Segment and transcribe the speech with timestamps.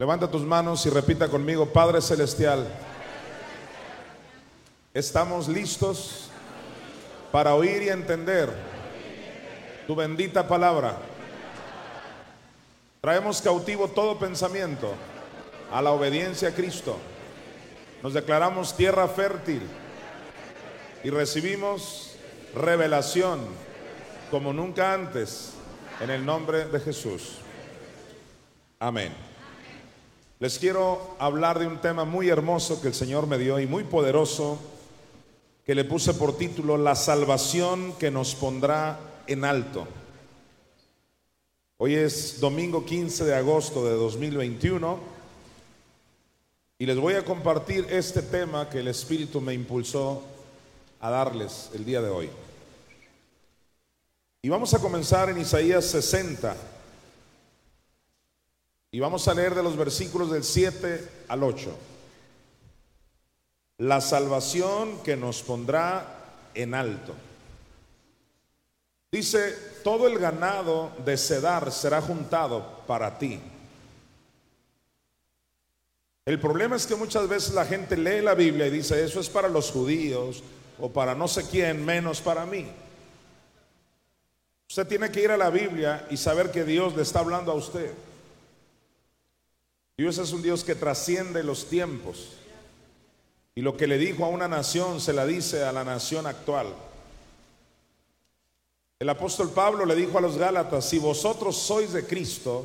[0.00, 2.64] Levanta tus manos y repita conmigo, Padre Celestial,
[4.94, 6.30] estamos listos
[7.32, 8.48] para oír y entender
[9.88, 10.96] tu bendita palabra.
[13.00, 14.94] Traemos cautivo todo pensamiento
[15.72, 16.96] a la obediencia a Cristo.
[18.00, 19.62] Nos declaramos tierra fértil
[21.02, 22.14] y recibimos
[22.54, 23.40] revelación
[24.30, 25.54] como nunca antes
[26.00, 27.38] en el nombre de Jesús.
[28.78, 29.27] Amén.
[30.40, 33.82] Les quiero hablar de un tema muy hermoso que el Señor me dio y muy
[33.82, 34.56] poderoso,
[35.66, 39.88] que le puse por título La salvación que nos pondrá en alto.
[41.78, 45.00] Hoy es domingo 15 de agosto de 2021
[46.78, 50.22] y les voy a compartir este tema que el Espíritu me impulsó
[51.00, 52.30] a darles el día de hoy.
[54.42, 56.77] Y vamos a comenzar en Isaías 60.
[58.90, 61.76] Y vamos a leer de los versículos del 7 al 8.
[63.78, 66.06] La salvación que nos pondrá
[66.54, 67.14] en alto.
[69.12, 73.40] Dice, todo el ganado de Cedar será juntado para ti.
[76.24, 79.28] El problema es que muchas veces la gente lee la Biblia y dice, eso es
[79.30, 80.42] para los judíos
[80.78, 82.66] o para no sé quién, menos para mí.
[84.68, 87.54] Usted tiene que ir a la Biblia y saber que Dios le está hablando a
[87.54, 87.92] usted.
[89.98, 92.28] Dios es un Dios que trasciende los tiempos.
[93.56, 96.72] Y lo que le dijo a una nación se la dice a la nación actual.
[99.00, 102.64] El apóstol Pablo le dijo a los Gálatas, si vosotros sois de Cristo,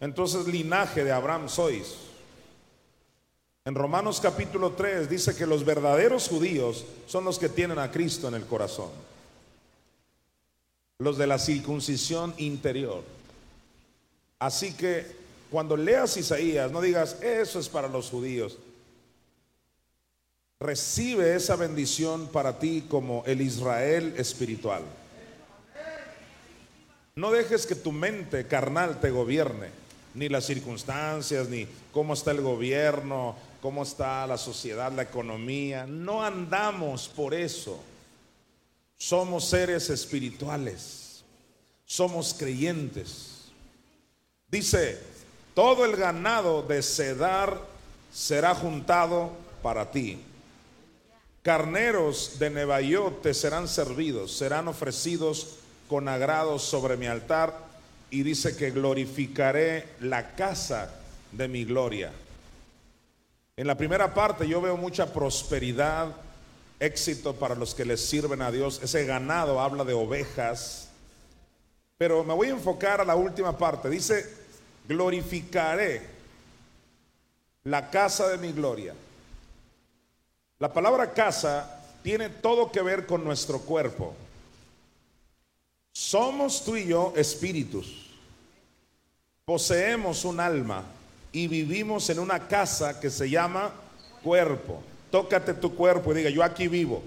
[0.00, 1.94] entonces linaje de Abraham sois.
[3.64, 8.26] En Romanos capítulo 3 dice que los verdaderos judíos son los que tienen a Cristo
[8.26, 8.90] en el corazón.
[10.98, 13.04] Los de la circuncisión interior.
[14.40, 15.15] Así que
[15.50, 18.58] cuando leas Isaías, no digas, eso es para los judíos.
[20.58, 24.82] Recibe esa bendición para ti como el Israel espiritual.
[27.14, 29.68] No dejes que tu mente carnal te gobierne,
[30.14, 35.86] ni las circunstancias, ni cómo está el gobierno, cómo está la sociedad, la economía.
[35.86, 37.78] No andamos por eso.
[38.98, 41.22] Somos seres espirituales,
[41.84, 43.44] somos creyentes.
[44.50, 45.15] Dice,
[45.56, 47.58] todo el ganado de Cedar
[48.12, 50.22] será juntado para ti.
[51.40, 55.56] Carneros de Nebaiot te serán servidos, serán ofrecidos
[55.88, 57.58] con agrado sobre mi altar.
[58.10, 60.90] Y dice que glorificaré la casa
[61.32, 62.12] de mi gloria.
[63.56, 66.14] En la primera parte yo veo mucha prosperidad,
[66.78, 68.78] éxito para los que les sirven a Dios.
[68.82, 70.90] Ese ganado habla de ovejas.
[71.96, 73.88] Pero me voy a enfocar a la última parte.
[73.88, 74.45] Dice,
[74.88, 76.02] glorificaré
[77.64, 78.94] la casa de mi gloria.
[80.58, 84.14] La palabra casa tiene todo que ver con nuestro cuerpo.
[85.92, 88.10] Somos tú y yo espíritus.
[89.44, 90.84] Poseemos un alma
[91.32, 93.72] y vivimos en una casa que se llama
[94.22, 94.82] cuerpo.
[95.10, 97.02] Tócate tu cuerpo y diga, yo aquí vivo.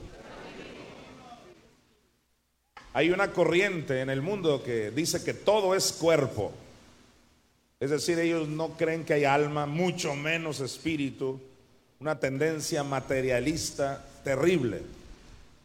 [2.93, 6.51] Hay una corriente en el mundo que dice que todo es cuerpo.
[7.79, 11.39] Es decir, ellos no creen que hay alma, mucho menos espíritu,
[11.99, 14.81] una tendencia materialista terrible.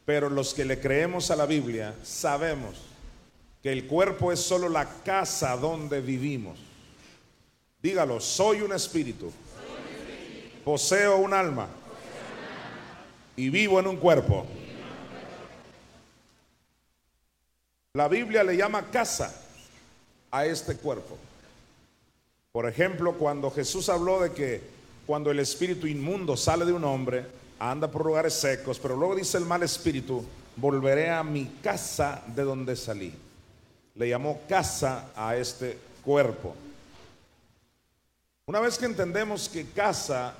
[0.04, 2.76] Pero los que le creemos a la Biblia sabemos
[3.62, 6.58] que el cuerpo es solo la casa donde vivimos.
[7.82, 9.32] Dígalo, soy un espíritu,
[10.64, 11.68] poseo un alma
[13.36, 14.46] y vivo en un cuerpo.
[17.94, 19.34] La Biblia le llama casa
[20.30, 21.18] a este cuerpo.
[22.54, 24.60] Por ejemplo, cuando Jesús habló de que
[25.06, 27.26] cuando el espíritu inmundo sale de un hombre,
[27.58, 30.24] anda por lugares secos, pero luego dice el mal espíritu,
[30.54, 33.12] volveré a mi casa de donde salí.
[33.96, 36.54] Le llamó casa a este cuerpo.
[38.46, 40.34] Una vez que entendemos que casa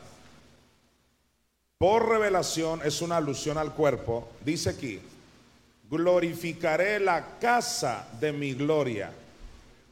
[1.78, 5.00] por revelación es una alusión al cuerpo, dice aquí,
[5.90, 9.10] glorificaré la casa de mi gloria.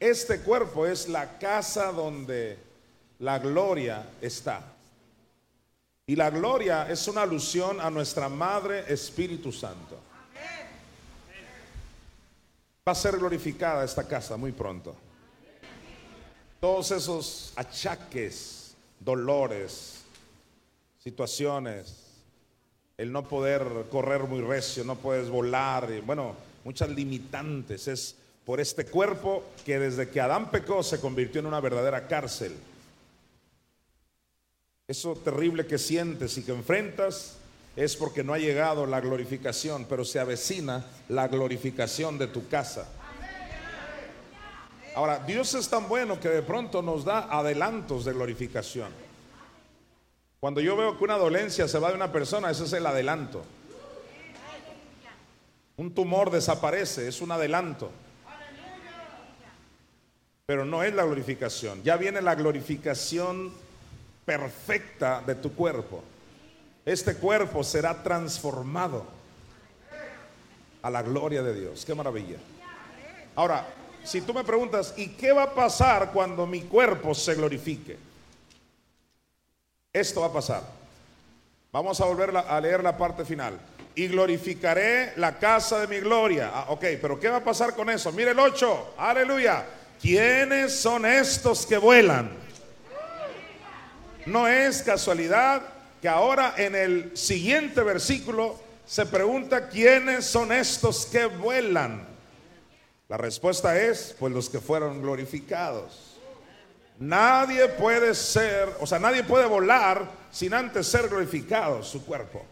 [0.03, 2.57] Este cuerpo es la casa donde
[3.19, 4.61] la gloria está.
[6.05, 9.97] Y la gloria es una alusión a nuestra Madre Espíritu Santo.
[12.85, 14.93] Va a ser glorificada esta casa muy pronto.
[16.59, 20.01] Todos esos achaques, dolores,
[21.01, 22.07] situaciones,
[22.97, 26.35] el no poder correr muy recio, no puedes volar, bueno,
[26.65, 27.87] muchas limitantes.
[27.87, 32.55] Es por este cuerpo que desde que Adán pecó se convirtió en una verdadera cárcel.
[34.87, 37.37] Eso terrible que sientes y que enfrentas
[37.75, 42.87] es porque no ha llegado la glorificación, pero se avecina la glorificación de tu casa.
[44.95, 48.91] Ahora, Dios es tan bueno que de pronto nos da adelantos de glorificación.
[50.39, 53.43] Cuando yo veo que una dolencia se va de una persona, ese es el adelanto.
[55.77, 57.89] Un tumor desaparece, es un adelanto.
[60.45, 61.81] Pero no es la glorificación.
[61.83, 63.53] Ya viene la glorificación
[64.25, 66.03] perfecta de tu cuerpo.
[66.85, 69.05] Este cuerpo será transformado
[70.81, 71.85] a la gloria de Dios.
[71.85, 72.37] Qué maravilla.
[73.35, 73.65] Ahora,
[74.03, 77.97] si tú me preguntas, ¿y qué va a pasar cuando mi cuerpo se glorifique?
[79.93, 80.63] Esto va a pasar.
[81.71, 83.57] Vamos a volver a leer la parte final.
[83.95, 86.51] Y glorificaré la casa de mi gloria.
[86.53, 88.11] Ah, ok, pero ¿qué va a pasar con eso?
[88.11, 88.95] Mire el 8.
[88.97, 89.65] Aleluya.
[90.03, 92.29] ¿Quiénes son estos que vuelan?
[94.25, 95.61] No es casualidad
[96.01, 102.05] que ahora en el siguiente versículo se pregunta quiénes son estos que vuelan.
[103.07, 106.17] La respuesta es, pues los que fueron glorificados.
[106.99, 112.45] Nadie puede ser, o sea, nadie puede volar sin antes ser glorificado su cuerpo.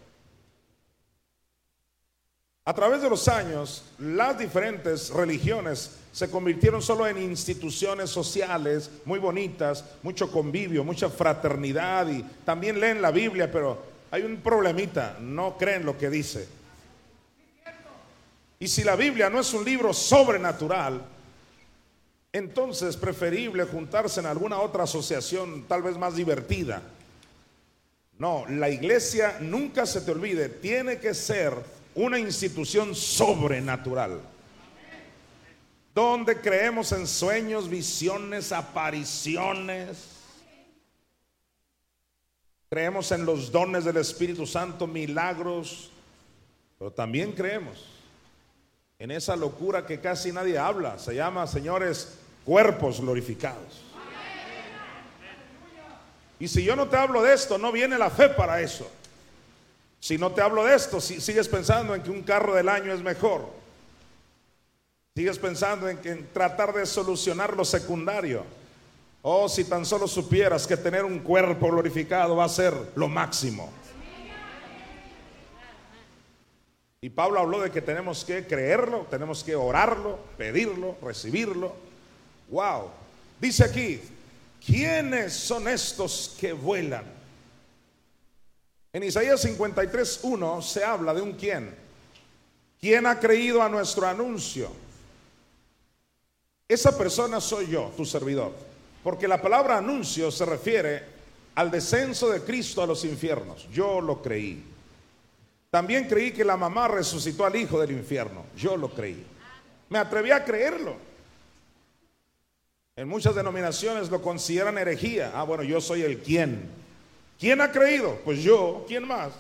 [2.64, 9.18] A través de los años, las diferentes religiones se convirtieron solo en instituciones sociales muy
[9.18, 13.82] bonitas, mucho convivio, mucha fraternidad y también leen la Biblia, pero
[14.12, 16.48] hay un problemita, no creen lo que dice.
[18.60, 21.02] Y si la Biblia no es un libro sobrenatural,
[22.34, 26.82] entonces es preferible juntarse en alguna otra asociación tal vez más divertida.
[28.20, 31.54] No, la iglesia nunca se te olvide, tiene que ser
[31.96, 34.20] una institución sobrenatural
[35.94, 40.08] donde creemos en sueños, visiones, apariciones.
[42.70, 45.92] Creemos en los dones del Espíritu Santo, milagros,
[46.80, 47.86] pero también creemos
[48.98, 50.98] en esa locura que casi nadie habla.
[50.98, 53.82] Se llama, señores, cuerpos glorificados.
[56.40, 58.90] Y si yo no te hablo de esto, no viene la fe para eso.
[60.00, 62.94] Si no te hablo de esto, si sigues pensando en que un carro del año
[62.94, 63.61] es mejor,
[65.16, 68.46] Sigues pensando en, en tratar de solucionar lo secundario.
[69.22, 73.72] Oh, si tan solo supieras que tener un cuerpo glorificado va a ser lo máximo.
[77.02, 81.76] Y Pablo habló de que tenemos que creerlo, tenemos que orarlo, pedirlo, recibirlo.
[82.50, 82.92] Wow.
[83.40, 84.00] Dice aquí,
[84.64, 87.06] ¿quiénes son estos que vuelan?
[88.94, 91.74] En Isaías 53.1 se habla de un quién.
[92.80, 94.70] ¿Quién ha creído a nuestro anuncio?
[96.72, 98.54] Esa persona soy yo, tu servidor.
[99.04, 101.04] Porque la palabra anuncio se refiere
[101.54, 103.68] al descenso de Cristo a los infiernos.
[103.74, 104.64] Yo lo creí.
[105.70, 108.46] También creí que la mamá resucitó al hijo del infierno.
[108.56, 109.22] Yo lo creí.
[109.90, 110.96] Me atreví a creerlo.
[112.96, 115.34] En muchas denominaciones lo consideran herejía.
[115.36, 116.70] Ah, bueno, yo soy el quién.
[117.38, 118.18] ¿Quién ha creído?
[118.24, 118.86] Pues yo.
[118.88, 119.34] ¿Quién más?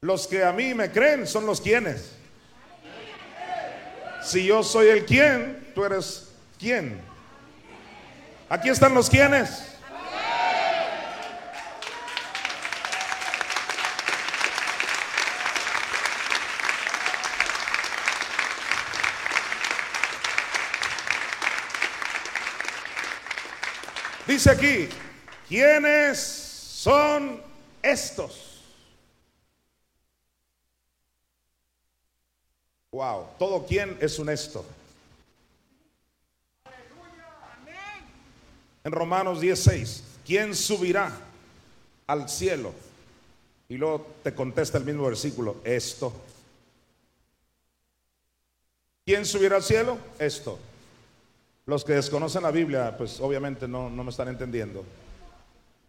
[0.00, 2.12] Los que a mí me creen son los quienes.
[4.22, 7.00] Si yo soy el quién, tú eres quién.
[8.48, 9.68] Aquí están los quienes.
[24.26, 24.88] Dice aquí,
[25.48, 27.42] ¿quiénes son
[27.82, 28.62] estos?
[32.92, 34.64] Wow, todo quien es honesto.
[38.84, 41.12] En Romanos 16, ¿quién subirá
[42.06, 42.72] al cielo?
[43.68, 46.12] Y luego te contesta el mismo versículo, esto.
[49.04, 49.98] ¿Quién subirá al cielo?
[50.18, 50.58] Esto.
[51.66, 54.84] Los que desconocen la Biblia, pues obviamente no, no me están entendiendo.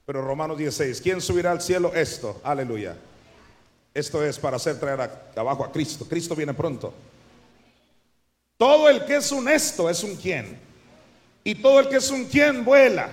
[0.05, 1.93] Pero Romanos 16, ¿quién subirá al cielo?
[1.93, 2.41] Esto.
[2.43, 2.95] Aleluya.
[3.93, 6.05] Esto es para hacer traer abajo a Cristo.
[6.05, 6.93] Cristo viene pronto.
[8.57, 10.72] Todo el que es un esto es un quién.
[11.43, 13.09] Y todo el que es un quién vuela.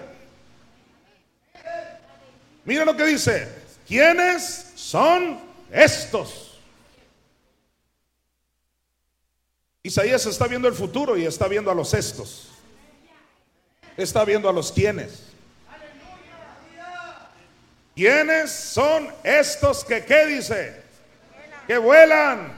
[2.64, 3.49] Mira lo que dice.
[3.87, 5.40] ¿Quiénes son
[5.72, 6.58] estos?
[9.82, 12.49] Isaías está viendo el futuro y está viendo a los estos.
[13.96, 15.25] Está viendo a los quiénes.
[17.96, 20.82] ¿Quiénes son estos que qué dice?
[21.66, 22.52] Que vuelan.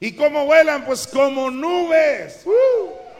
[0.00, 0.84] ¿Y cómo vuelan?
[0.84, 2.42] Pues como nubes.
[2.44, 3.11] Uh.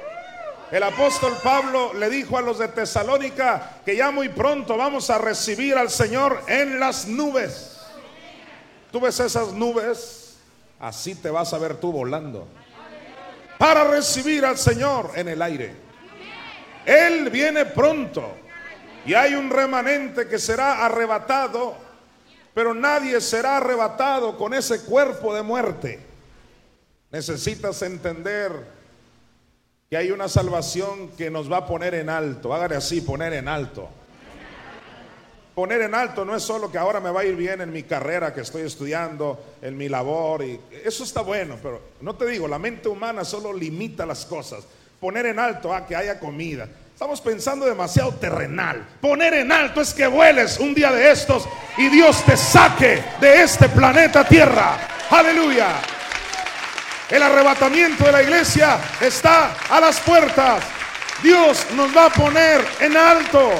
[0.72, 5.18] El apóstol Pablo le dijo a los de Tesalónica que ya muy pronto vamos a
[5.18, 7.78] recibir al Señor en las nubes.
[8.90, 10.38] ¿Tú ves esas nubes?
[10.80, 12.48] Así te vas a ver tú volando.
[13.58, 15.74] Para recibir al Señor en el aire.
[16.86, 18.32] Él viene pronto.
[19.04, 21.76] Y hay un remanente que será arrebatado,
[22.54, 26.00] pero nadie será arrebatado con ese cuerpo de muerte.
[27.10, 28.81] Necesitas entender
[29.92, 32.54] que hay una salvación que nos va a poner en alto.
[32.54, 33.90] Hágale así, poner en alto.
[35.54, 37.82] Poner en alto no es solo que ahora me va a ir bien en mi
[37.82, 42.48] carrera que estoy estudiando, en mi labor, y eso está bueno, pero no te digo,
[42.48, 44.64] la mente humana solo limita las cosas.
[44.98, 48.96] Poner en alto, a ah, que haya comida, Estamos pensando demasiado terrenal.
[48.98, 51.46] Poner en alto es que vueles un día de estos
[51.76, 54.78] y Dios te saque de este planeta Tierra.
[55.10, 55.82] Aleluya.
[57.12, 60.64] El arrebatamiento de la iglesia está a las puertas.
[61.22, 63.50] Dios nos va a poner en alto.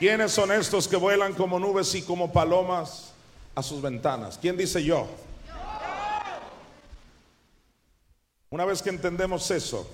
[0.00, 3.12] ¿Quiénes son estos que vuelan como nubes y como palomas
[3.54, 4.36] a sus ventanas?
[4.36, 5.06] ¿Quién dice yo?
[8.50, 9.88] Una vez que entendemos eso,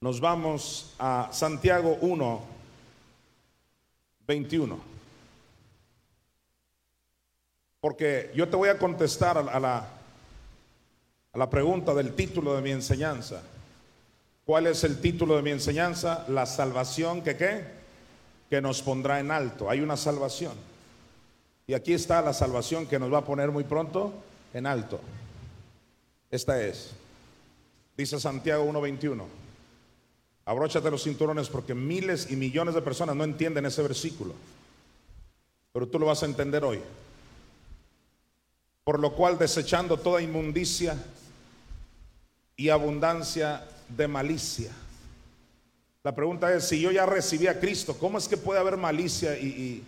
[0.00, 2.51] nos vamos a Santiago 1,
[4.26, 4.78] 21.
[7.80, 9.88] Porque yo te voy a contestar a la,
[11.32, 13.42] a la pregunta del título de mi enseñanza.
[14.44, 16.24] ¿Cuál es el título de mi enseñanza?
[16.28, 17.64] La salvación que qué?
[18.50, 19.68] Que nos pondrá en alto.
[19.70, 20.52] Hay una salvación.
[21.66, 24.12] Y aquí está la salvación que nos va a poner muy pronto
[24.52, 25.00] en alto.
[26.30, 26.90] Esta es,
[27.96, 29.41] dice Santiago 1.21.
[30.44, 34.34] Abróchate los cinturones porque miles y millones de personas no entienden ese versículo.
[35.72, 36.80] Pero tú lo vas a entender hoy.
[38.84, 40.96] Por lo cual desechando toda inmundicia
[42.56, 44.72] y abundancia de malicia.
[46.02, 49.38] La pregunta es, si yo ya recibí a Cristo, ¿cómo es que puede haber malicia
[49.38, 49.84] y,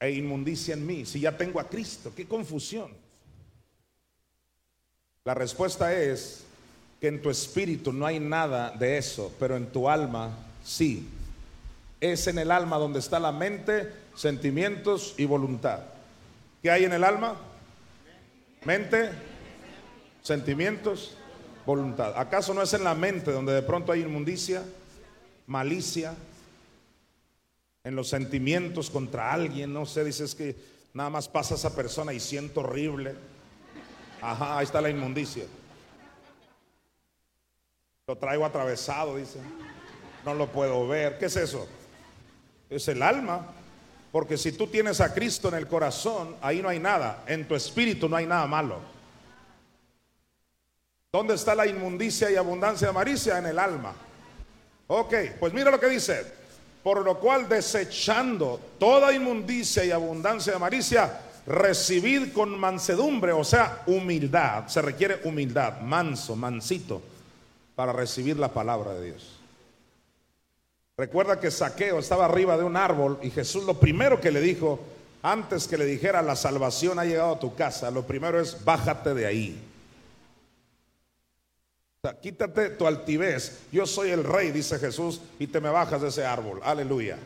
[0.00, 1.06] e inmundicia en mí?
[1.06, 2.90] Si ya tengo a Cristo, qué confusión.
[5.24, 6.45] La respuesta es
[7.00, 10.30] que en tu espíritu no hay nada de eso, pero en tu alma
[10.64, 11.08] sí.
[12.00, 15.80] Es en el alma donde está la mente, sentimientos y voluntad.
[16.62, 17.36] ¿Qué hay en el alma?
[18.64, 19.10] Mente,
[20.22, 21.16] sentimientos,
[21.64, 22.14] voluntad.
[22.16, 24.62] ¿Acaso no es en la mente donde de pronto hay inmundicia,
[25.46, 26.14] malicia,
[27.84, 29.72] en los sentimientos contra alguien?
[29.72, 30.56] No sé, dices que
[30.94, 33.14] nada más pasa esa persona y siento horrible.
[34.20, 35.44] Ajá, ahí está la inmundicia.
[38.08, 39.40] Lo traigo atravesado, dice.
[40.24, 41.18] No lo puedo ver.
[41.18, 41.66] ¿Qué es eso?
[42.70, 43.48] Es el alma.
[44.12, 47.24] Porque si tú tienes a Cristo en el corazón, ahí no hay nada.
[47.26, 48.78] En tu espíritu no hay nada malo.
[51.10, 53.38] ¿Dónde está la inmundicia y abundancia de maricia?
[53.38, 53.92] En el alma.
[54.86, 56.24] Ok, pues mira lo que dice.
[56.84, 63.82] Por lo cual desechando toda inmundicia y abundancia de maricia, recibid con mansedumbre, o sea,
[63.86, 64.68] humildad.
[64.68, 67.02] Se requiere humildad, manso, mansito,
[67.76, 69.38] para recibir la palabra de Dios.
[70.96, 74.80] Recuerda que Saqueo estaba arriba de un árbol y Jesús lo primero que le dijo,
[75.22, 79.12] antes que le dijera la salvación ha llegado a tu casa, lo primero es bájate
[79.12, 79.62] de ahí.
[82.22, 83.62] Quítate tu altivez.
[83.72, 86.60] Yo soy el rey, dice Jesús, y te me bajas de ese árbol.
[86.62, 87.18] Aleluya.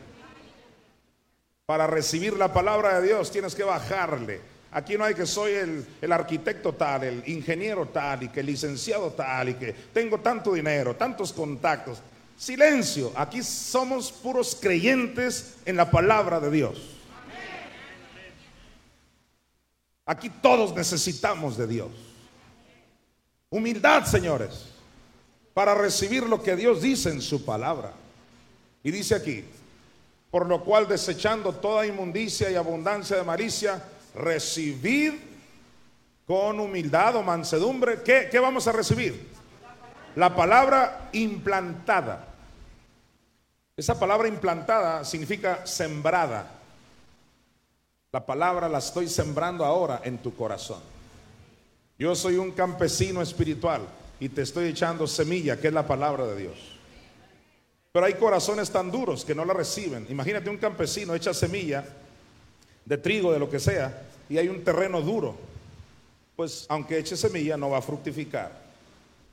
[1.65, 4.41] Para recibir la palabra de Dios tienes que bajarle.
[4.73, 9.11] Aquí no hay que soy el, arquitecto tal, el ingeniero tal y que el licenciado
[9.11, 12.01] tal y que tengo tanto dinero, tantos contactos.
[12.37, 16.79] Silencio, aquí somos puros creyentes en la palabra de Dios.
[20.05, 21.91] Aquí todos necesitamos de Dios.
[23.49, 24.67] Humildad, señores,
[25.53, 27.91] para recibir lo que Dios dice en su palabra.
[28.83, 29.43] Y dice aquí,
[30.31, 33.83] por lo cual desechando toda inmundicia y abundancia de malicia,
[34.15, 35.13] recibid
[36.25, 38.01] con humildad o mansedumbre.
[38.03, 39.29] ¿Qué, ¿Qué, vamos a recibir?
[40.15, 42.27] La palabra implantada.
[43.75, 46.59] Esa palabra implantada significa sembrada.
[48.11, 50.81] La palabra la estoy sembrando ahora en tu corazón.
[51.97, 53.81] Yo soy un campesino espiritual
[54.19, 56.79] y te estoy echando semilla, que es la palabra de Dios.
[57.91, 60.05] Pero hay corazones tan duros que no la reciben.
[60.09, 61.85] Imagínate un campesino echa semilla
[62.85, 65.35] de trigo, de lo que sea, y hay un terreno duro.
[66.35, 68.51] Pues aunque eche semilla no va a fructificar.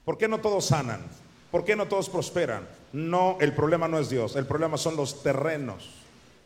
[0.05, 1.02] ¿Por qué no todos sanan?
[1.50, 2.67] ¿Por qué no todos prosperan?
[2.93, 5.90] No, el problema no es Dios, el problema son los terrenos.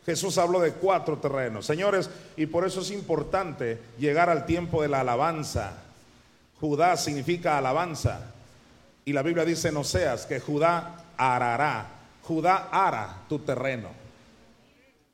[0.05, 1.65] Jesús habló de cuatro terrenos.
[1.65, 5.77] Señores, y por eso es importante llegar al tiempo de la alabanza.
[6.59, 8.31] Judá significa alabanza.
[9.05, 11.87] Y la Biblia dice en Oseas que Judá arará.
[12.23, 14.02] Judá ara tu terreno.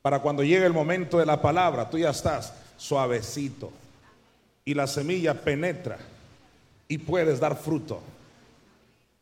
[0.10, 3.72] Para cuando llegue el momento de la palabra, tú ya estás suavecito.
[4.66, 6.00] Y la semilla penetra
[6.88, 8.02] y puedes dar fruto.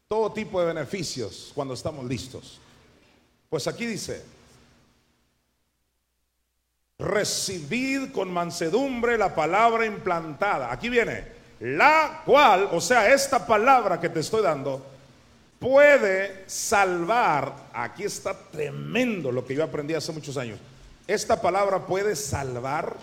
[0.08, 2.62] Todo tipo de beneficios cuando estamos listos.
[3.50, 4.24] Pues aquí dice,
[6.98, 10.72] recibid con mansedumbre la palabra implantada.
[10.72, 11.25] Aquí viene,
[11.60, 14.86] la cual, o sea, esta palabra que te estoy dando,
[15.60, 17.53] puede salvar.
[17.74, 20.58] Aquí está tremendo lo que yo aprendí hace muchos años.
[21.08, 22.98] Esta palabra puede salvar.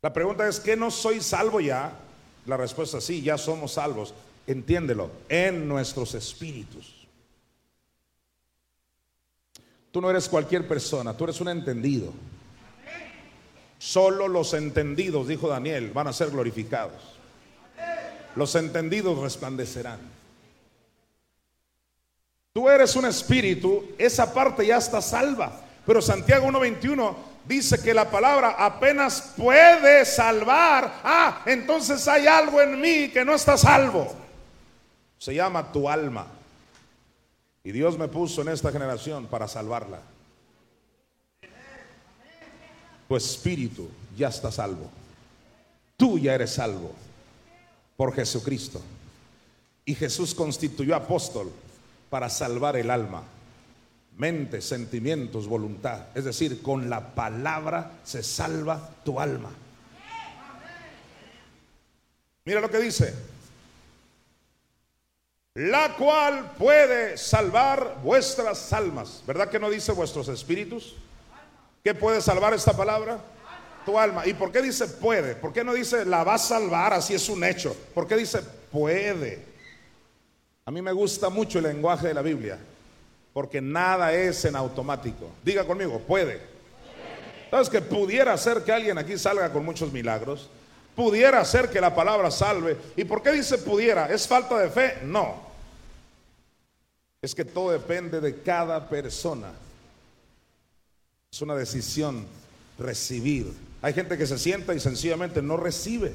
[0.00, 1.92] La pregunta es, ¿qué no soy salvo ya?
[2.46, 4.14] La respuesta es sí, ya somos salvos.
[4.46, 6.94] Entiéndelo, en nuestros espíritus.
[9.90, 12.12] Tú no eres cualquier persona, tú eres un entendido.
[13.78, 17.16] Solo los entendidos, dijo Daniel, van a ser glorificados.
[18.36, 20.15] Los entendidos resplandecerán.
[22.56, 25.60] Tú eres un espíritu, esa parte ya está salva.
[25.84, 27.14] Pero Santiago 1.21
[27.46, 31.02] dice que la palabra apenas puede salvar.
[31.04, 34.10] Ah, entonces hay algo en mí que no está salvo.
[35.18, 36.28] Se llama tu alma.
[37.62, 40.00] Y Dios me puso en esta generación para salvarla.
[43.06, 44.88] Tu espíritu ya está salvo.
[45.98, 46.90] Tú ya eres salvo
[47.98, 48.80] por Jesucristo.
[49.84, 51.52] Y Jesús constituyó apóstol
[52.10, 53.22] para salvar el alma,
[54.16, 56.06] mente, sentimientos, voluntad.
[56.14, 59.50] Es decir, con la palabra se salva tu alma.
[62.44, 63.14] Mira lo que dice
[65.56, 69.22] la cual puede salvar vuestras almas.
[69.26, 70.94] ¿Verdad que no dice vuestros espíritus?
[71.82, 73.18] ¿Qué puede salvar esta palabra?
[73.86, 74.26] Tu alma.
[74.26, 75.34] ¿Y por qué dice puede?
[75.34, 77.74] ¿Por qué no dice la va a salvar así es un hecho?
[77.94, 79.46] ¿Por qué dice puede?
[80.66, 82.58] A mí me gusta mucho el lenguaje de la Biblia,
[83.32, 85.30] porque nada es en automático.
[85.44, 86.40] Diga conmigo, puede.
[87.52, 90.50] ¿Sabes que pudiera ser que alguien aquí salga con muchos milagros?
[90.96, 92.76] Pudiera ser que la palabra salve.
[92.96, 94.12] ¿Y por qué dice pudiera?
[94.12, 94.98] ¿Es falta de fe?
[95.04, 95.36] No.
[97.22, 99.52] Es que todo depende de cada persona.
[101.30, 102.26] Es una decisión
[102.76, 103.52] recibir.
[103.82, 106.12] Hay gente que se sienta y sencillamente no recibe.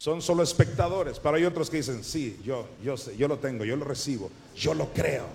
[0.00, 3.66] Son solo espectadores, pero hay otros que dicen, sí, yo, yo sé, yo lo tengo,
[3.66, 5.26] yo lo recibo, yo lo creo.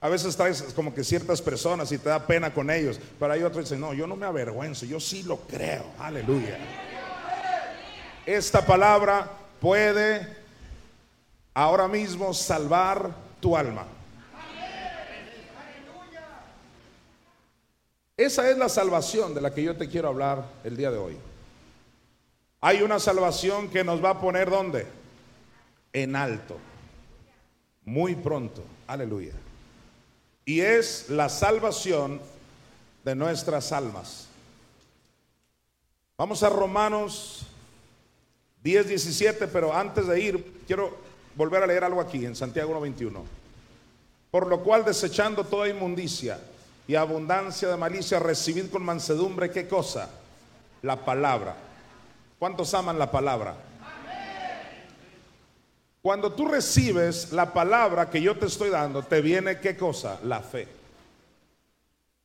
[0.00, 3.42] A veces traes como que ciertas personas y te da pena con ellos, pero hay
[3.42, 5.84] otros que dicen, no, yo no me avergüenzo, yo sí lo creo.
[5.98, 6.56] Aleluya.
[8.24, 10.26] Esta palabra puede
[11.52, 13.10] ahora mismo salvar
[13.40, 13.84] tu alma.
[18.16, 21.27] Esa es la salvación de la que yo te quiero hablar el día de hoy.
[22.60, 24.86] Hay una salvación que nos va a poner ¿dónde?
[25.92, 26.58] En alto.
[27.84, 28.62] Muy pronto.
[28.86, 29.32] Aleluya.
[30.44, 32.20] Y es la salvación
[33.04, 34.28] de nuestras almas.
[36.16, 37.46] Vamos a Romanos
[38.62, 40.98] 10, 17, pero antes de ir, quiero
[41.36, 43.22] volver a leer algo aquí en Santiago 1.21.
[44.30, 46.40] Por lo cual, desechando toda inmundicia
[46.88, 50.10] y abundancia de malicia, recibid con mansedumbre, ¿qué cosa?
[50.82, 51.67] La palabra.
[52.38, 53.56] ¿Cuántos aman la palabra?
[56.02, 60.20] Cuando tú recibes la palabra que yo te estoy dando, te viene qué cosa?
[60.24, 60.68] La fe.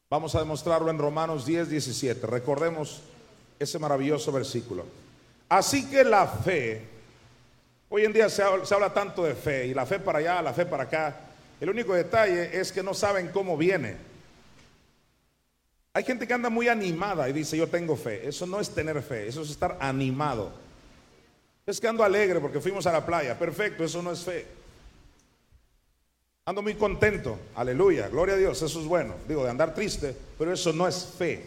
[0.10, 2.28] Vamos a demostrarlo en Romanos 10, 17.
[2.28, 3.02] Recordemos
[3.58, 4.86] ese maravilloso versículo.
[5.50, 6.94] Así que la fe
[7.96, 10.66] Hoy en día se habla, tanto de fe y la fe para allá, la fe
[10.66, 11.16] para acá.
[11.62, 13.98] El único detalle es que no saben cómo viene.
[15.94, 18.28] Hay gente que anda muy animada y dice yo tengo fe.
[18.28, 20.52] Eso no es tener fe, eso es estar animado.
[21.66, 23.38] Es que ando alegre porque fuimos a la playa.
[23.38, 24.46] Perfecto, eso no es fe.
[26.46, 27.40] Ando muy contento.
[27.56, 29.16] Aleluya, gloria a Dios, eso es bueno.
[29.28, 31.46] Digo, de andar triste, pero eso no es fe.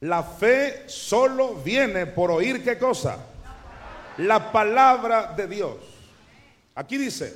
[0.00, 3.18] La fe solo viene por oír qué cosa?
[4.18, 5.76] la palabra de Dios.
[6.74, 7.34] Aquí dice,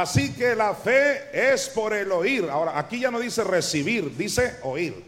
[0.00, 2.48] así que la fe es por el oír.
[2.50, 5.04] Ahora, aquí ya no dice recibir, dice oír.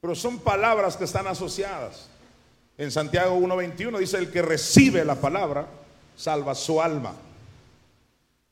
[0.00, 2.08] Pero son palabras que están asociadas.
[2.78, 5.66] En Santiago 1.21 dice, el que recibe la palabra,
[6.16, 7.14] salva su alma.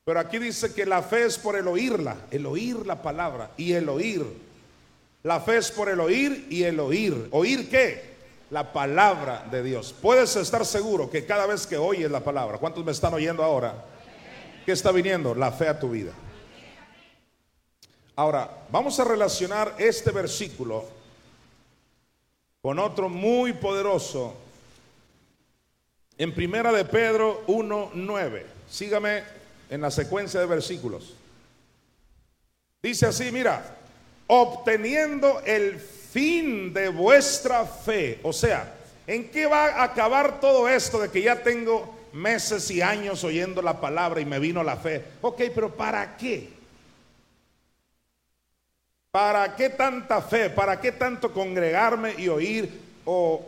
[0.03, 3.73] Pero aquí dice que la fe es por el oírla, el oír la palabra y
[3.73, 4.25] el oír.
[5.23, 7.27] La fe es por el oír y el oír.
[7.31, 8.09] ¿Oír qué?
[8.49, 9.95] La palabra de Dios.
[10.01, 13.85] Puedes estar seguro que cada vez que oyes la palabra, ¿cuántos me están oyendo ahora?
[14.69, 15.33] ¿Qué está viniendo?
[15.33, 16.11] La fe a tu vida.
[18.15, 20.85] Ahora, vamos a relacionar este versículo
[22.61, 24.35] con otro muy poderoso
[26.19, 28.45] en Primera de Pedro 1:9.
[28.69, 29.23] Sígame
[29.71, 31.15] en la secuencia de versículos.
[32.83, 33.75] Dice así, mira,
[34.27, 38.19] obteniendo el fin de vuestra fe.
[38.21, 38.71] O sea,
[39.07, 43.61] ¿en qué va a acabar todo esto de que ya tengo meses y años oyendo
[43.61, 45.03] la palabra y me vino la fe?
[45.21, 46.51] Ok, pero ¿para qué?
[49.11, 50.49] ¿Para qué tanta fe?
[50.49, 52.69] ¿Para qué tanto congregarme y oír
[53.05, 53.41] o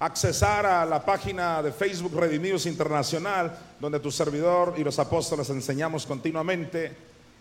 [0.00, 6.06] accesar a la página de Facebook Redimidos Internacional, donde tu servidor y los apóstoles enseñamos
[6.06, 6.90] continuamente?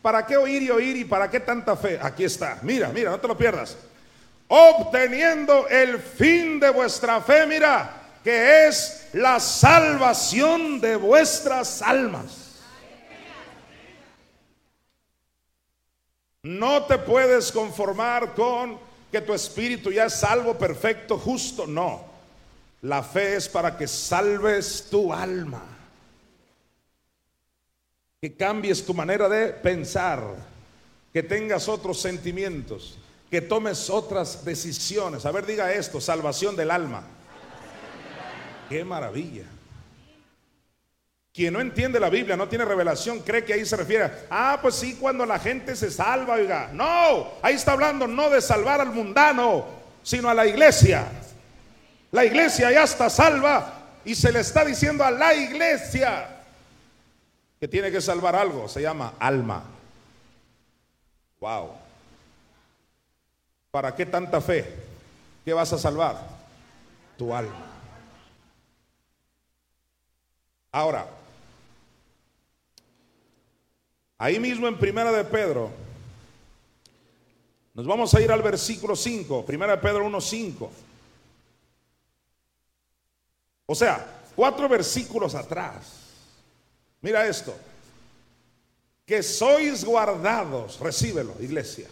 [0.02, 1.98] ¿Para qué oír y oír y para qué tanta fe?
[2.02, 2.60] Aquí está.
[2.64, 3.78] Mira, mira, no te lo pierdas.
[4.50, 7.97] Obteniendo el fin de vuestra fe, mira,
[8.28, 12.58] que es la salvación de vuestras almas.
[16.44, 18.78] No te puedes conformar con
[19.13, 21.66] que tu espíritu ya es salvo, perfecto, justo.
[21.66, 22.04] No.
[22.82, 25.63] La fe es para que salves tu alma.
[28.20, 30.22] Que cambies tu manera de pensar.
[31.13, 32.98] Que tengas otros sentimientos.
[33.32, 35.26] Que tomes otras decisiones.
[35.26, 37.13] A ver, diga esto, salvación del alma.
[38.70, 39.46] Qué maravilla.
[41.34, 44.74] Quien no entiende la Biblia, no tiene revelación, cree que ahí se refiere, ah, pues
[44.74, 46.72] sí, cuando la gente se salva, oiga.
[46.74, 49.66] No, ahí está hablando no de salvar al mundano,
[50.02, 51.08] sino a la iglesia.
[52.10, 56.28] La iglesia ya está salva y se le está diciendo a la iglesia
[57.60, 59.64] que tiene que salvar algo, se llama alma.
[61.40, 61.72] Wow.
[63.70, 64.74] ¿Para qué tanta fe?
[65.46, 66.18] ¿Qué vas a salvar?
[67.16, 67.67] Tu alma.
[70.78, 71.08] Ahora,
[74.20, 75.72] Ahí mismo en Primera de Pedro,
[77.74, 80.70] nos vamos a ir al versículo 5, Primera de Pedro 1.5.
[83.66, 85.94] O sea, cuatro versículos atrás.
[87.02, 87.56] Mira esto.
[89.04, 91.88] Que sois guardados, recíbelo, iglesia.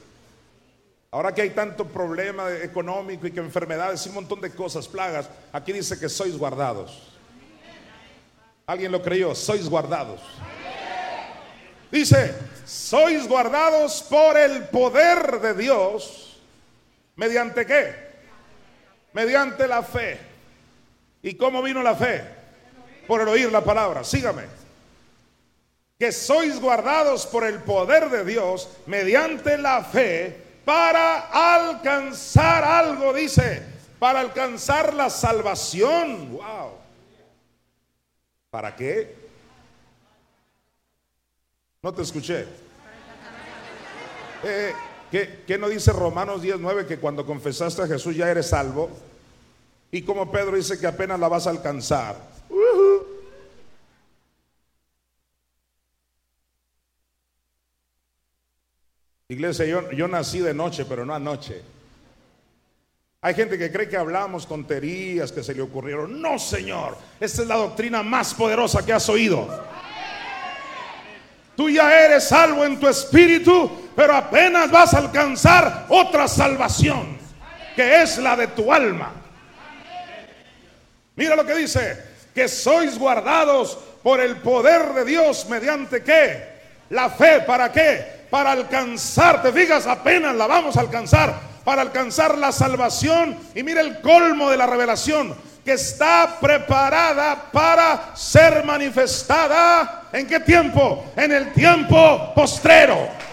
[1.10, 5.28] Ahora que hay tanto problema económico y que enfermedades y un montón de cosas, plagas,
[5.52, 7.15] aquí dice que sois guardados.
[8.68, 9.36] ¿Alguien lo creyó?
[9.36, 10.22] Sois guardados.
[11.92, 12.34] Dice,
[12.66, 16.42] sois guardados por el poder de Dios.
[17.16, 17.96] ¿Mediante qué?
[19.14, 20.20] Mediante la fe.
[21.22, 22.24] ¿Y cómo vino la fe?
[23.08, 24.04] Por el oír la palabra.
[24.04, 24.44] Sígame.
[26.00, 33.64] Que sois guardados por el poder de Dios mediante la fe para alcanzar algo, dice,
[34.00, 36.34] para alcanzar la salvación.
[36.34, 36.85] Wow.
[38.56, 39.14] ¿Para qué?
[41.82, 42.46] No te escuché.
[44.46, 44.74] Eh,
[45.12, 48.90] ¿qué, no dice Romanos 19 que cuando confesaste a Jesús ya eres salvo?
[49.92, 52.16] Y como Pedro dice que apenas la vas a alcanzar.
[59.28, 61.62] Iglesia, yo, yo nací de noche, pero no anoche.
[63.26, 66.22] Hay gente que cree que hablamos tonterías que se le ocurrieron.
[66.22, 69.48] No, Señor, esta es la doctrina más poderosa que has oído.
[71.56, 77.18] Tú ya eres salvo en tu espíritu, pero apenas vas a alcanzar otra salvación,
[77.76, 79.12] que es la de tu alma.
[81.16, 81.98] Mira lo que dice,
[82.36, 86.44] que sois guardados por el poder de Dios mediante qué?
[86.92, 88.28] La fe, ¿para qué?
[88.30, 93.38] Para alcanzar, te fijas, apenas la vamos a alcanzar, para alcanzar la salvación.
[93.54, 100.04] Y mira el colmo de la revelación, que está preparada para ser manifestada.
[100.14, 101.12] ¿En qué tiempo?
[101.18, 103.25] En el tiempo postrero.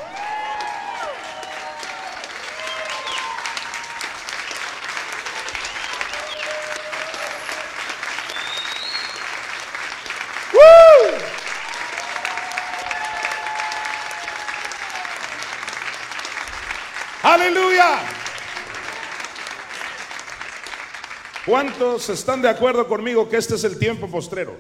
[21.63, 24.57] ¿Cuántos están de acuerdo conmigo que este es el tiempo postrero?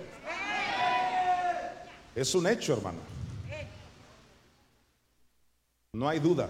[2.15, 3.01] Es un hecho, hermano.
[5.93, 6.49] No hay duda.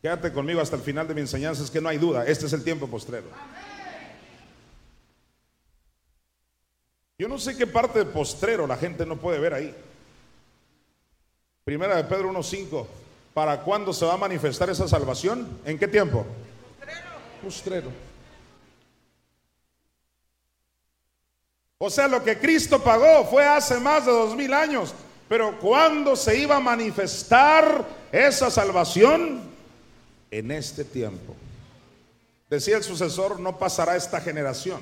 [0.00, 2.52] Quédate conmigo hasta el final de mi enseñanza, es que no hay duda, este es
[2.52, 3.26] el tiempo postrero.
[7.18, 9.74] Yo no sé qué parte de postrero la gente no puede ver ahí.
[11.64, 12.86] Primera de Pedro 1.5.
[13.34, 15.48] ¿Para cuándo se va a manifestar esa salvación?
[15.64, 16.24] ¿En qué tiempo?
[17.42, 18.11] Postrero.
[21.84, 24.94] O sea, lo que Cristo pagó fue hace más de dos mil años.
[25.28, 29.40] Pero ¿cuándo se iba a manifestar esa salvación?
[30.30, 31.34] En este tiempo.
[32.48, 34.80] Decía el sucesor, no pasará esta generación.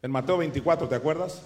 [0.00, 1.42] En Mateo 24, ¿te acuerdas?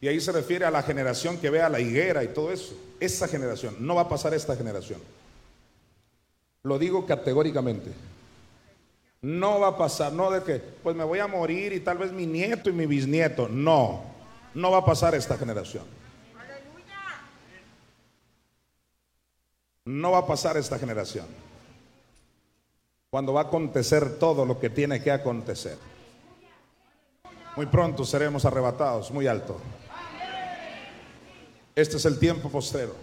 [0.00, 2.76] Y ahí se refiere a la generación que vea la higuera y todo eso.
[3.00, 5.00] Esa generación, no va a pasar esta generación.
[6.62, 7.90] Lo digo categóricamente.
[9.24, 12.12] No va a pasar, no de que, pues me voy a morir y tal vez
[12.12, 13.48] mi nieto y mi bisnieto.
[13.48, 14.02] No,
[14.52, 15.84] no va a pasar esta generación.
[19.86, 21.24] No va a pasar esta generación.
[23.08, 25.78] Cuando va a acontecer todo lo que tiene que acontecer.
[27.56, 29.58] Muy pronto seremos arrebatados, muy alto.
[31.74, 32.94] Este es el tiempo postrero.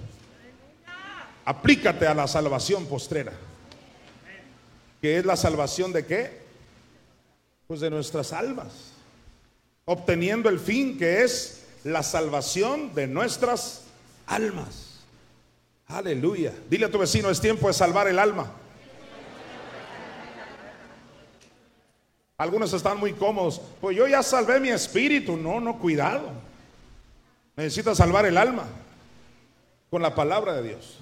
[1.46, 3.34] Aplícate a la salvación postrera.
[5.02, 6.42] ¿Que es la salvación de qué?
[7.68, 8.94] Pues de nuestras almas.
[9.86, 13.82] Obteniendo el fin que es la salvación de nuestras
[14.28, 15.00] almas.
[15.88, 16.54] Aleluya.
[16.70, 18.52] Dile a tu vecino, es tiempo de salvar el alma.
[22.38, 23.62] Algunos están muy cómodos.
[23.80, 25.36] Pues yo ya salvé mi espíritu.
[25.38, 26.32] No, no, cuidado.
[27.56, 28.66] Necesitas salvar el alma
[29.90, 30.98] con la palabra de Dios.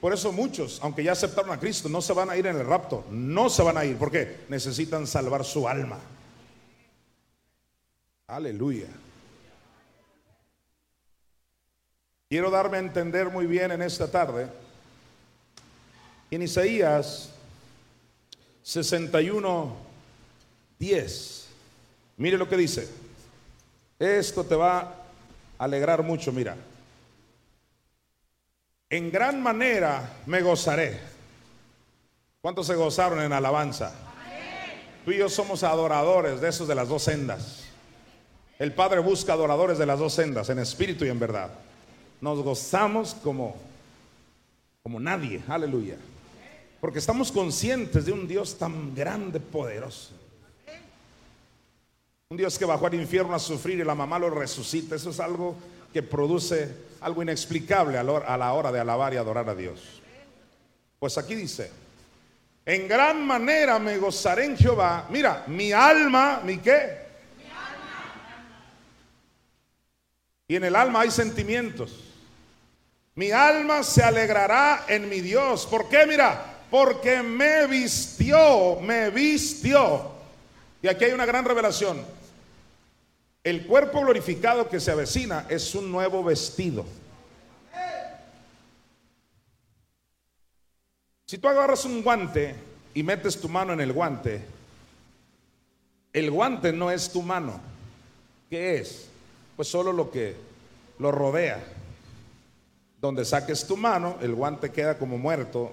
[0.00, 2.66] Por eso muchos, aunque ya aceptaron a Cristo, no se van a ir en el
[2.66, 3.04] rapto.
[3.10, 3.96] No se van a ir.
[3.96, 4.44] ¿Por qué?
[4.48, 5.98] Necesitan salvar su alma.
[8.28, 8.86] Aleluya.
[12.28, 14.48] Quiero darme a entender muy bien en esta tarde.
[16.30, 17.30] En Isaías
[18.62, 19.88] 61
[20.78, 21.48] 10.
[22.18, 22.88] Mire lo que dice.
[23.98, 24.78] Esto te va
[25.58, 26.56] a alegrar mucho, mira.
[28.90, 30.98] En gran manera me gozaré.
[32.40, 33.92] ¿Cuántos se gozaron en alabanza?
[35.04, 37.64] Tú y yo somos adoradores de esos de las dos sendas.
[38.58, 41.50] El Padre busca adoradores de las dos sendas, en espíritu y en verdad.
[42.20, 43.56] Nos gozamos como
[44.88, 45.96] como nadie, aleluya.
[46.80, 50.12] Porque estamos conscientes de un Dios tan grande, poderoso.
[52.30, 54.94] Un Dios que bajó al infierno a sufrir y la mamá lo resucita.
[54.94, 55.56] Eso es algo
[55.92, 60.02] que produce algo inexplicable a la hora de alabar y adorar a Dios.
[60.98, 61.70] Pues aquí dice,
[62.66, 65.06] en gran manera me gozaré en Jehová.
[65.10, 67.08] Mira, mi alma, ¿mi qué?
[70.48, 72.04] Y en el alma hay sentimientos.
[73.14, 75.66] Mi alma se alegrará en mi Dios.
[75.66, 76.06] ¿Por qué?
[76.06, 80.12] Mira, porque me vistió, me vistió.
[80.80, 82.17] Y aquí hay una gran revelación.
[83.48, 86.84] El cuerpo glorificado que se avecina es un nuevo vestido.
[91.24, 92.54] Si tú agarras un guante
[92.92, 94.44] y metes tu mano en el guante,
[96.12, 97.58] el guante no es tu mano.
[98.50, 99.08] ¿Qué es?
[99.56, 100.36] Pues solo lo que
[100.98, 101.64] lo rodea.
[103.00, 105.72] Donde saques tu mano, el guante queda como muerto.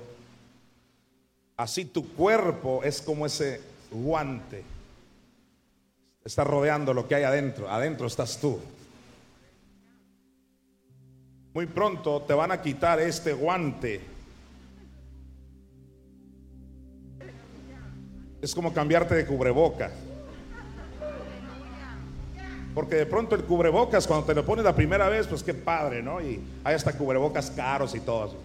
[1.57, 3.59] Así tu cuerpo es como ese
[3.91, 4.63] guante
[6.25, 7.69] está rodeando lo que hay adentro.
[7.69, 8.59] Adentro estás tú.
[11.53, 14.01] Muy pronto te van a quitar este guante.
[18.41, 19.91] Es como cambiarte de cubrebocas.
[22.73, 26.03] Porque de pronto el cubrebocas, cuando te lo pones la primera vez, pues qué padre,
[26.03, 26.19] ¿no?
[26.19, 28.35] Y hay hasta cubrebocas caros y todo.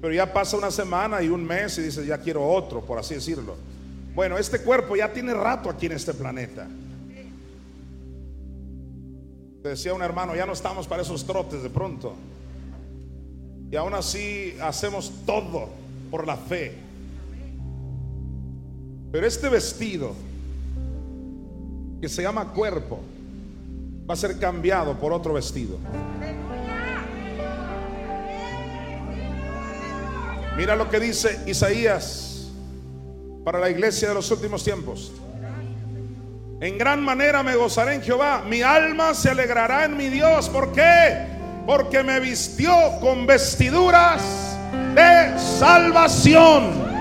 [0.00, 3.14] Pero ya pasa una semana y un mes y dices, ya quiero otro, por así
[3.14, 3.71] decirlo.
[4.14, 6.68] Bueno, este cuerpo ya tiene rato aquí en este planeta.
[9.62, 12.14] Decía un hermano, ya no estamos para esos trotes de pronto.
[13.70, 15.70] Y aún así hacemos todo
[16.10, 16.74] por la fe.
[19.12, 20.14] Pero este vestido,
[22.00, 23.00] que se llama cuerpo,
[24.08, 25.78] va a ser cambiado por otro vestido.
[30.56, 32.31] Mira lo que dice Isaías
[33.44, 35.12] para la iglesia de los últimos tiempos.
[36.60, 38.44] En gran manera me gozaré en Jehová.
[38.46, 40.48] Mi alma se alegrará en mi Dios.
[40.48, 41.26] ¿Por qué?
[41.66, 44.22] Porque me vistió con vestiduras
[44.94, 46.92] de salvación.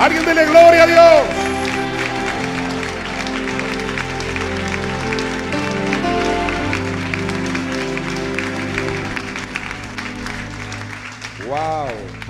[0.00, 1.49] Alguien dele gloria a Dios.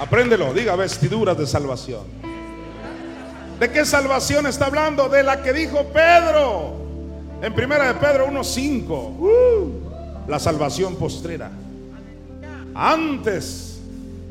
[0.01, 2.05] Apréndelo, diga vestiduras de salvación.
[3.59, 5.11] ¿De qué salvación está hablando?
[5.11, 6.81] De la que dijo Pedro.
[7.43, 8.89] En primera de Pedro 1.5.
[8.89, 11.51] Uh, la salvación postrera.
[12.75, 13.79] Antes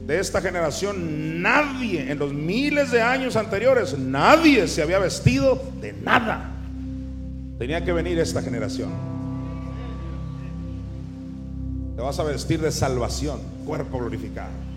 [0.08, 5.94] de esta generación, nadie, en los miles de años anteriores, nadie se había vestido de
[5.94, 6.50] nada.
[7.60, 8.90] Tenía que venir esta generación.
[11.96, 14.69] Te vas a vestir de salvación, cuerpo glorificado.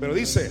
[0.00, 0.50] Pero dice,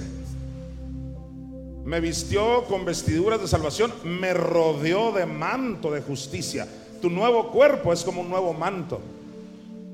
[1.84, 6.68] me vistió con vestiduras de salvación, me rodeó de manto de justicia.
[7.02, 9.02] Tu nuevo cuerpo es como un nuevo manto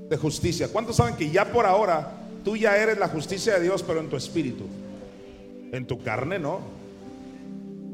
[0.10, 0.68] de justicia.
[0.68, 2.12] ¿Cuántos saben que ya por ahora
[2.44, 4.66] tú ya eres la justicia de Dios, pero en tu espíritu?
[5.72, 6.60] En tu carne no.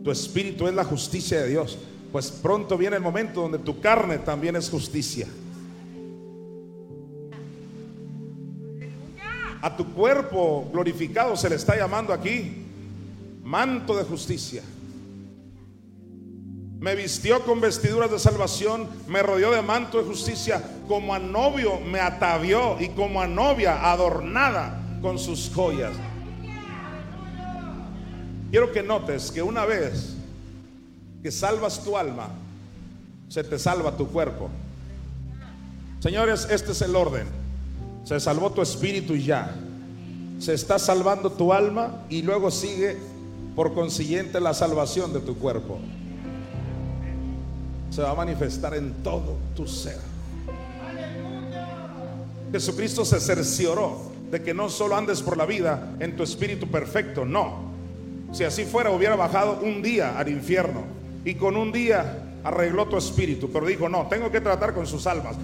[0.04, 1.78] Tu espíritu es la justicia de Dios.
[2.12, 5.28] Pues pronto viene el momento donde tu carne también es justicia.
[9.62, 12.66] A tu cuerpo glorificado se le está llamando aquí
[13.44, 14.64] manto de justicia.
[16.80, 21.80] Me vistió con vestiduras de salvación, me rodeó de manto de justicia, como a novio
[21.80, 25.94] me atavió y como a novia adornada con sus joyas.
[28.50, 30.16] Quiero que notes que una vez
[31.22, 32.30] que salvas tu alma,
[33.30, 34.50] se te salva tu cuerpo.
[36.00, 37.41] Señores, este es el orden.
[38.04, 39.56] Se salvó tu espíritu y ya.
[40.40, 42.98] Se está salvando tu alma y luego sigue
[43.56, 45.80] por consiguiente la salvación de tu cuerpo
[47.92, 50.00] se va a manifestar en todo tu ser.
[52.52, 57.26] Jesucristo se cercioró de que no solo andes por la vida en tu espíritu perfecto,
[57.26, 57.72] no.
[58.32, 60.84] Si así fuera, hubiera bajado un día al infierno
[61.26, 65.06] y con un día arregló tu espíritu, pero dijo, no, tengo que tratar con sus
[65.06, 65.36] almas.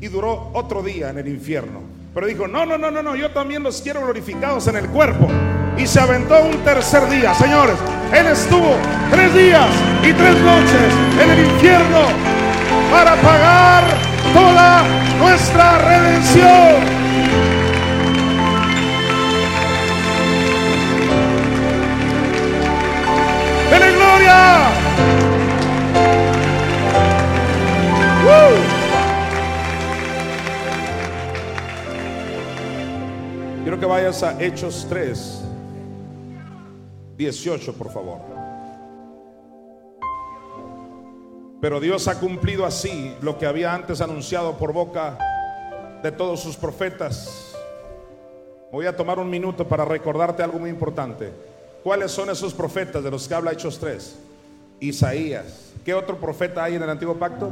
[0.00, 1.80] Y duró otro día en el infierno.
[2.14, 5.28] Pero dijo, no, no, no, no, no, yo también los quiero glorificados en el cuerpo
[5.76, 7.34] y se aventó un tercer día.
[7.34, 7.76] Señores,
[8.12, 8.74] Él estuvo
[9.10, 9.68] tres días
[10.02, 12.00] y tres noches en el infierno
[12.90, 13.84] para pagar
[14.34, 14.84] toda
[15.18, 16.98] nuestra redención.
[23.70, 24.58] ¡Dele gloria!
[33.78, 35.42] Que vayas a Hechos 3.
[37.16, 38.18] 18, por favor.
[41.60, 45.16] Pero Dios ha cumplido así lo que había antes anunciado por boca
[46.02, 47.54] de todos sus profetas.
[48.72, 51.30] Voy a tomar un minuto para recordarte algo muy importante.
[51.84, 54.16] ¿Cuáles son esos profetas de los que habla Hechos 3?
[54.80, 55.72] Isaías.
[55.84, 57.50] ¿Qué otro profeta hay en el antiguo pacto?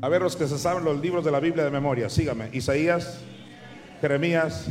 [0.00, 2.08] A ver los que se saben los libros de la Biblia de memoria.
[2.08, 2.48] Sígame.
[2.52, 3.18] Isaías,
[4.04, 4.66] Jeremías,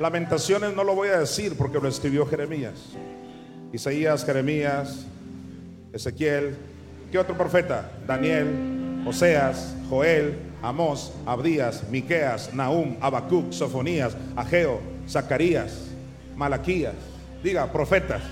[0.00, 2.74] Lamentaciones no lo voy a decir porque lo escribió Jeremías.
[3.72, 5.06] Isaías, Jeremías,
[5.92, 6.56] Ezequiel.
[7.12, 7.88] ¿Qué otro profeta?
[8.04, 15.84] Daniel, Oseas, Joel, Amós, Abdías, Miqueas, Nahum, Habacuc, Sofonías, Ageo, Zacarías,
[16.34, 16.96] Malaquías.
[17.44, 18.22] Diga, profetas.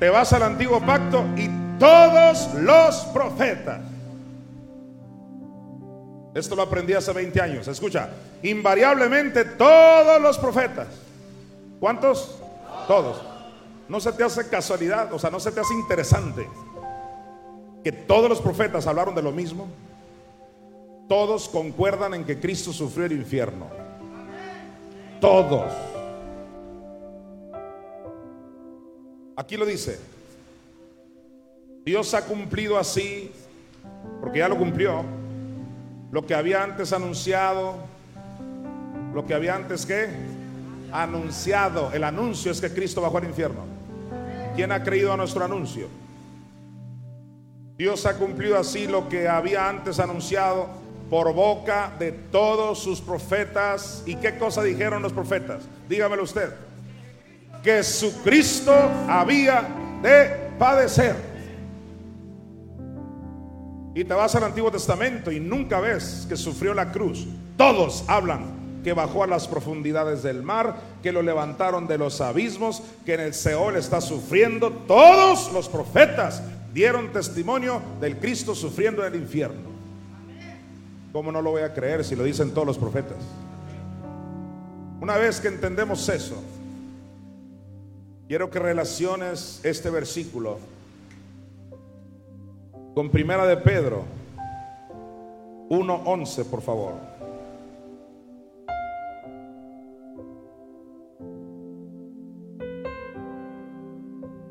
[0.00, 3.80] Te vas al antiguo pacto y todos los profetas
[6.38, 7.68] esto lo aprendí hace 20 años.
[7.68, 8.10] Escucha,
[8.42, 10.88] invariablemente todos los profetas.
[11.80, 12.38] ¿Cuántos?
[12.86, 13.22] Todos.
[13.88, 16.48] No se te hace casualidad, o sea, no se te hace interesante
[17.82, 19.68] que todos los profetas hablaron de lo mismo.
[21.08, 23.66] Todos concuerdan en que Cristo sufrió el infierno.
[25.20, 25.72] Todos.
[29.36, 29.98] Aquí lo dice.
[31.84, 33.32] Dios ha cumplido así,
[34.20, 35.04] porque ya lo cumplió
[36.10, 37.76] lo que había antes anunciado,
[39.14, 40.08] lo que había antes que
[40.92, 41.90] anunciado.
[41.92, 43.64] El anuncio es que Cristo bajó al infierno.
[44.54, 45.88] ¿Quién ha creído a nuestro anuncio?
[47.76, 50.68] Dios ha cumplido así lo que había antes anunciado
[51.08, 54.02] por boca de todos sus profetas.
[54.04, 55.62] ¿Y qué cosa dijeron los profetas?
[55.88, 56.52] Dígamelo usted.
[57.62, 58.72] Que su Cristo
[59.08, 59.68] había
[60.02, 61.28] de padecer
[63.94, 67.26] y te vas al Antiguo Testamento y nunca ves que sufrió la cruz.
[67.56, 72.82] Todos hablan que bajó a las profundidades del mar, que lo levantaron de los abismos,
[73.04, 74.70] que en el Seol está sufriendo.
[74.70, 79.68] Todos los profetas dieron testimonio del Cristo sufriendo en el infierno.
[81.12, 83.16] ¿Cómo no lo voy a creer si lo dicen todos los profetas?
[85.00, 86.42] Una vez que entendemos eso,
[88.26, 90.58] quiero que relaciones este versículo
[92.94, 94.04] con Primera de Pedro
[95.70, 97.17] 1.11, por favor.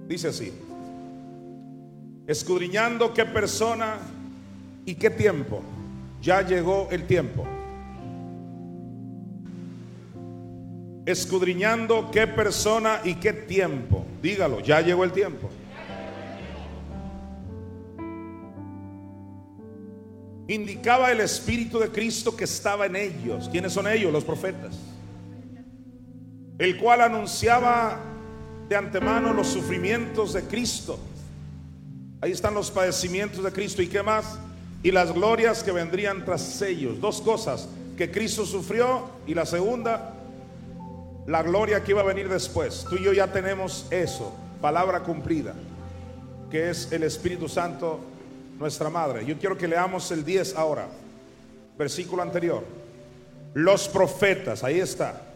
[0.08, 0.54] Dice así,
[2.28, 3.98] escudriñando qué persona
[4.86, 5.62] y qué tiempo.
[6.22, 7.46] Ya llegó el tiempo.
[11.06, 14.06] Escudriñando qué persona y qué tiempo.
[14.22, 15.50] Dígalo, ya llegó el tiempo.
[20.48, 23.50] Indicaba el Espíritu de Cristo que estaba en ellos.
[23.50, 24.14] ¿Quiénes son ellos?
[24.14, 24.78] Los profetas.
[26.58, 28.00] El cual anunciaba
[28.70, 31.00] de antemano los sufrimientos de Cristo.
[32.22, 33.82] Ahí están los padecimientos de Cristo.
[33.82, 34.40] ¿Y qué más?
[34.84, 37.00] Y las glorias que vendrían tras ellos.
[37.00, 37.70] Dos cosas.
[37.96, 40.14] Que Cristo sufrió y la segunda,
[41.26, 42.86] la gloria que iba a venir después.
[42.90, 44.34] Tú y yo ya tenemos eso.
[44.62, 45.54] Palabra cumplida.
[46.52, 48.00] Que es el Espíritu Santo
[48.60, 49.26] nuestra madre.
[49.26, 50.88] Yo quiero que leamos el 10 ahora,
[51.78, 52.64] versículo anterior.
[53.54, 55.27] Los profetas, ahí está,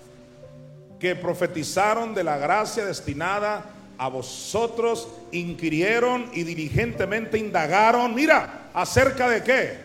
[1.02, 3.66] que profetizaron de la gracia destinada
[3.98, 9.78] a vosotros, inquirieron y diligentemente indagaron, mira, acerca de qué?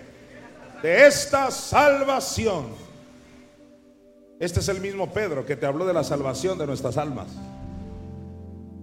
[0.82, 2.66] De esta salvación.
[4.38, 7.28] Este es el mismo Pedro que te habló de la salvación de nuestras almas.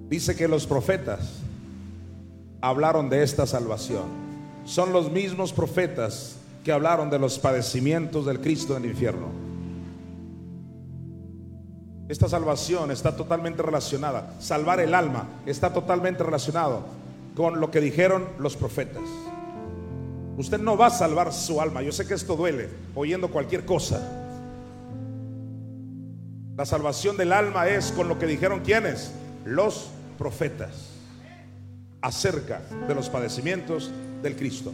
[0.09, 1.39] Dice que los profetas
[2.61, 4.23] hablaron de esta salvación
[4.65, 9.52] son los mismos profetas que hablaron de los padecimientos del Cristo en el infierno.
[12.09, 16.83] Esta salvación está totalmente relacionada, salvar el alma está totalmente relacionado
[17.35, 19.03] con lo que dijeron los profetas.
[20.37, 21.81] Usted no va a salvar su alma.
[21.81, 24.01] Yo sé que esto duele oyendo cualquier cosa.
[26.57, 29.13] La salvación del alma es con lo que dijeron quienes?
[29.45, 30.89] Los profetas
[32.01, 33.91] acerca de los padecimientos
[34.21, 34.73] del Cristo.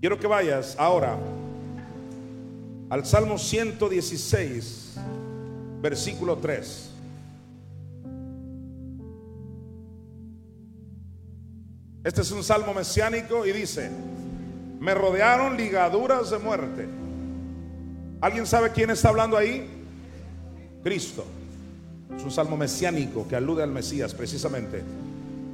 [0.00, 1.16] Quiero que vayas ahora
[2.88, 4.94] al Salmo 116,
[5.82, 6.90] versículo 3.
[12.04, 13.90] Este es un salmo mesiánico y dice,
[14.78, 16.86] me rodearon ligaduras de muerte.
[18.20, 19.68] ¿Alguien sabe quién está hablando ahí?
[20.84, 21.24] Cristo.
[22.16, 24.84] Es un salmo mesiánico que alude al Mesías precisamente.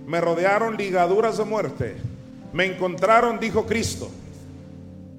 [0.06, 1.96] Me rodearon ligaduras de muerte.
[2.52, 4.10] Me encontraron, dijo Cristo,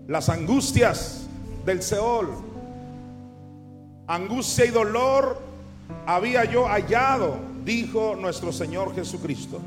[0.07, 1.22] las angustias
[1.65, 2.29] del Seol.
[4.07, 5.41] Angustia y dolor
[6.05, 9.59] había yo hallado, dijo nuestro Señor Jesucristo.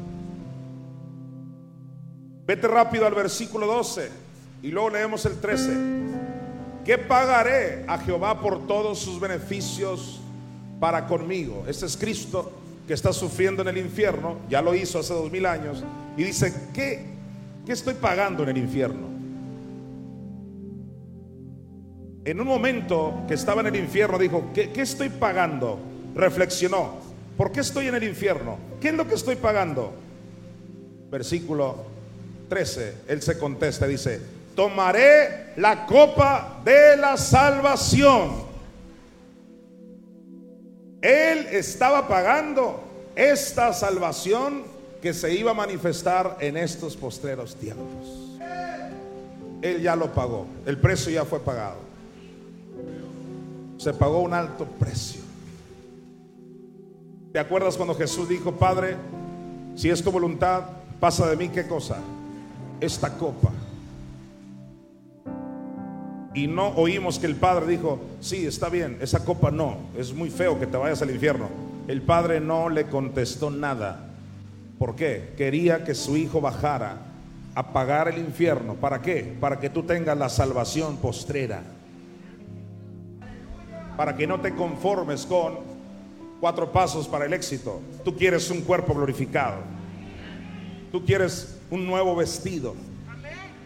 [2.46, 4.10] Vete rápido al versículo 12
[4.62, 5.76] y luego leemos el 13.
[6.84, 10.20] ¿Qué pagaré a Jehová por todos sus beneficios
[10.80, 11.64] para conmigo.
[11.66, 12.52] Este es Cristo
[12.86, 15.82] que está sufriendo en el infierno, ya lo hizo hace dos mil años,
[16.16, 17.04] y dice, ¿qué,
[17.64, 19.15] ¿qué estoy pagando en el infierno?
[22.26, 25.78] En un momento que estaba en el infierno, dijo, ¿qué, qué estoy pagando?
[26.14, 26.96] Reflexionó,
[27.38, 28.58] ¿por qué estoy en el infierno?
[28.80, 29.94] ¿Qué es lo que estoy pagando?
[31.10, 31.86] Versículo
[32.50, 34.20] 13, él se contesta, dice,
[34.54, 38.46] tomaré la copa de la salvación
[41.06, 42.80] él estaba pagando
[43.14, 44.64] esta salvación
[45.00, 48.40] que se iba a manifestar en estos postreros tiempos.
[49.62, 51.85] Él ya lo pagó, el precio ya fue pagado.
[53.76, 55.20] Se pagó un alto precio.
[57.32, 58.96] ¿Te acuerdas cuando Jesús dijo, Padre,
[59.74, 60.62] si es tu voluntad,
[60.98, 61.98] pasa de mí qué cosa?
[62.80, 63.52] Esta copa.
[66.32, 70.30] Y no oímos que el Padre dijo, sí, está bien, esa copa no, es muy
[70.30, 71.48] feo que te vayas al infierno.
[71.88, 74.10] El Padre no le contestó nada.
[74.78, 75.34] ¿Por qué?
[75.36, 76.98] Quería que su hijo bajara
[77.54, 78.74] a pagar el infierno.
[78.74, 79.36] ¿Para qué?
[79.40, 81.62] Para que tú tengas la salvación postrera.
[83.96, 85.58] Para que no te conformes con
[86.40, 87.80] cuatro pasos para el éxito.
[88.04, 89.58] Tú quieres un cuerpo glorificado.
[90.92, 92.74] Tú quieres un nuevo vestido.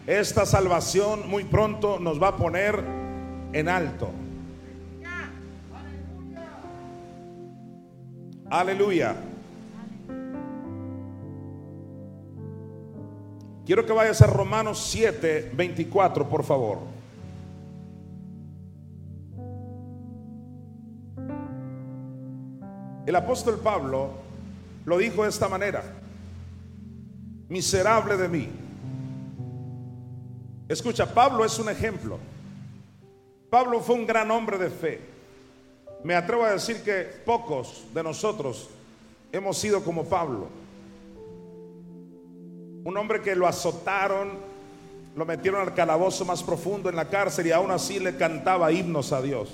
[0.07, 2.83] Esta salvación muy pronto nos va a poner
[3.53, 4.09] en alto.
[8.49, 9.15] Aleluya.
[13.65, 16.79] Quiero que vayas a Romanos 7, 24, por favor.
[23.05, 24.11] El apóstol Pablo
[24.85, 25.83] lo dijo de esta manera.
[27.49, 28.49] Miserable de mí
[30.71, 32.17] Escucha, Pablo es un ejemplo.
[33.49, 35.01] Pablo fue un gran hombre de fe.
[36.01, 38.69] Me atrevo a decir que pocos de nosotros
[39.33, 40.47] hemos sido como Pablo.
[42.85, 44.29] Un hombre que lo azotaron,
[45.13, 49.11] lo metieron al calabozo más profundo en la cárcel y aún así le cantaba himnos
[49.11, 49.49] a Dios.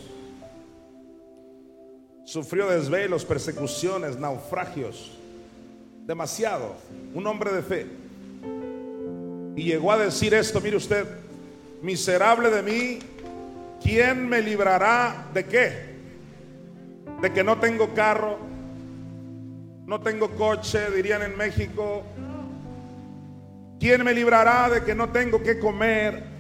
[2.28, 5.18] Sufrió desvelos, persecuciones, naufragios.
[6.06, 6.76] Demasiado.
[7.14, 7.88] Un hombre de fe.
[9.56, 11.08] Y llegó a decir esto, mire usted,
[11.82, 13.00] miserable de mí,
[13.82, 15.96] ¿quién me librará de qué?
[17.22, 18.38] De que no tengo carro,
[19.86, 22.04] no tengo coche, dirían en México.
[23.80, 26.37] ¿Quién me librará de que no tengo que comer?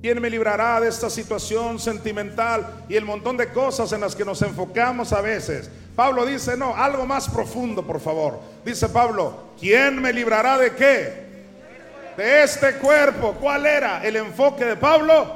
[0.00, 4.24] ¿Quién me librará de esta situación sentimental y el montón de cosas en las que
[4.24, 5.70] nos enfocamos a veces?
[5.94, 8.40] Pablo dice, no, algo más profundo, por favor.
[8.64, 11.30] Dice Pablo, ¿quién me librará de qué?
[12.16, 13.34] De este cuerpo.
[13.38, 15.26] ¿Cuál era el enfoque de Pablo?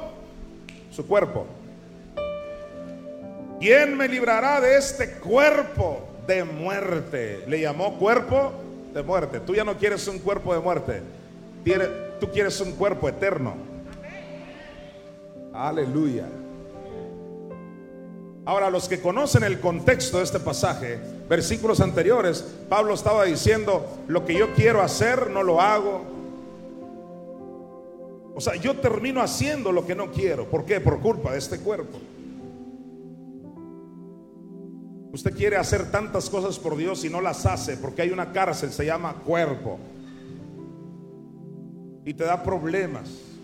[0.91, 1.45] Su cuerpo.
[3.59, 7.43] ¿Quién me librará de este cuerpo de muerte?
[7.47, 8.51] Le llamó cuerpo
[8.95, 9.41] de muerte.
[9.41, 11.03] Tú ya no quieres un cuerpo de muerte.
[12.19, 13.74] Tú quieres un cuerpo eterno.
[15.55, 16.27] Aleluya.
[18.45, 24.25] Ahora, los que conocen el contexto de este pasaje, versículos anteriores, Pablo estaba diciendo, lo
[24.25, 26.03] que yo quiero hacer no lo hago.
[28.35, 30.45] O sea, yo termino haciendo lo que no quiero.
[30.45, 30.81] ¿Por qué?
[30.81, 31.97] Por culpa de este cuerpo.
[35.13, 38.73] Usted quiere hacer tantas cosas por Dios y no las hace porque hay una cárcel,
[38.73, 39.79] se llama cuerpo.
[42.03, 43.34] Y te da problemas.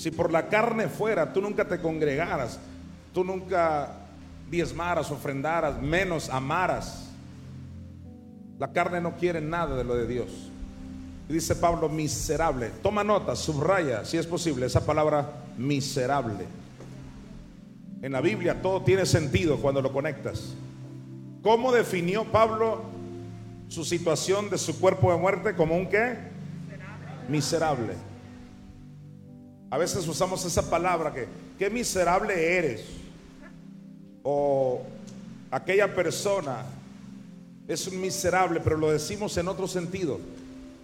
[0.00, 2.58] Si por la carne fuera, tú nunca te congregaras,
[3.12, 3.96] tú nunca
[4.50, 7.10] diezmaras, ofrendaras, menos amaras.
[8.58, 10.30] La carne no quiere nada de lo de Dios.
[11.28, 12.70] Y dice Pablo, miserable.
[12.82, 16.46] Toma nota, subraya, si es posible, esa palabra miserable.
[18.00, 20.54] En la Biblia todo tiene sentido cuando lo conectas.
[21.42, 22.84] ¿Cómo definió Pablo
[23.68, 26.16] su situación de su cuerpo de muerte como un qué?
[27.28, 28.09] Miserable.
[29.70, 32.84] A veces usamos esa palabra que, qué miserable eres.
[34.24, 34.82] O
[35.50, 36.64] aquella persona
[37.68, 40.18] es un miserable, pero lo decimos en otro sentido.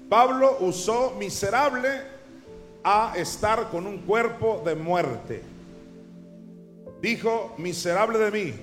[0.08, 1.88] Pablo usó miserable
[2.84, 5.42] a estar con un cuerpo de muerte.
[7.02, 8.54] Dijo, miserable de mí,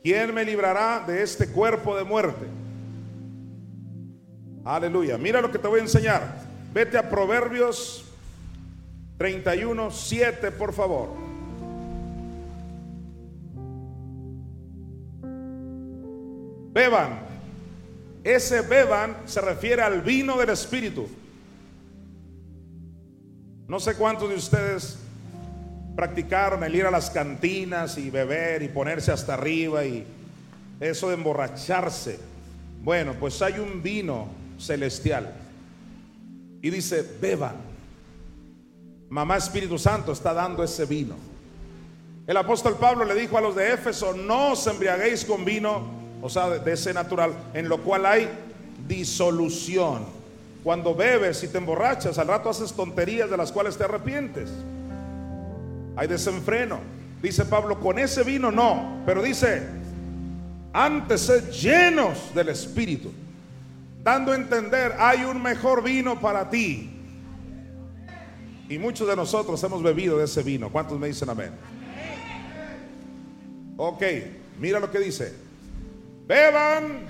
[0.00, 2.46] ¿quién me librará de este cuerpo de muerte?
[4.64, 5.18] Aleluya.
[5.18, 6.46] Mira lo que te voy a enseñar.
[6.72, 8.07] Vete a Proverbios
[9.18, 11.08] 31, 7, por favor.
[16.72, 17.20] Beban.
[18.22, 21.08] Ese beban se refiere al vino del Espíritu.
[23.66, 24.98] No sé cuántos de ustedes
[25.96, 30.06] practicaron el ir a las cantinas y beber y ponerse hasta arriba y
[30.78, 32.20] eso de emborracharse.
[32.82, 35.34] Bueno, pues hay un vino celestial.
[36.62, 37.67] Y dice, beban.
[39.10, 41.14] Mamá Espíritu Santo está dando ese vino.
[42.26, 45.82] El apóstol Pablo le dijo a los de Éfeso, no os embriaguéis con vino,
[46.20, 48.28] o sea, de, ese natural, en lo cual hay
[48.86, 50.04] disolución.
[50.62, 54.50] Cuando bebes y te emborrachas, al rato haces tonterías de las cuales te arrepientes.
[55.96, 56.78] Hay desenfreno.
[57.22, 59.66] Dice Pablo, con ese vino no, pero dice,
[60.74, 63.10] antes sed llenos del Espíritu,
[64.02, 66.97] dando a entender, hay un mejor vino para ti
[68.68, 70.70] y muchos de nosotros hemos bebido de ese vino.
[70.70, 71.52] ¿Cuántos me dicen amén?
[73.76, 74.02] Ok,
[74.58, 75.32] mira lo que dice.
[76.26, 77.08] Beban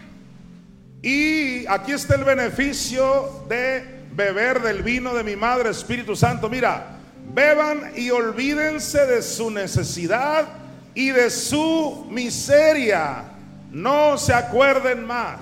[1.03, 3.85] y aquí está el beneficio de
[4.15, 6.49] beber del vino de mi Madre Espíritu Santo.
[6.49, 6.99] Mira,
[7.35, 10.47] beban y olvídense de su necesidad
[10.95, 13.25] y de su miseria.
[13.71, 15.41] No se acuerden más.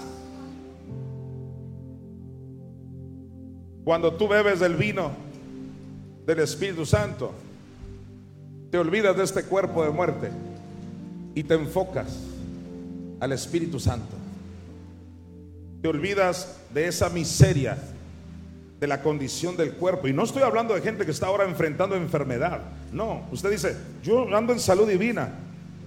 [3.84, 5.25] Cuando tú bebes del vino,
[6.26, 7.32] del Espíritu Santo,
[8.70, 10.30] te olvidas de este cuerpo de muerte
[11.34, 12.18] y te enfocas
[13.20, 14.14] al Espíritu Santo.
[15.80, 17.78] Te olvidas de esa miseria,
[18.80, 20.08] de la condición del cuerpo.
[20.08, 22.60] Y no estoy hablando de gente que está ahora enfrentando enfermedad.
[22.92, 25.30] No, usted dice, yo ando en salud divina.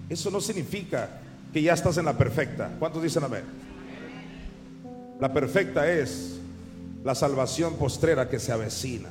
[0.08, 1.10] Eso no significa
[1.52, 2.72] que ya estás en la perfecta.
[2.80, 3.44] ¿Cuántos dicen amén?
[5.20, 6.40] La perfecta es
[7.04, 9.10] la salvación postrera que se avecina.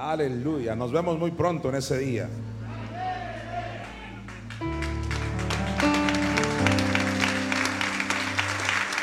[0.00, 0.74] Aleluya.
[0.74, 2.26] Nos vemos muy pronto en ese día.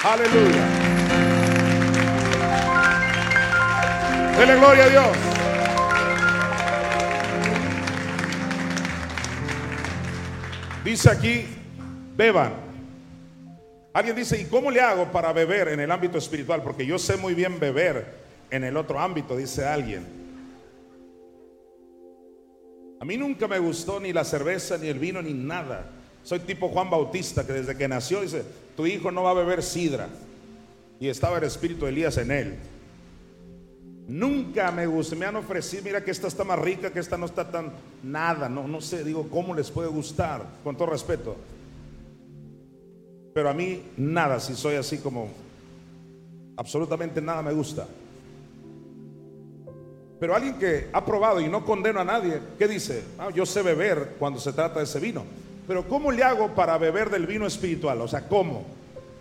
[0.03, 0.65] Aleluya.
[4.39, 5.07] Dele gloria a Dios.
[10.83, 11.45] Dice aquí,
[12.15, 12.53] beban.
[13.93, 16.63] Alguien dice, ¿y cómo le hago para beber en el ámbito espiritual?
[16.63, 18.17] Porque yo sé muy bien beber
[18.49, 20.16] en el otro ámbito, dice alguien.
[22.99, 25.89] A mí nunca me gustó ni la cerveza, ni el vino, ni nada.
[26.23, 28.43] Soy tipo Juan Bautista que desde que nació dice,
[28.75, 30.09] tu hijo no va a beber sidra.
[30.99, 32.55] Y estaba el espíritu de Elías en él.
[34.07, 37.25] Nunca me gusta, me han ofrecido, mira que esta está más rica, que esta no
[37.25, 40.43] está tan nada, no, no sé, digo, ¿cómo les puede gustar?
[40.63, 41.35] Con todo respeto.
[43.33, 45.29] Pero a mí nada, si soy así como,
[46.55, 47.85] absolutamente nada me gusta.
[50.19, 53.03] Pero alguien que ha probado y no condena a nadie, ¿qué dice?
[53.19, 55.23] Ah, yo sé beber cuando se trata de ese vino.
[55.67, 58.01] Pero ¿cómo le hago para beber del vino espiritual?
[58.01, 58.65] O sea, ¿cómo?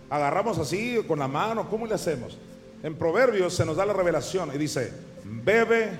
[0.09, 1.69] ¿Agarramos así con la mano?
[1.69, 2.37] ¿Cómo le hacemos?
[2.81, 4.91] En Proverbios se nos da la revelación y dice,
[5.23, 5.91] bebe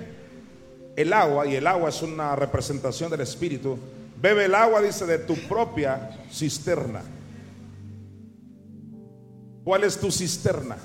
[0.96, 3.78] el agua, y el agua es una representación del Espíritu,
[4.20, 7.02] bebe el agua, dice, de tu propia cisterna.
[9.62, 10.76] ¿Cuál es tu cisterna?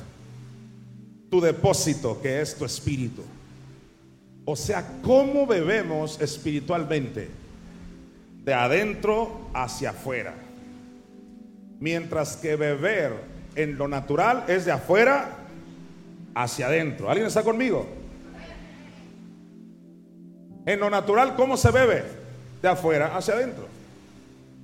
[1.31, 3.23] Tu depósito, que es tu espíritu.
[4.45, 7.29] O sea, ¿cómo bebemos espiritualmente?
[8.43, 10.33] De adentro hacia afuera.
[11.79, 13.13] Mientras que beber
[13.55, 15.29] en lo natural es de afuera
[16.35, 17.09] hacia adentro.
[17.09, 17.87] ¿Alguien está conmigo?
[20.65, 22.03] En lo natural, ¿cómo se bebe?
[22.61, 23.67] De afuera hacia adentro.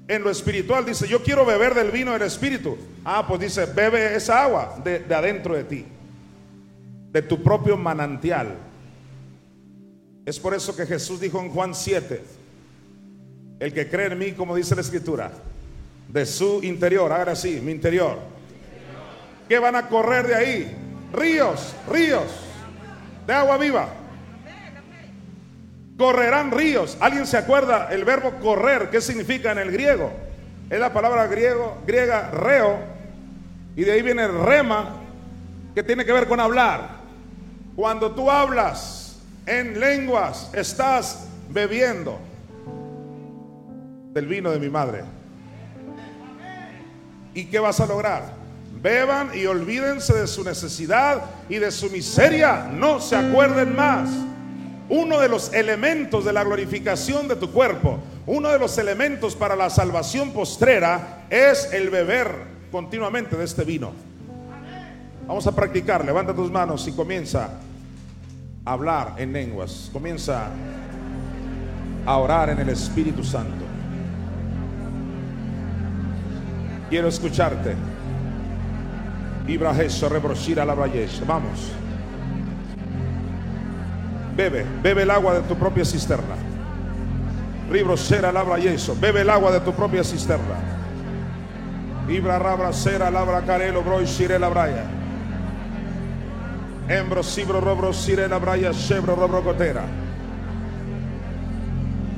[0.08, 2.78] En lo espiritual dice, yo quiero beber del vino del espíritu.
[3.06, 5.86] Ah, pues dice, bebe esa agua de, de adentro de ti,
[7.12, 8.56] de tu propio manantial.
[10.30, 12.22] Es por eso que Jesús dijo en Juan 7,
[13.62, 15.32] el que cree en mí, como dice la escritura,
[16.08, 18.20] de su interior, ahora sí, mi interior,
[19.48, 20.78] ¿qué van a correr de ahí?
[21.14, 22.28] Ríos, ríos
[23.26, 23.90] de agua viva.
[25.98, 26.96] Correrán ríos.
[27.00, 28.92] ¿Alguien se acuerda el verbo correr?
[28.92, 30.12] ¿Qué significa en el griego?
[30.70, 32.78] Es la palabra griego, griega reo.
[33.76, 34.96] Y de ahí viene rema,
[35.74, 37.00] que tiene que ver con hablar.
[37.76, 38.99] Cuando tú hablas
[39.50, 42.20] en lenguas, estás bebiendo
[44.14, 45.04] del vino de mi madre.
[47.34, 48.34] ¿Y qué vas a lograr?
[48.80, 52.70] Beban y olvídense de su necesidad y de su miseria.
[52.72, 54.10] No se acuerden más.
[54.88, 59.56] Uno de los elementos de la glorificación de tu cuerpo, uno de los elementos para
[59.56, 62.32] la salvación postrera es el beber
[62.72, 63.93] continuamente de este vino.
[65.28, 66.06] Vamos a practicar.
[66.06, 67.50] Levanta tus manos y comienza
[68.66, 69.89] hablar en lenguas.
[69.91, 70.49] Comienza
[72.05, 73.66] a orar en el Espíritu Santo.
[76.89, 77.76] Quiero escucharte.
[79.47, 81.72] Ibrajeso rebroshira la Vamos.
[84.36, 86.36] Bebe, bebe el agua de tu propia cisterna.
[87.70, 88.95] Ribrosera labra yeso.
[88.99, 90.55] Bebe el agua de tu propia cisterna.
[92.07, 94.99] Ibra rabra cera labra carelo bro shire la braya.
[96.90, 99.84] Embro cibro robro sire la braya shebro robro cotera.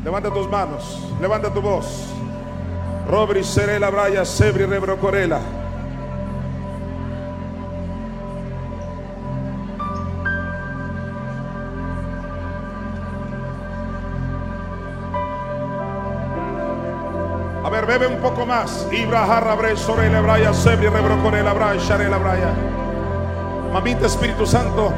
[0.06, 2.08] Levanta tus manos, levanta tu voz.
[3.06, 5.42] Robri seré la braya, sebri rebro corela.
[17.66, 18.88] A ver, bebe un poco más.
[18.94, 22.71] Ibra jarra bre sobre la braya, sebri rebro corela braya, share la braya.
[23.72, 24.92] Mamita Espíritu Santo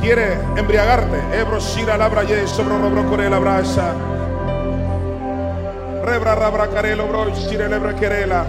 [0.00, 1.20] quiere embriagarte.
[1.32, 3.94] Ebro shira la braya, sobre robro corela braya.
[6.04, 8.44] Rebra rabra bro shire lebra querela.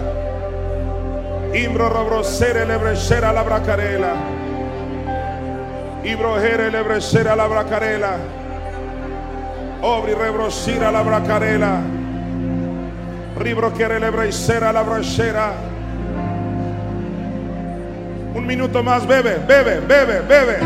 [1.54, 4.14] Imbro robro sere lebre shera la bracarela.
[6.04, 8.16] Ibro jere lebre shera la bracarela.
[9.82, 11.80] Obri rebro shira la bracarela.
[13.36, 15.71] Ribro quiere lebre shera la brachera.
[18.34, 20.58] Un minuto más, bebe, bebe, bebe, bebe.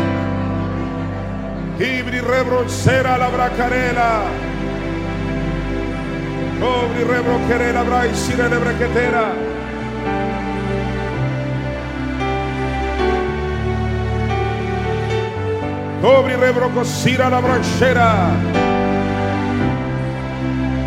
[1.79, 4.21] Ibri rebro shera la bracarela.
[6.61, 9.31] Obri rebro querela brai sire le brequetera.
[16.03, 18.31] Obri rebro cosira la branchera.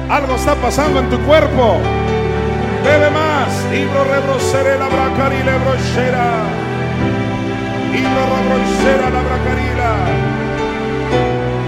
[0.08, 1.78] Algo está pasando en tu cuerpo.
[2.82, 3.52] Bebe más.
[3.72, 6.59] Ibro rebro seré la bracari le brochera.
[7.92, 9.90] Ibro rebro la bracarila.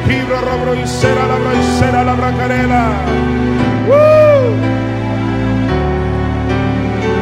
[0.08, 2.92] Ibro rebro sera la branchera la bracarela.
[3.88, 4.54] ¡Woo!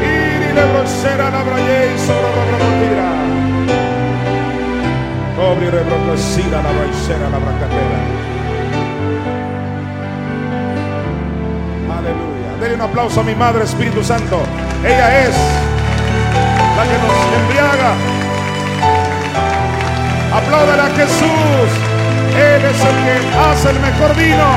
[0.03, 3.09] Iri le brochera la braye sobre la bracatira.
[5.41, 8.01] Obri rebro cosira la branchera la bracatera.
[11.99, 12.51] Aleluya.
[12.61, 14.43] Denle un aplauso a mi Madre Espíritu Santo.
[14.85, 15.35] Ella es
[16.77, 18.20] la que nos embriaga.
[20.45, 21.69] Aplaudan a Jesús.
[22.37, 24.51] Él es el que hace el mejor vino.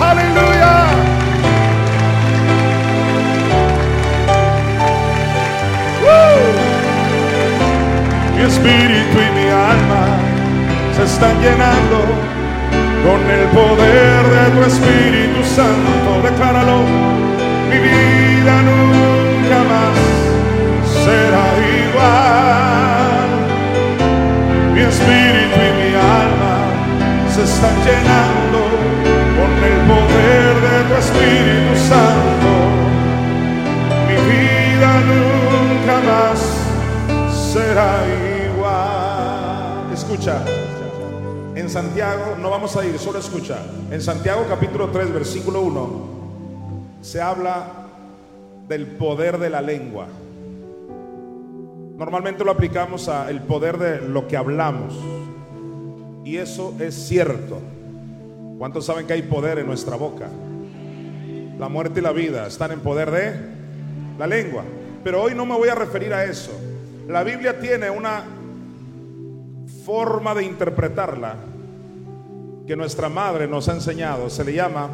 [0.00, 0.74] Aleluya.
[6.04, 6.48] ¡Uh!
[8.36, 10.02] Mi espíritu y mi alma
[10.96, 11.98] se están llenando
[13.04, 16.22] con el poder de tu Espíritu Santo.
[16.22, 16.78] Decláralo.
[17.70, 19.07] Mi vida no
[21.08, 21.46] será
[21.86, 23.28] igual.
[24.74, 26.56] Mi espíritu y mi alma
[27.34, 28.60] se están llenando
[29.36, 32.50] con el poder de tu Espíritu Santo.
[34.08, 36.38] Mi vida nunca más
[37.52, 37.90] será
[38.46, 39.94] igual.
[39.94, 40.36] Escucha.
[41.54, 43.58] En Santiago, no vamos a ir, solo escucha.
[43.90, 46.08] En Santiago capítulo 3, versículo 1,
[47.00, 47.64] se habla
[48.68, 50.06] del poder de la lengua.
[51.98, 54.94] Normalmente lo aplicamos a el poder de lo que hablamos.
[56.24, 57.58] Y eso es cierto.
[58.56, 60.28] ¿Cuántos saben que hay poder en nuestra boca?
[61.58, 63.34] La muerte y la vida están en poder de
[64.16, 64.62] la lengua.
[65.02, 66.52] Pero hoy no me voy a referir a eso.
[67.08, 68.22] La Biblia tiene una
[69.84, 71.34] forma de interpretarla
[72.64, 74.30] que nuestra madre nos ha enseñado.
[74.30, 74.88] Se le llama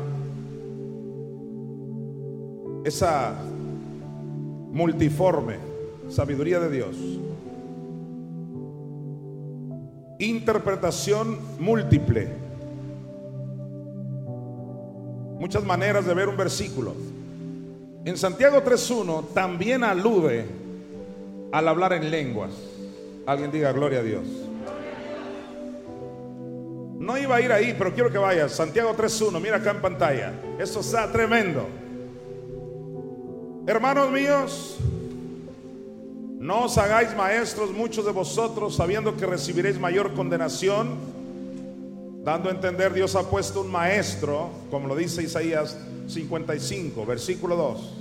[2.83, 3.35] esa
[4.73, 5.74] multiforme
[6.15, 6.97] sabiduría de Dios.
[10.21, 12.29] Interpretación múltiple.
[15.41, 16.95] Muchas maneras de ver un versículo.
[18.05, 20.47] En Santiago 3.1 también alude
[21.51, 22.53] al hablar en lenguas.
[23.27, 24.25] Alguien diga gloria a Dios.
[26.99, 28.53] No iba a ir ahí, pero quiero que vayas.
[28.53, 30.33] Santiago 3.1, mira acá en pantalla.
[30.59, 31.67] Eso está tremendo.
[33.67, 34.79] Hermanos míos,
[36.45, 40.90] no os hagáis maestros muchos de vosotros, sabiendo que recibiréis mayor condenación.
[42.22, 47.95] Dando a entender, Dios ha puesto un maestro, como lo dice Isaías 55, versículo 2.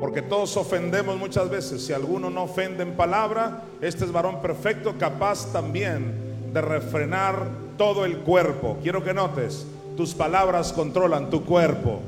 [0.00, 1.86] Porque todos ofendemos muchas veces.
[1.86, 7.46] Si alguno no ofende en palabra, este es varón perfecto, capaz también de refrenar
[7.78, 8.78] todo el cuerpo.
[8.82, 9.64] Quiero que notes,
[9.96, 12.00] tus palabras controlan tu cuerpo.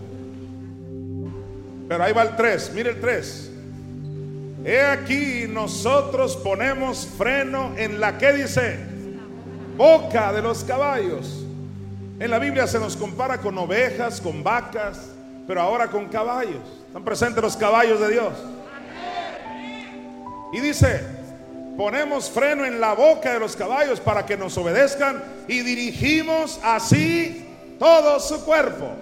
[1.87, 3.53] Pero ahí va el 3, mire el 3.
[4.65, 8.79] He aquí nosotros ponemos freno en la que dice
[9.77, 11.45] boca de los caballos.
[12.19, 15.11] En la Biblia se nos compara con ovejas, con vacas,
[15.47, 16.63] pero ahora con caballos.
[16.87, 18.33] Están presentes los caballos de Dios.
[20.55, 21.03] Y dice,
[21.77, 27.47] ponemos freno en la boca de los caballos para que nos obedezcan y dirigimos así
[27.79, 28.93] todo su cuerpo.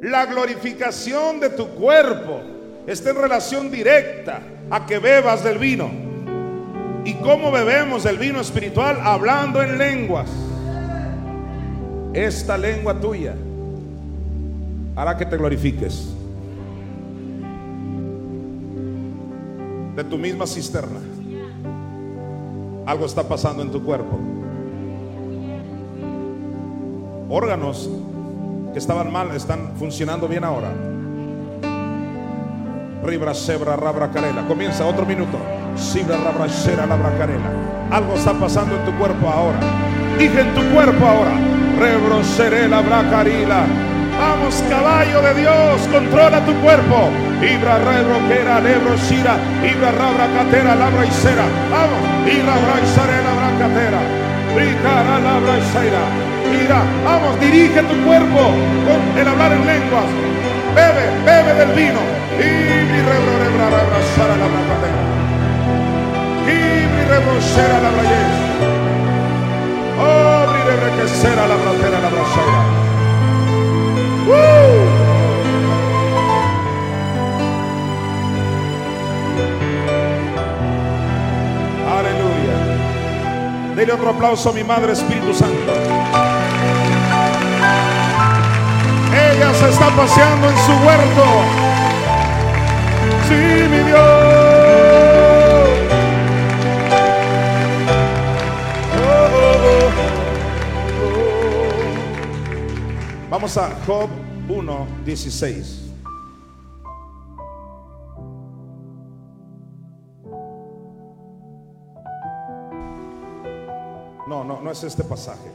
[0.00, 5.90] La glorificación de tu cuerpo está en relación directa a que bebas del vino.
[7.04, 8.98] ¿Y cómo bebemos el vino espiritual?
[9.02, 10.30] Hablando en lenguas.
[12.12, 13.34] Esta lengua tuya
[14.94, 16.08] hará que te glorifiques.
[19.96, 21.00] De tu misma cisterna.
[22.86, 24.18] Algo está pasando en tu cuerpo.
[27.28, 27.90] Órganos
[28.72, 30.91] que estaban mal están funcionando bien ahora.
[33.02, 34.42] Ribra, sebra, rabra, carela.
[34.46, 35.36] Comienza otro minuto.
[35.74, 37.50] Sibra, rabra, shera, labra, carela.
[37.90, 39.58] Algo está pasando en tu cuerpo ahora.
[40.18, 41.32] Dije en tu cuerpo ahora.
[41.80, 43.66] Rebro, seré, labra, carila.
[44.20, 47.10] Vamos, caballo de Dios, controla tu cuerpo.
[47.42, 49.34] Ibra, rebro, quera, lebro, shira.
[49.66, 51.10] Ibra, rabra, catera, labra y.
[51.74, 52.02] Vamos.
[52.22, 53.48] Ibra, rabra, y seré, labra,
[54.62, 54.82] y.
[56.54, 58.40] Mira, vamos, dirige tu cuerpo
[58.86, 60.06] con el hablar en lenguas.
[60.76, 62.21] Bebe, bebe del vino.
[62.38, 62.50] Y
[62.90, 65.02] mi rebro, rebra, shara, labra, catera.
[66.46, 66.58] Y
[66.92, 67.34] mi rebro,
[67.84, 68.36] labra, yes.
[69.98, 71.04] Oh, mi rebro, que
[71.46, 72.82] la bratera, la brasera.
[81.98, 82.56] Aleluya.
[83.76, 85.72] Dele otro aplauso a mi Madre Espíritu Santo.
[89.12, 91.71] Ella se está paseando en su huerto.
[103.42, 104.08] Vamos a Job
[104.48, 105.90] 1, 16.
[114.28, 115.50] No, no, no es este pasaje.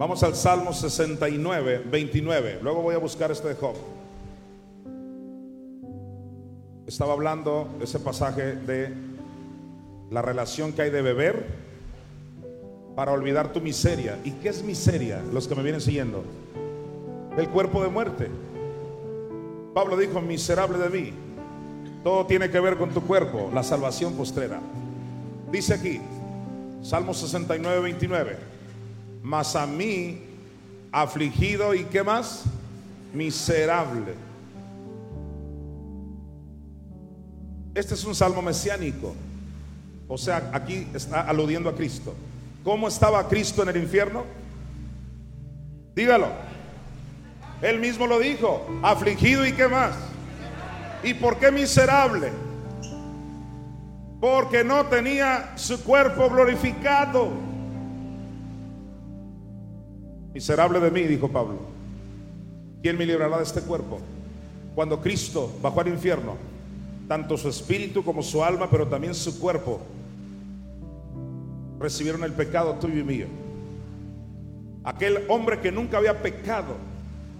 [0.00, 2.60] Vamos al Salmo 69, 29.
[2.62, 3.74] Luego voy a buscar este de Job.
[6.86, 8.94] Estaba hablando ese pasaje de
[10.10, 11.44] la relación que hay de beber
[12.96, 14.18] para olvidar tu miseria.
[14.24, 15.20] ¿Y qué es miseria?
[15.34, 16.24] Los que me vienen siguiendo.
[17.36, 18.30] del cuerpo de muerte.
[19.74, 21.12] Pablo dijo, miserable de mí,
[22.02, 24.60] todo tiene que ver con tu cuerpo, la salvación postrera.
[25.52, 26.00] Dice aquí,
[26.80, 28.49] Salmo 69, 29,
[29.22, 30.22] mas a mí,
[30.92, 32.44] afligido y qué más,
[33.12, 34.14] miserable.
[37.74, 39.14] Este es un salmo mesiánico.
[40.08, 42.14] O sea, aquí está aludiendo a Cristo.
[42.64, 44.24] ¿Cómo estaba Cristo en el infierno?
[45.94, 46.28] Dígalo.
[47.62, 49.94] Él mismo lo dijo, afligido y qué más.
[51.02, 52.32] ¿Y por qué miserable?
[54.20, 57.49] Porque no tenía su cuerpo glorificado.
[60.32, 61.58] Miserable de mí, dijo Pablo.
[62.82, 63.98] ¿Quién me librará de este cuerpo?
[64.74, 66.36] Cuando Cristo bajó al infierno,
[67.08, 69.80] tanto su espíritu como su alma, pero también su cuerpo,
[71.78, 73.26] recibieron el pecado tuyo y mío.
[74.84, 76.76] Aquel hombre que nunca había pecado,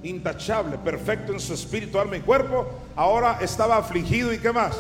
[0.03, 2.67] intachable, perfecto en su espíritu, alma y cuerpo,
[2.97, 4.77] ahora estaba afligido y qué más?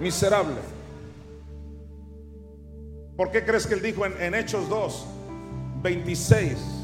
[0.00, 0.56] Miserable.
[3.16, 5.06] ¿Por qué crees que él dijo en, Hechos 2,
[5.82, 6.77] 26?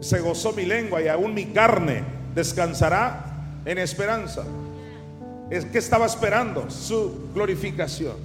[0.00, 3.24] Se gozó mi lengua y aún mi carne descansará
[3.64, 4.44] en esperanza.
[5.50, 8.16] Es que estaba esperando su glorificación,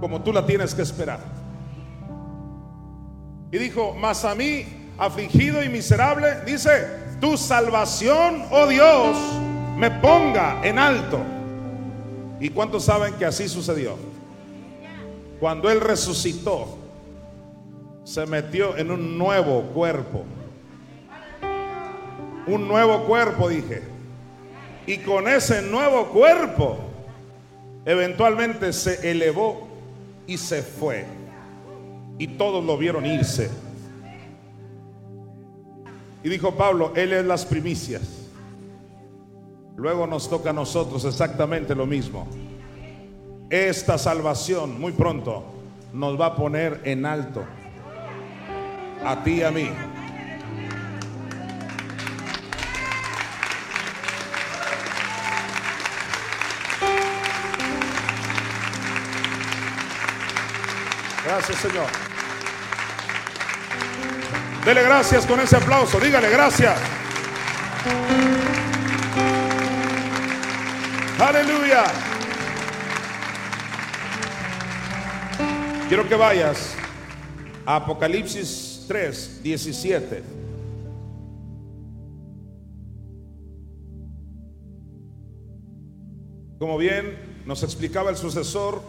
[0.00, 1.20] como tú la tienes que esperar.
[3.50, 4.64] Y dijo, mas a mí,
[4.98, 6.70] afligido y miserable, dice,
[7.20, 9.16] tu salvación, oh Dios,
[9.76, 11.18] me ponga en alto.
[12.40, 13.96] ¿Y cuántos saben que así sucedió?
[15.40, 16.78] Cuando Él resucitó,
[18.04, 20.24] se metió en un nuevo cuerpo.
[22.46, 23.82] Un nuevo cuerpo, dije.
[24.86, 26.78] Y con ese nuevo cuerpo,
[27.84, 29.68] eventualmente se elevó
[30.26, 31.06] y se fue.
[32.18, 33.50] Y todos lo vieron irse.
[36.22, 38.02] Y dijo Pablo, Él es las primicias.
[39.76, 42.26] Luego nos toca a nosotros exactamente lo mismo.
[43.50, 45.44] Esta salvación muy pronto
[45.92, 47.44] nos va a poner en alto.
[49.04, 49.68] A ti y a mí.
[61.36, 61.86] Gracias, Señor.
[64.64, 65.98] Dele gracias con ese aplauso.
[65.98, 66.78] Dígale gracias.
[71.18, 71.86] Aleluya.
[75.88, 76.76] Quiero que vayas
[77.66, 80.22] a Apocalipsis 3, 17.
[86.60, 88.80] Como bien nos explicaba el sucesor,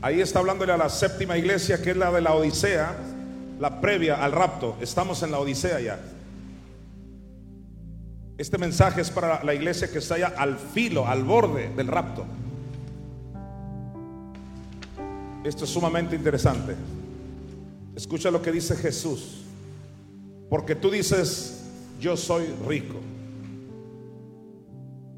[0.00, 2.96] Ahí está hablándole a la séptima iglesia, que es la de la Odisea,
[3.58, 4.76] la previa al rapto.
[4.80, 5.98] Estamos en la Odisea ya.
[8.36, 12.24] Este mensaje es para la iglesia que está ya al filo, al borde del rapto.
[15.42, 16.76] Esto es sumamente interesante.
[17.96, 19.42] Escucha lo que dice Jesús.
[20.48, 21.64] Porque tú dices,
[22.00, 22.94] yo soy rico.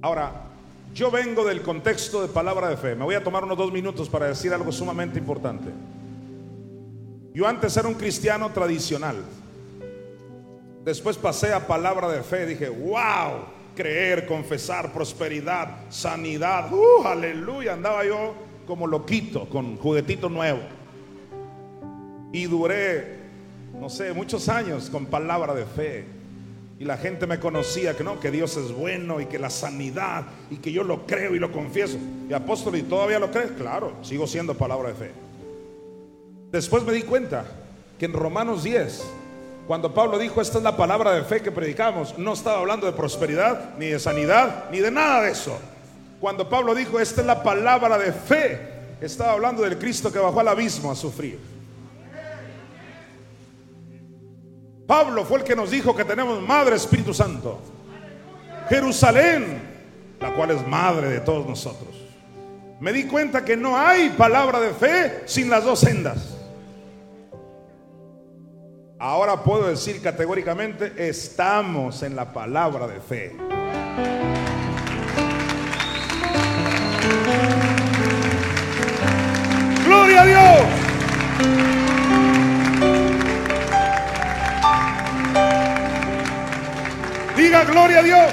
[0.00, 0.49] Ahora,
[0.94, 2.94] yo vengo del contexto de palabra de fe.
[2.94, 5.70] Me voy a tomar unos dos minutos para decir algo sumamente importante.
[7.32, 9.16] Yo antes era un cristiano tradicional.
[10.84, 12.46] Después pasé a palabra de fe.
[12.46, 13.44] Dije, wow,
[13.76, 16.72] creer, confesar, prosperidad, sanidad.
[16.72, 17.74] Uh, aleluya.
[17.74, 18.34] Andaba yo
[18.66, 20.60] como loquito, con juguetito nuevo.
[22.32, 23.18] Y duré,
[23.78, 26.19] no sé, muchos años con palabra de fe.
[26.80, 30.24] Y la gente me conocía que no, que Dios es bueno y que la sanidad
[30.50, 31.98] y que yo lo creo y lo confieso.
[32.26, 33.50] Y apóstol, ¿y todavía lo crees?
[33.50, 35.10] Claro, sigo siendo palabra de fe.
[36.50, 37.44] Después me di cuenta
[37.98, 39.04] que en Romanos 10,
[39.66, 42.92] cuando Pablo dijo, esta es la palabra de fe que predicamos, no estaba hablando de
[42.92, 45.58] prosperidad, ni de sanidad, ni de nada de eso.
[46.18, 48.58] Cuando Pablo dijo, esta es la palabra de fe,
[49.02, 51.49] estaba hablando del Cristo que bajó al abismo a sufrir.
[54.90, 57.60] Pablo fue el que nos dijo que tenemos Madre Espíritu Santo.
[58.68, 59.62] Jerusalén,
[60.18, 61.90] la cual es madre de todos nosotros.
[62.80, 66.36] Me di cuenta que no hay palabra de fe sin las dos sendas.
[68.98, 73.36] Ahora puedo decir categóricamente, estamos en la palabra de fe.
[79.86, 80.89] Gloria a Dios.
[87.50, 88.32] Diga gloria a Dios.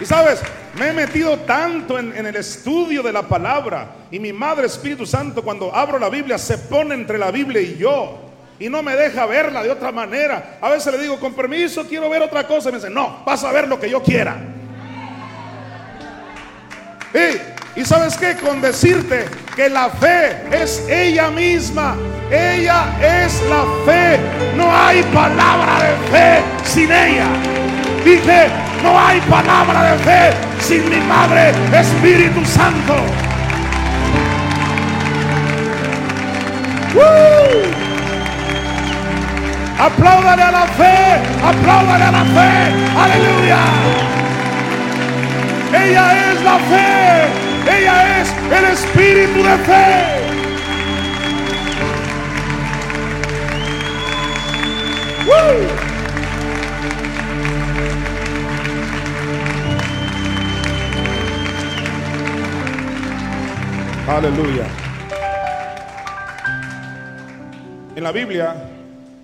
[0.00, 0.40] Y sabes,
[0.78, 3.88] me he metido tanto en, el estudio de la palabra.
[4.10, 7.76] Y mi Madre Espíritu Santo, cuando abro la Biblia, se pone entre la Biblia y
[7.76, 8.18] yo.
[8.58, 10.56] y no me deja verla de otra manera.
[10.62, 12.70] A veces le digo, con permiso, quiero ver otra cosa.
[12.70, 14.38] Y me dice, no, vas a ver lo que yo quiera.
[17.12, 19.24] Y, sabes qué, con decirte
[19.56, 21.96] que la fe es ella misma.
[22.30, 24.20] Ella es la fe.
[24.56, 27.26] No hay palabra de fe sin ella.
[28.04, 28.48] Dije,
[28.82, 32.94] no hay palabra de fe sin mi Madre Espíritu Santo.
[39.78, 40.96] Apláudale a la fe,
[41.44, 42.50] apláudale a la fe.
[43.04, 43.58] Aleluya.
[45.72, 50.24] Ella es la fe, ella es el espíritu de fe.
[64.06, 64.66] Aleluya.
[67.96, 68.70] En la Biblia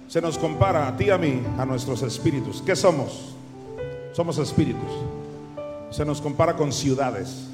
[0.08, 2.62] se nos compara a ti y a mí, a nuestros espíritus.
[2.62, 3.36] ¿Qué somos?
[4.12, 4.90] Somos espíritus.
[5.90, 7.49] Se nos compara con ciudades.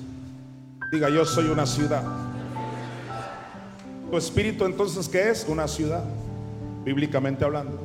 [0.91, 2.03] Diga, yo soy una ciudad.
[4.11, 5.47] ¿Tu espíritu entonces qué es?
[5.49, 6.05] Una ciudad,
[6.84, 7.78] bíblicamente hablando.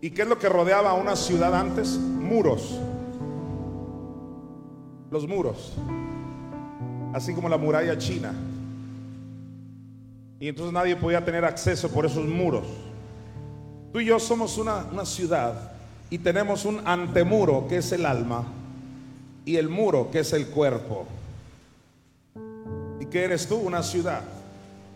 [0.00, 1.96] ¿Y qué es lo que rodeaba a una ciudad antes?
[1.96, 2.78] Muros.
[5.10, 5.72] Los muros.
[7.12, 8.32] Así como la muralla china.
[10.40, 12.66] Y entonces nadie podía tener acceso por esos muros.
[13.94, 15.72] Tú y yo somos una, ciudad
[16.10, 18.44] y tenemos un antemuro que es el alma
[19.44, 21.06] y el muro que es el cuerpo.
[23.14, 23.54] ¿Y qué eres tú?
[23.58, 24.22] Una ciudad.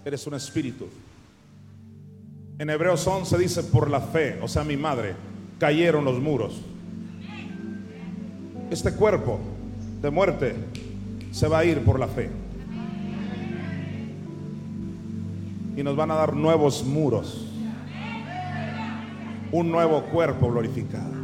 [0.04, 0.88] Eres un espíritu.
[2.58, 5.14] En Hebreos 11 dice, por la fe, o sea, mi madre,
[5.60, 6.60] cayeron los muros.
[8.72, 9.38] Este cuerpo
[10.02, 10.56] de muerte
[11.30, 12.28] se va a ir por la fe.
[15.76, 17.46] Y nos van a dar nuevos muros
[19.52, 21.14] un nuevo cuerpo glorificado.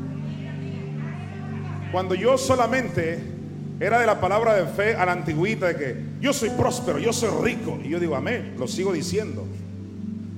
[1.90, 3.33] Cuando yo solamente
[3.80, 7.12] era de la palabra de fe a la antigüita de que yo soy próspero, yo
[7.12, 9.44] soy rico, y yo digo amén, lo sigo diciendo.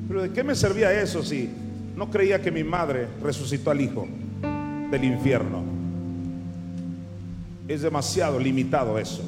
[0.09, 1.51] Pero ¿de qué me servía eso si
[1.95, 4.07] no creía que mi madre resucitó al hijo
[4.91, 5.62] del infierno?
[7.68, 9.22] Es demasiado limitado eso.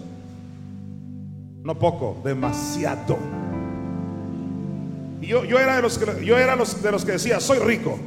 [1.62, 3.18] No poco, demasiado.
[5.20, 7.98] Y yo, yo era de los que yo era de los que decía, soy rico.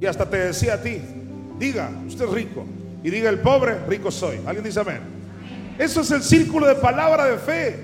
[0.00, 1.00] Y hasta te decía a ti,
[1.58, 2.64] diga, usted es rico.
[3.02, 4.40] Y diga el pobre, rico soy.
[4.46, 5.00] ¿Alguien dice amén?
[5.78, 7.78] Eso es el círculo de palabra de fe.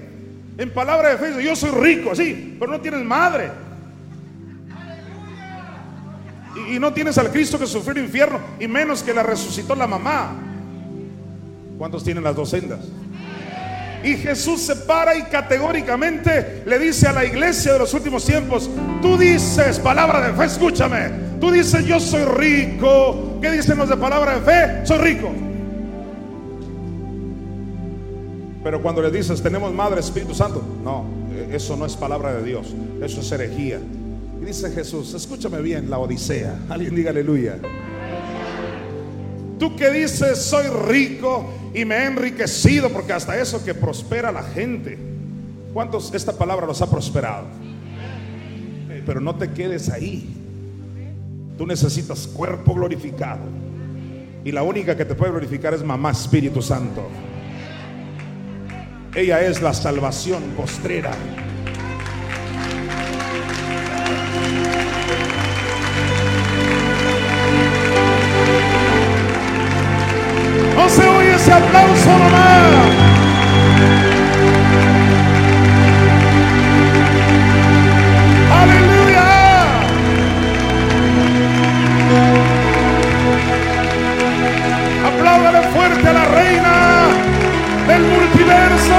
[0.58, 3.50] En palabra de fe, yo soy rico, sí, pero no tienes madre.
[6.56, 9.74] Y, y no tienes al Cristo que sufrió el infierno, y menos que la resucitó
[9.74, 10.32] la mamá.
[11.78, 12.80] ¿Cuántos tienen las dos sendas?
[14.04, 18.68] Y Jesús se para y categóricamente le dice a la iglesia de los últimos tiempos,
[19.00, 21.10] tú dices, palabra de fe, escúchame,
[21.42, 23.38] tú dices yo soy rico.
[23.42, 24.86] ¿Qué dicen los de palabra de fe?
[24.86, 25.28] Soy rico.
[28.62, 31.04] Pero cuando le dices, tenemos Madre Espíritu Santo, no,
[31.50, 32.72] eso no es palabra de Dios,
[33.02, 33.80] eso es herejía.
[34.40, 36.60] Y dice Jesús, escúchame bien, la Odisea.
[36.68, 37.58] Alguien diga aleluya.
[39.58, 44.44] Tú que dices, soy rico y me he enriquecido, porque hasta eso que prospera la
[44.44, 44.96] gente.
[45.72, 47.46] ¿Cuántos esta palabra los ha prosperado?
[49.04, 50.41] Pero no te quedes ahí.
[51.56, 53.40] Tú necesitas cuerpo glorificado.
[54.44, 57.08] Y la única que te puede glorificar es mamá Espíritu Santo.
[59.14, 61.12] Ella es la salvación postrera.
[70.74, 72.71] No se oye ese aplauso nomás.
[86.02, 87.08] Apláudale fuerte a la reina
[87.86, 88.94] del multiverso.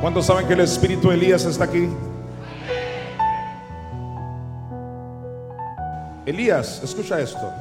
[0.00, 1.88] ¿Cuántos saben que el espíritu de Elías está aquí?
[6.26, 7.52] Elías, escucha esto.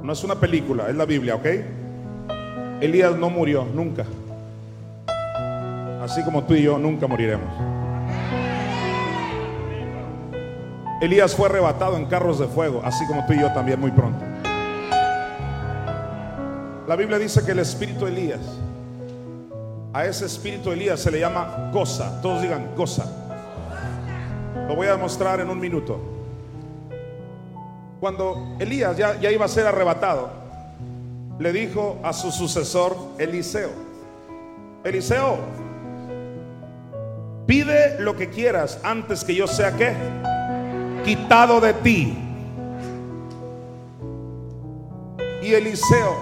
[0.00, 1.46] No es una película, es la Biblia, ¿ok?
[2.80, 4.04] Elías no murió nunca.
[6.00, 7.48] Así como tú y yo nunca moriremos.
[11.00, 14.24] Elías fue arrebatado en carros de fuego, así como tú y yo también muy pronto.
[16.86, 18.40] La Biblia dice que el espíritu Elías,
[19.92, 22.20] a ese espíritu Elías se le llama cosa.
[22.22, 23.06] Todos digan cosa.
[24.68, 26.15] Lo voy a demostrar en un minuto.
[28.06, 30.30] Cuando Elías ya, iba a ser arrebatado,
[31.40, 33.70] le dijo a su sucesor Eliseo,
[34.84, 35.38] Eliseo,
[37.46, 39.72] pide lo que quieras antes que yo sea
[41.04, 42.16] quitado de ti.
[45.42, 46.14] Y Eliseo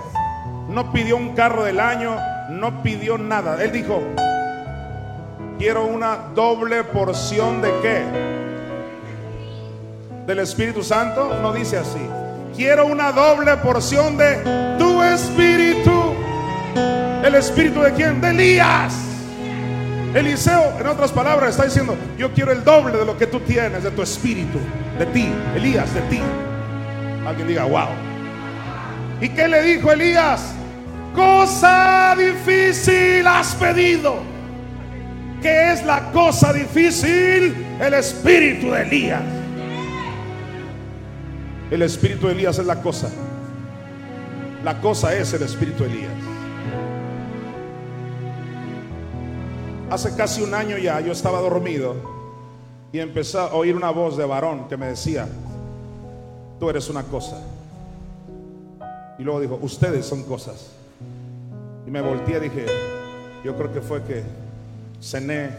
[0.70, 2.16] no pidió un carro del año,
[2.48, 3.62] no pidió nada.
[3.62, 4.00] Él dijo,
[5.58, 8.43] quiero una doble porción de qué?
[10.26, 11.38] Del Espíritu Santo.
[11.40, 12.00] No dice así.
[12.56, 14.36] Quiero una doble porción de
[14.78, 16.14] tu espíritu.
[17.24, 18.20] ¿El espíritu de quién?
[18.20, 18.94] De Elías.
[20.14, 23.82] Eliseo, en otras palabras, está diciendo, yo quiero el doble de lo que tú tienes,
[23.82, 24.60] de tu espíritu,
[24.96, 26.20] de ti, Elías, de ti.
[27.26, 27.88] Alguien diga, wow.
[29.20, 30.54] ¿Y qué le dijo Elías?
[31.16, 34.18] Cosa difícil has pedido.
[35.42, 37.54] ¿Qué es la cosa difícil?
[37.80, 39.22] El espíritu de Elías.
[41.74, 43.10] El espíritu de Elías es la cosa.
[44.62, 46.12] La cosa es el espíritu de Elías.
[49.90, 51.96] Hace casi un año ya yo estaba dormido
[52.92, 55.26] y empecé a oír una voz de varón que me decía,
[56.60, 57.42] tú eres una cosa.
[59.18, 60.70] Y luego dijo, ustedes son cosas.
[61.88, 62.66] Y me volteé y dije,
[63.44, 64.22] yo creo que fue que
[65.02, 65.50] cené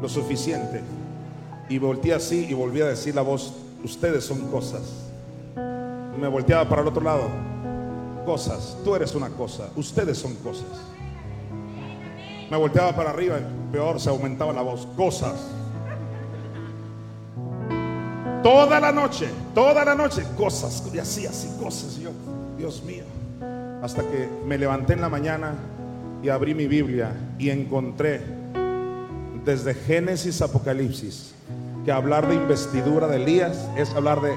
[0.00, 0.82] lo suficiente.
[1.68, 5.05] Y volteé así y volví a decir la voz, ustedes son cosas.
[6.18, 7.28] Me volteaba para el otro lado,
[8.24, 10.66] cosas, tú eres una cosa, ustedes son cosas.
[12.50, 13.38] Me volteaba para arriba,
[13.72, 15.34] peor se aumentaba la voz, cosas.
[18.42, 21.96] Toda la noche, toda la noche, cosas, y así, así, cosas.
[21.98, 22.10] yo,
[22.56, 23.04] Dios mío.
[23.82, 25.54] Hasta que me levanté en la mañana
[26.22, 28.22] y abrí mi Biblia y encontré
[29.44, 31.34] desde Génesis Apocalipsis
[31.84, 34.34] que hablar de investidura de Elías es hablar de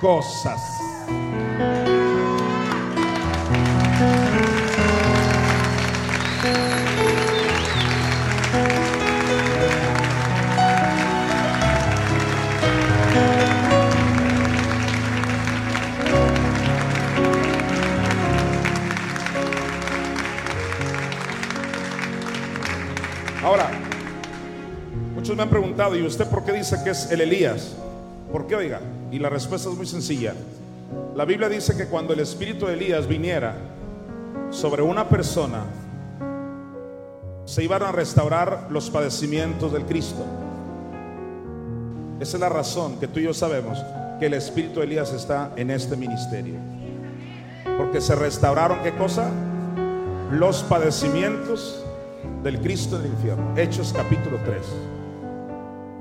[0.00, 0.60] cosas.
[25.90, 27.72] ¿Y usted por qué dice que es el Elías?
[28.30, 28.80] ¿Por qué, oiga?
[29.10, 30.32] Y la respuesta es muy sencilla.
[31.16, 33.56] La Biblia dice que cuando el espíritu de Elías viniera
[34.50, 35.64] sobre una persona,
[37.44, 40.24] se iban a restaurar los padecimientos del Cristo.
[42.20, 43.78] Esa es la razón que tú y yo sabemos
[44.20, 46.54] que el espíritu de Elías está en este ministerio.
[47.76, 49.28] Porque se restauraron, ¿qué cosa?
[50.30, 51.84] Los padecimientos
[52.44, 53.52] del Cristo en el infierno.
[53.56, 54.91] Hechos capítulo 3.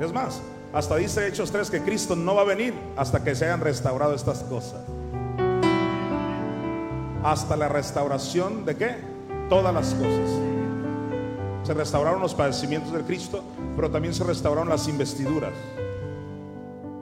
[0.02, 0.41] Es más,
[0.73, 4.15] hasta dice Hechos 3 que Cristo no va a venir hasta que se hayan restaurado
[4.15, 4.80] estas cosas.
[7.23, 8.95] Hasta la restauración de qué?
[9.48, 10.30] Todas las cosas.
[11.64, 13.44] Se restauraron los padecimientos del Cristo,
[13.76, 15.52] pero también se restauraron las investiduras.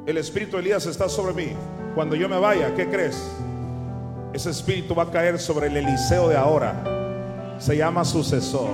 [0.05, 1.53] El espíritu de Elías está sobre mí.
[1.95, 3.17] Cuando yo me vaya, ¿qué crees?
[4.33, 7.55] Ese espíritu va a caer sobre el Eliseo de ahora.
[7.59, 8.71] Se llama sucesor.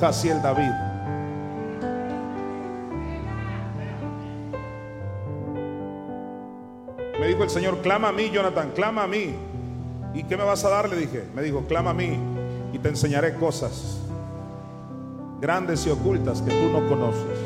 [0.00, 0.87] el David.
[7.28, 9.34] Dijo el Señor, clama a mí, Jonathan, clama a mí.
[10.14, 10.88] ¿Y qué me vas a dar?
[10.88, 11.24] Le dije.
[11.34, 12.18] Me dijo, clama a mí
[12.72, 13.98] y te enseñaré cosas
[15.38, 17.38] grandes y ocultas que tú no conoces.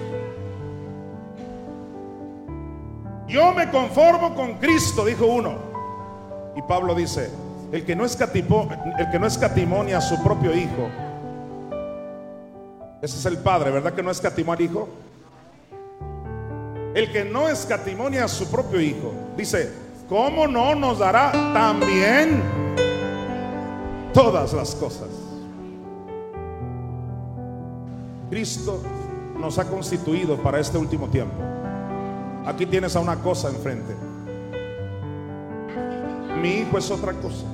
[3.27, 5.55] Yo me conformo con Cristo, dijo uno.
[6.55, 7.31] Y Pablo dice,
[7.73, 8.69] el que no escatimó,
[9.01, 10.89] el que no escatimó a su propio hijo,
[13.03, 14.89] ese es el padre, ¿verdad que no escatimó al hijo?
[16.95, 19.73] El que no escatimó ni a su propio hijo, dice,
[20.09, 22.43] ¿cómo no nos dará también
[24.13, 25.09] todas las cosas?
[28.29, 28.81] Cristo
[29.39, 31.35] nos ha constituido para este último tiempo.
[32.47, 33.95] Aquí tienes a una cosa enfrente.
[36.41, 37.45] Mi hijo es otra cosa.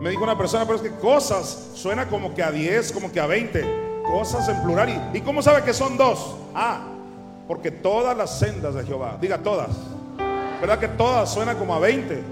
[0.00, 3.20] Me dijo una persona, pero es que cosas suena como que a 10, como que
[3.20, 4.02] a 20.
[4.04, 5.10] Cosas en plural.
[5.12, 6.36] ¿Y, cómo sabe que son dos?
[6.54, 6.91] Ah,
[7.52, 9.68] porque todas las sendas de Jehová, diga todas.
[10.58, 12.24] ¿Verdad que todas suena como a 20?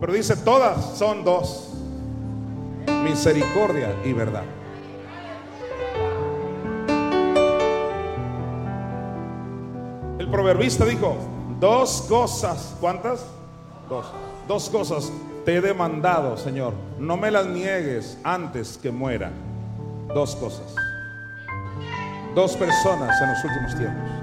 [0.00, 1.68] Pero dice todas son dos.
[3.04, 4.42] Misericordia y verdad.
[10.18, 11.16] El proverbista dijo,
[11.60, 13.24] dos cosas, ¿cuántas?
[13.88, 14.06] Dos.
[14.48, 15.12] Dos cosas
[15.44, 16.74] te he demandado, Señor.
[16.98, 19.30] No me las niegues antes que muera.
[20.12, 20.74] Dos cosas.
[22.34, 24.15] Dos personas en los últimos tiempos.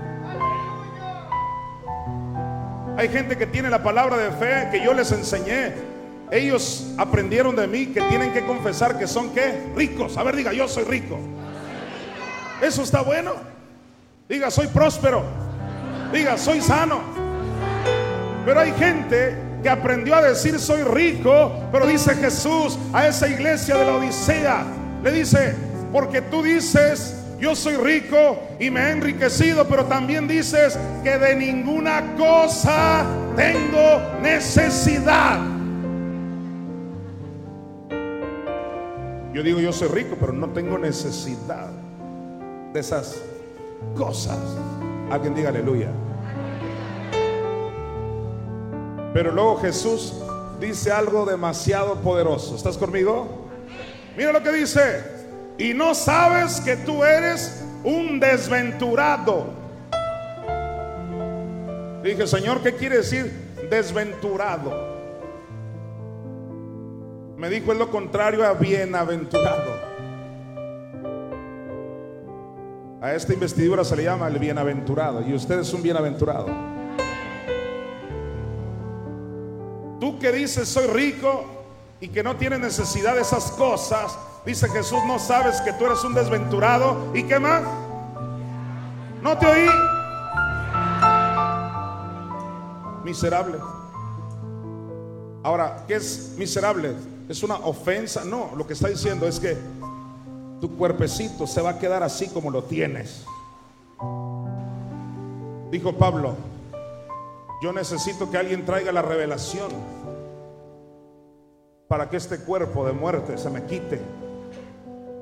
[2.98, 5.74] Hay gente que tiene la palabra de fe que yo les enseñé.
[6.32, 9.72] Ellos aprendieron de mí que tienen que confesar que son qué?
[9.76, 10.18] Ricos.
[10.18, 11.18] A ver, diga, yo soy rico.
[12.62, 13.34] Eso está bueno.
[14.30, 15.24] Diga, soy próspero.
[16.12, 17.02] Diga, soy sano.
[18.46, 23.78] Pero hay gente que aprendió a decir soy rico, pero dice Jesús a esa iglesia
[23.78, 24.66] de la Odisea,
[25.02, 25.56] le dice,
[25.92, 31.36] porque tú dices, yo soy rico y me he enriquecido, pero también dices que de
[31.36, 33.06] ninguna cosa
[33.36, 35.42] tengo necesidad.
[39.34, 41.70] Yo digo, yo soy rico, pero no tengo necesidad
[42.72, 43.22] de esas
[43.98, 44.40] cosas.
[45.12, 45.90] Alguien diga aleluya.
[49.14, 50.14] Pero luego Jesús
[50.62, 52.56] dice algo demasiado poderoso.
[52.56, 53.50] ¿Estás conmigo?
[54.16, 55.13] Mira lo que dice.
[55.58, 59.46] Y no sabes que tú eres un desventurado.
[62.04, 63.32] Dije, Señor, ¿qué quiere decir
[63.70, 64.94] desventurado?
[67.38, 69.94] Me dijo es lo contrario a bienaventurado.
[73.02, 75.22] A esta investidura se le llama el bienaventurado.
[75.28, 76.48] Y usted es un bienaventurado.
[80.00, 81.46] Tú que dices soy rico
[82.00, 86.04] y que no tienes necesidad de esas cosas, dice Jesús, no sabes que tú eres
[86.04, 87.12] un desventurado.
[87.14, 87.64] ¿Y qué más?
[89.22, 89.70] ¿No te oí?
[93.04, 93.58] Miserable.
[95.44, 96.96] Ahora, ¿qué es miserable?
[97.28, 98.24] ¿Es una ofensa?
[98.24, 99.58] No, lo que está diciendo es que
[100.62, 103.26] tu cuerpecito se va a quedar así como lo tienes.
[105.72, 106.36] Dijo Pablo,
[107.62, 109.72] yo necesito que alguien traiga la revelación
[111.88, 114.02] para que este cuerpo de muerte se me quite.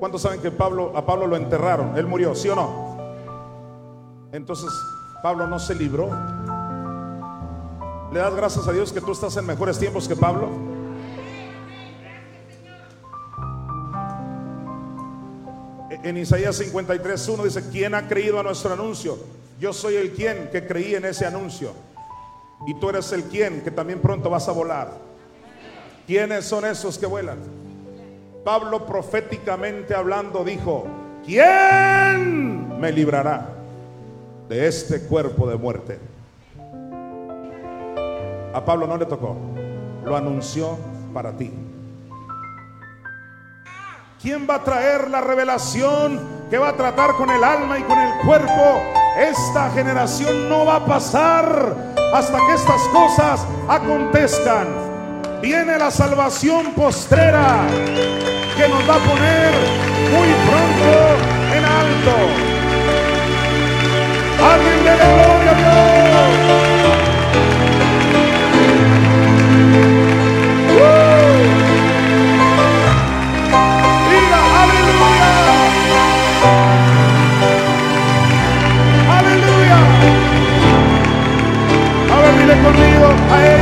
[0.02, 1.96] ¿Cuántos saben que Pablo, a Pablo lo enterraron?
[1.96, 2.96] Él murió, ¿sí o no?
[4.32, 4.68] Entonces,
[5.22, 6.10] Pablo no se libró.
[8.12, 10.48] ¿Le das gracias a Dios que tú estás en mejores tiempos que Pablo?
[16.02, 19.16] En Isaías 53.1 dice, ¿quién ha creído a nuestro anuncio?
[19.60, 21.74] Yo soy el quien que creí en ese anuncio.
[22.66, 24.98] Y tú eres el quien que también pronto vas a volar.
[26.08, 27.61] ¿Quiénes son esos que vuelan?
[28.44, 30.86] Pablo proféticamente hablando dijo,
[31.24, 33.48] ¿quién me librará
[34.48, 36.00] de este cuerpo de muerte?
[38.52, 39.36] A Pablo no le tocó,
[40.04, 40.76] lo anunció
[41.14, 41.52] para ti.
[44.20, 46.20] ¿Quién va a traer la revelación
[46.50, 48.80] que va a tratar con el alma y con el cuerpo?
[49.18, 54.81] Esta generación no va a pasar hasta que estas cosas acontezcan.
[55.42, 57.66] Viene la salvación postrera
[58.56, 59.52] que nos va a poner
[60.12, 61.16] muy pronto
[61.52, 62.14] en alto.
[64.40, 66.62] Alguien de gloria a Dios.
[82.62, 83.61] conmigo a ella.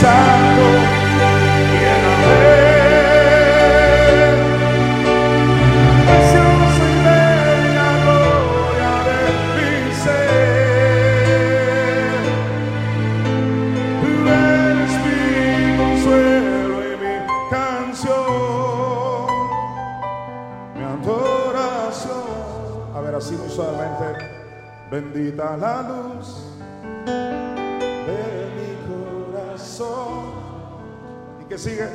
[0.00, 0.99] Santo,
[31.60, 31.86] sigue.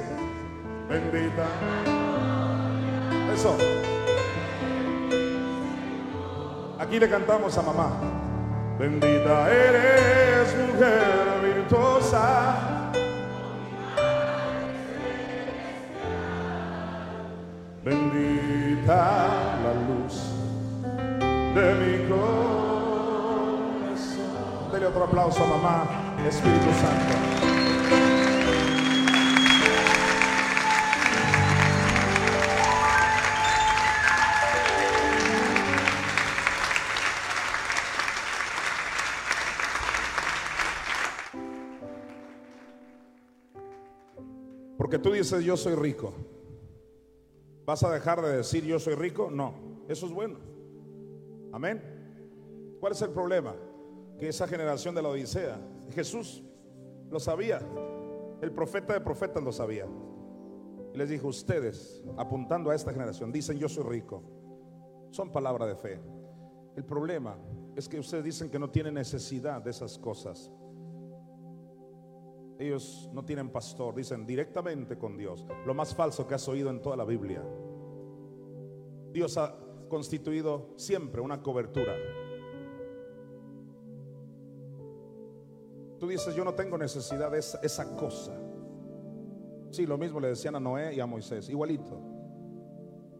[0.87, 1.47] Bendita.
[3.33, 3.57] Eso.
[6.79, 7.89] Aquí le cantamos a mamá.
[8.77, 12.91] Bendita eres mujer virtuosa.
[17.83, 18.97] Bendita
[19.63, 20.13] la luz
[21.55, 22.35] de mi corazón.
[24.71, 25.75] Dele otro aplauso a mamá.
[26.27, 27.34] Espíritu Santo.
[45.25, 46.13] Dices yo soy rico.
[47.65, 49.31] ¿Vas a dejar de decir yo soy rico?
[49.31, 49.55] No,
[49.87, 50.37] eso es bueno.
[51.51, 51.81] Amén.
[52.79, 53.55] ¿Cuál es el problema?
[54.19, 55.59] Que esa generación de la Odisea,
[55.95, 56.43] Jesús
[57.09, 57.59] lo sabía,
[58.39, 59.87] el profeta de profetas lo sabía.
[60.93, 64.21] Les dijo, ustedes, apuntando a esta generación, dicen yo soy rico.
[65.09, 65.99] Son palabra de fe.
[66.75, 67.35] El problema
[67.75, 70.51] es que ustedes dicen que no tienen necesidad de esas cosas.
[72.57, 75.45] Ellos no tienen pastor, dicen directamente con Dios.
[75.65, 77.43] Lo más falso que has oído en toda la Biblia.
[79.11, 79.55] Dios ha
[79.89, 81.93] constituido siempre una cobertura.
[85.99, 88.33] Tú dices, yo no tengo necesidad de esa, cosa.
[89.71, 91.99] Sí, lo mismo le decían a Noé y a Moisés, igualito.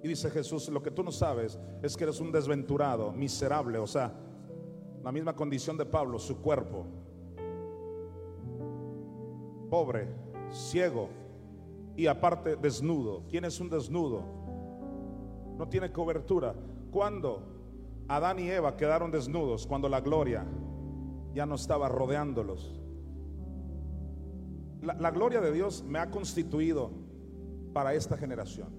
[0.03, 3.87] Y dice Jesús, lo que tú no sabes es que eres un desventurado, miserable, o
[3.87, 4.13] sea,
[5.03, 6.85] la misma condición de Pablo, su cuerpo,
[9.75, 10.07] pobre,
[10.51, 11.09] ciego
[11.97, 13.23] y aparte desnudo.
[13.29, 14.23] ¿Quién es un desnudo?
[15.57, 16.55] No tiene cobertura.
[16.91, 17.43] Cuando
[18.07, 20.45] Adán y Eva quedaron desnudos, cuando la gloria
[21.33, 22.79] ya no estaba rodeándolos.
[24.81, 26.91] La, la gloria de Dios me ha constituido
[27.73, 28.69] para esta generación.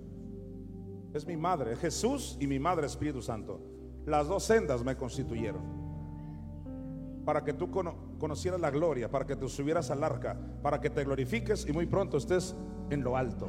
[1.12, 3.60] Es mi madre, Jesús y mi madre Espíritu Santo.
[4.06, 5.60] Las dos sendas me constituyeron
[7.26, 7.70] para que tú
[8.18, 11.86] conocieras la gloria, para que te subieras al arca, para que te glorifiques y muy
[11.86, 12.54] pronto estés
[12.90, 13.48] en lo alto.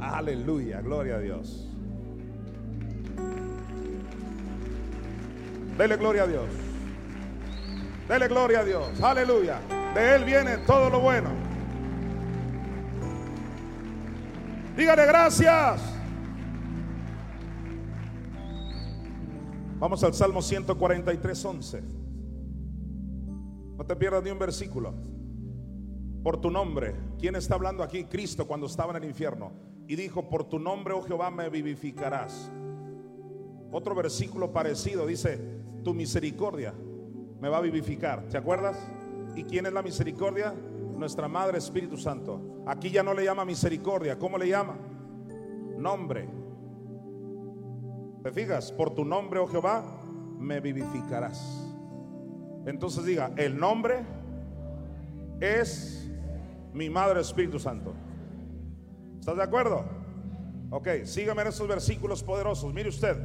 [0.00, 1.68] Aleluya, gloria a Dios.
[5.76, 6.46] Dele gloria a Dios.
[8.08, 9.00] Dele gloria a Dios.
[9.00, 9.60] Aleluya.
[9.94, 11.30] De Él viene todo lo bueno.
[14.76, 15.80] Dígale gracias.
[19.78, 21.97] Vamos al Salmo 143, 11.
[23.88, 24.92] Te pierdas ni un versículo.
[26.22, 26.94] Por tu nombre.
[27.18, 28.04] ¿Quién está hablando aquí?
[28.04, 29.50] Cristo cuando estaba en el infierno.
[29.86, 32.52] Y dijo, por tu nombre, oh Jehová, me vivificarás.
[33.72, 35.40] Otro versículo parecido dice,
[35.82, 36.74] tu misericordia
[37.40, 38.28] me va a vivificar.
[38.28, 38.76] ¿Te acuerdas?
[39.34, 40.52] ¿Y quién es la misericordia?
[40.52, 42.62] Nuestra Madre Espíritu Santo.
[42.66, 44.18] Aquí ya no le llama misericordia.
[44.18, 44.76] ¿Cómo le llama?
[45.78, 46.28] Nombre.
[48.22, 48.70] ¿Te fijas?
[48.70, 49.82] Por tu nombre, oh Jehová,
[50.38, 51.67] me vivificarás.
[52.68, 54.04] Entonces diga, el nombre
[55.40, 56.08] es
[56.72, 57.94] mi Madre Espíritu Santo.
[59.18, 59.84] ¿Estás de acuerdo?
[60.70, 62.72] Ok, sígame en estos versículos poderosos.
[62.74, 63.16] Mire usted,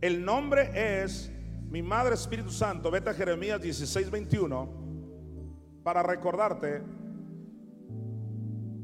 [0.00, 1.30] el nombre es
[1.70, 2.90] mi Madre Espíritu Santo.
[2.90, 4.68] Vete a Jeremías 16, 21
[5.82, 6.82] para recordarte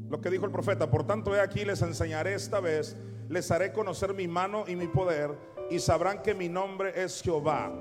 [0.09, 0.89] lo que dijo el profeta.
[0.89, 2.95] Por tanto, he aquí, les enseñaré esta vez
[3.29, 5.31] les haré conocer mi mano y mi poder
[5.69, 7.71] y sabrán que mi nombre es Jehová.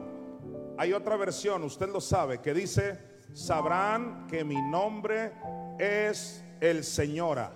[0.76, 2.98] Hay otra versión, usted lo sabe, que dice,
[3.32, 5.32] sabrán que mi nombre
[5.78, 7.52] es el Señora.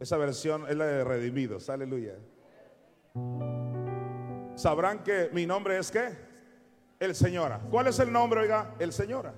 [0.00, 2.14] Esa versión es la de redimidos, aleluya.
[4.54, 6.08] Sabrán que mi nombre es qué?
[6.98, 7.60] El Señora.
[7.70, 8.74] ¿Cuál es el nombre, oiga?
[8.78, 9.34] El Señora.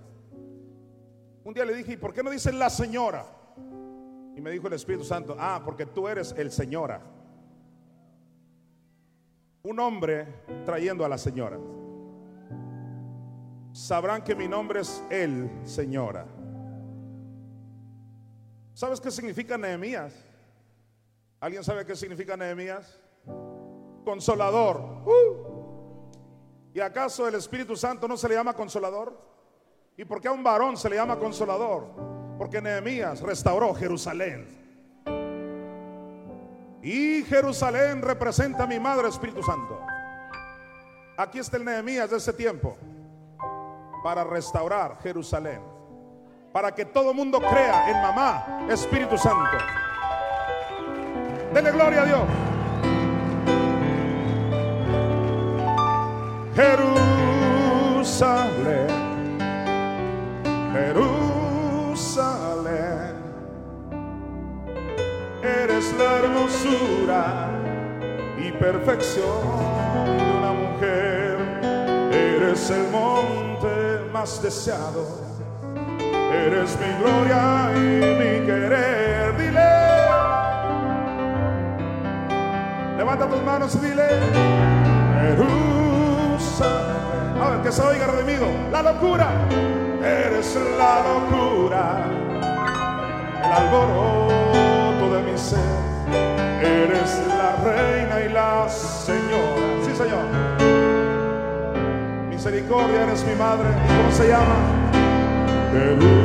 [1.44, 3.24] Un día le dije, ¿y por qué no dice la Señora?
[4.36, 7.00] Y me dijo el Espíritu Santo, ah, porque tú eres el Señora.
[9.66, 10.28] Un hombre
[10.64, 11.58] trayendo a la Señora.
[13.72, 16.24] Sabrán que mi nombre es el Señora.
[18.74, 20.14] ¿Sabes qué significa Nehemías?
[21.40, 22.96] ¿Alguien sabe qué significa Nehemías?
[24.04, 25.02] Consolador.
[25.04, 26.72] Uh.
[26.72, 29.20] ¿Y acaso el Espíritu Santo no se le llama consolador?
[29.96, 31.88] ¿Y por qué a un varón se le llama consolador?
[32.38, 34.65] Porque Nehemías restauró Jerusalén.
[36.86, 39.80] Y Jerusalén representa a mi Madre Espíritu Santo.
[41.16, 42.78] Aquí está el Nehemías de ese tiempo.
[44.04, 45.60] Para restaurar Jerusalén.
[46.52, 49.58] Para que todo mundo crea en mamá Espíritu Santo.
[51.52, 52.22] Dele gloria a Dios.
[58.04, 58.86] Jerusalén.
[60.72, 61.25] Jerusalén.
[65.62, 67.48] Eres la hermosura
[68.38, 69.42] y perfección
[70.04, 71.38] de una mujer.
[72.12, 75.06] Eres el monte más deseado.
[76.32, 79.36] Eres mi gloria y mi querer.
[79.38, 79.70] Dile.
[82.98, 84.08] Levanta tus manos y dile.
[85.22, 86.76] Jerusalén.
[87.42, 88.46] A ver, que se oiga redimido.
[88.70, 89.28] La locura.
[90.02, 92.04] Eres la locura.
[93.42, 94.65] El alboroto
[95.36, 99.84] Eres la reina y la señora.
[99.84, 100.24] Sí, Señor.
[102.30, 103.68] Misericordia eres mi madre.
[103.68, 104.56] ¿Y cómo se llama?
[105.72, 106.16] Jerusalén.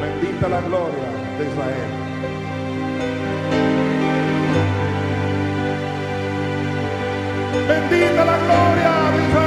[0.00, 1.08] Bendita la gloria
[1.38, 1.90] de Israel.
[7.68, 9.41] Bendita la gloria de Israel.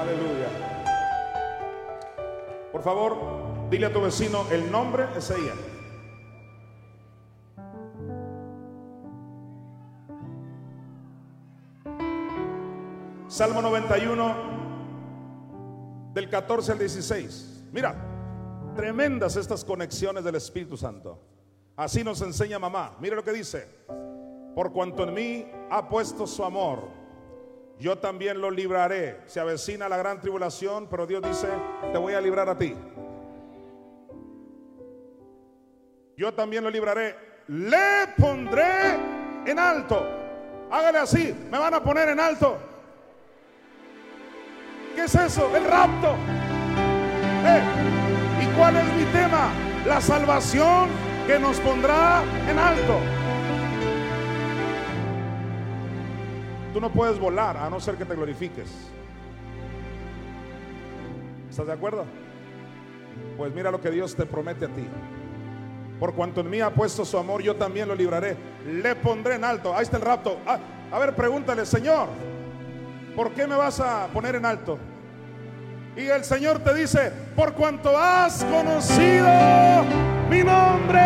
[0.00, 0.48] Aleluya.
[2.72, 3.16] Por favor,
[3.70, 5.54] dile a tu vecino, el nombre es ella.
[13.28, 14.34] Salmo 91,
[16.12, 17.68] del 14 al 16.
[17.72, 17.94] Mira,
[18.76, 21.29] tremendas estas conexiones del Espíritu Santo.
[21.76, 22.96] Así nos enseña mamá.
[23.00, 23.68] Mira lo que dice.
[24.54, 26.88] Por cuanto en mí ha puesto su amor,
[27.78, 29.20] yo también lo libraré.
[29.26, 31.48] Se avecina la gran tribulación, pero Dios dice,
[31.92, 32.74] te voy a librar a ti.
[36.16, 37.16] Yo también lo libraré.
[37.48, 38.96] Le pondré
[39.46, 40.06] en alto.
[40.70, 42.58] Hágale así, me van a poner en alto.
[44.94, 45.56] ¿Qué es eso?
[45.56, 46.14] El rapto.
[47.46, 47.62] Eh,
[48.42, 49.50] ¿Y cuál es mi tema?
[49.86, 50.90] La salvación
[51.30, 52.98] que nos pondrá en alto.
[56.74, 58.68] Tú no puedes volar a no ser que te glorifiques.
[61.48, 62.04] ¿Estás de acuerdo?
[63.36, 64.88] Pues mira lo que Dios te promete a ti.
[66.00, 68.36] Por cuanto en mí ha puesto su amor, yo también lo libraré.
[68.66, 69.72] Le pondré en alto.
[69.72, 70.36] Ahí está el rapto.
[70.44, 70.58] Ah,
[70.90, 72.08] a ver, pregúntale, Señor,
[73.14, 74.78] ¿por qué me vas a poner en alto?
[75.96, 81.00] Y el Señor te dice, por cuanto has conocido mi nombre.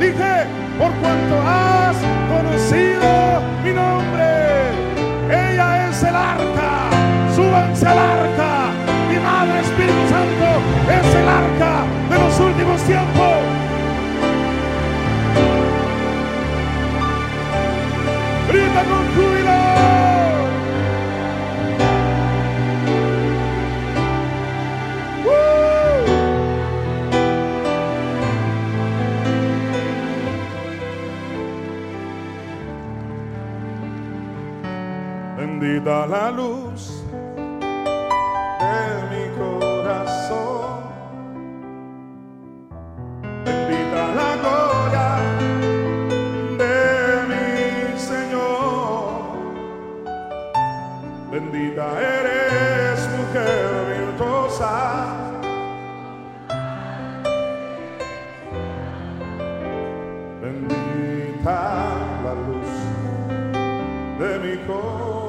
[0.00, 0.46] Dije,
[0.78, 1.96] por cuanto has
[2.32, 4.28] conocido mi nombre.
[5.28, 6.90] Ella es el arca,
[7.34, 8.15] súbanse al.
[35.76, 37.04] Bendita la luz
[38.60, 38.80] de
[39.10, 40.80] mi corazón.
[43.44, 45.08] Bendita la gloria
[46.56, 46.78] de
[47.28, 49.06] mi Señor.
[51.30, 54.72] Bendita eres, mujer virtuosa.
[60.40, 61.60] Bendita
[62.24, 62.72] la luz
[64.18, 65.25] de mi corazón.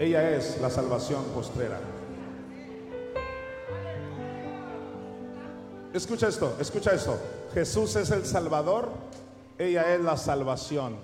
[0.00, 1.78] Ella es la salvación postrera.
[5.92, 7.18] Escucha esto, escucha esto.
[7.52, 8.88] Jesús es el Salvador,
[9.58, 10.96] ella es la salvación.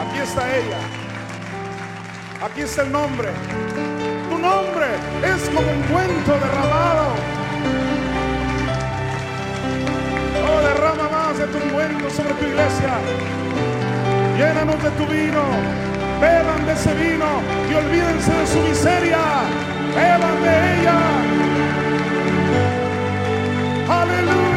[0.00, 0.78] Aquí está ella.
[2.40, 3.30] Aquí está el nombre.
[4.30, 4.86] Tu nombre
[5.24, 7.39] es como un cuento derramado.
[11.40, 12.92] De tu ungüento sobre tu iglesia.
[14.36, 15.44] Llénanos de tu vino.
[16.20, 17.30] Beban de ese vino
[17.70, 19.22] y olvídense de su miseria.
[19.96, 20.98] Beban de ella.
[23.88, 24.50] Aleluya.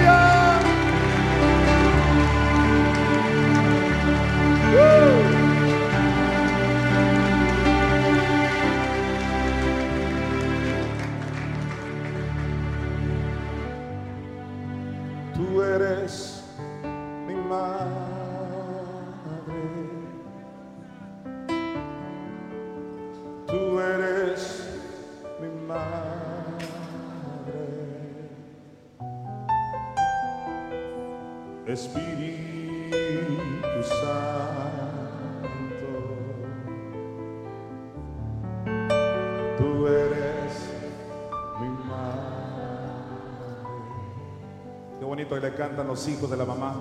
[45.94, 46.74] Los hijos de la mamá.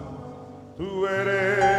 [0.79, 1.72] Tú eres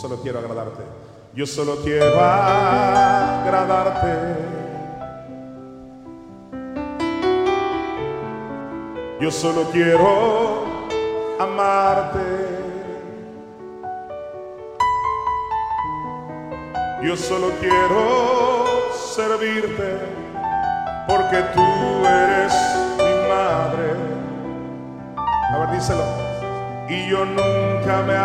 [0.00, 0.82] solo quiero agradarte.
[1.34, 4.14] Yo solo quiero agradarte.
[9.20, 10.64] Yo solo quiero
[11.38, 12.48] amarte.
[17.02, 19.98] Yo solo quiero servirte
[21.06, 21.62] porque tú
[22.06, 22.54] eres
[22.96, 23.94] mi madre.
[25.52, 26.04] A ver, díselo.
[26.88, 28.16] Y yo nunca me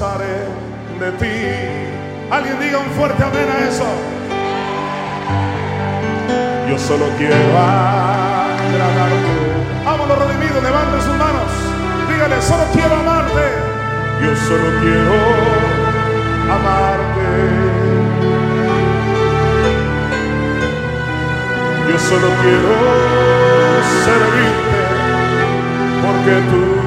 [0.00, 2.30] de ti.
[2.30, 3.84] Alguien diga un fuerte amén a eso.
[6.70, 8.64] Yo solo quiero agradarte.
[9.84, 11.52] Amo los redimidos, levanten sus manos.
[12.08, 13.44] Dígale, solo quiero amarte.
[14.22, 15.16] Yo solo quiero
[16.48, 17.28] amarte.
[21.90, 22.72] Yo solo quiero
[24.06, 24.80] servirte
[26.00, 26.79] porque tú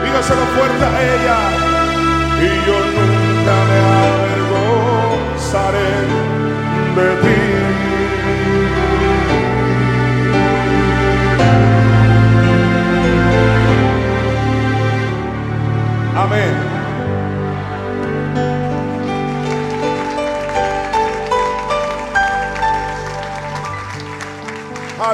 [0.03, 1.39] Dígaselo fuerte a ella.
[2.41, 3.77] Y yo nunca me
[4.07, 5.91] avergonzaré
[6.97, 7.52] de ti.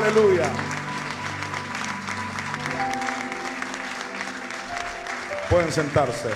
[0.09, 0.49] Aleluya.
[5.51, 6.29] Pueden sentarse.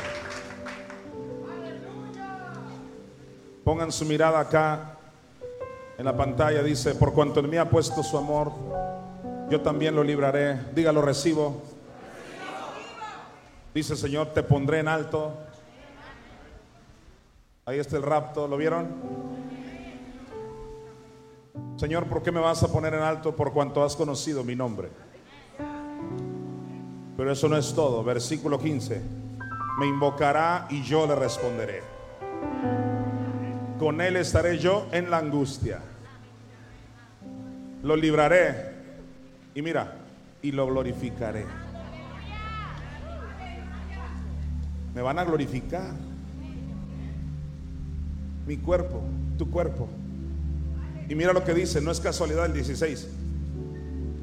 [3.64, 4.98] Pongan su mirada acá
[5.98, 6.62] en la pantalla.
[6.62, 8.52] Dice, por cuanto en mí ha puesto su amor,
[9.50, 10.60] yo también lo libraré.
[10.76, 11.64] Dígalo, recibo.
[13.74, 15.36] Dice, Señor, te pondré en alto.
[17.66, 19.33] Ahí está el rapto, ¿lo vieron?
[21.78, 24.90] Señor, ¿por qué me vas a poner en alto por cuanto has conocido mi nombre?
[27.18, 28.04] Pero eso no es todo.
[28.04, 29.02] Versículo 15.
[29.80, 31.82] Me invocará y yo le responderé.
[33.80, 35.80] Con él estaré yo en la angustia.
[37.84, 38.74] Lo libraré.
[39.56, 39.98] Y mira,
[40.42, 41.46] y lo glorificaré.
[44.96, 45.92] Me van a glorificar.
[48.48, 49.02] Mi cuerpo,
[49.38, 49.88] tu cuerpo.
[51.10, 53.08] Y mira lo que dice, no es casualidad el 16.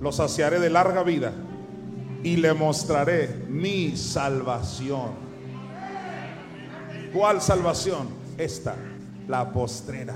[0.00, 1.32] Lo saciaré de larga vida
[2.22, 5.12] y le mostraré mi salvación.
[7.12, 8.08] ¿Cuál salvación?
[8.38, 8.76] Esta,
[9.28, 10.14] la postrera.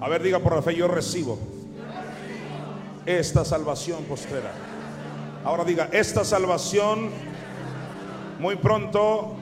[0.00, 1.38] A ver, diga por la fe, yo recibo
[3.06, 4.52] esta salvación postrera.
[5.44, 7.10] Ahora diga, esta salvación
[8.38, 9.34] muy pronto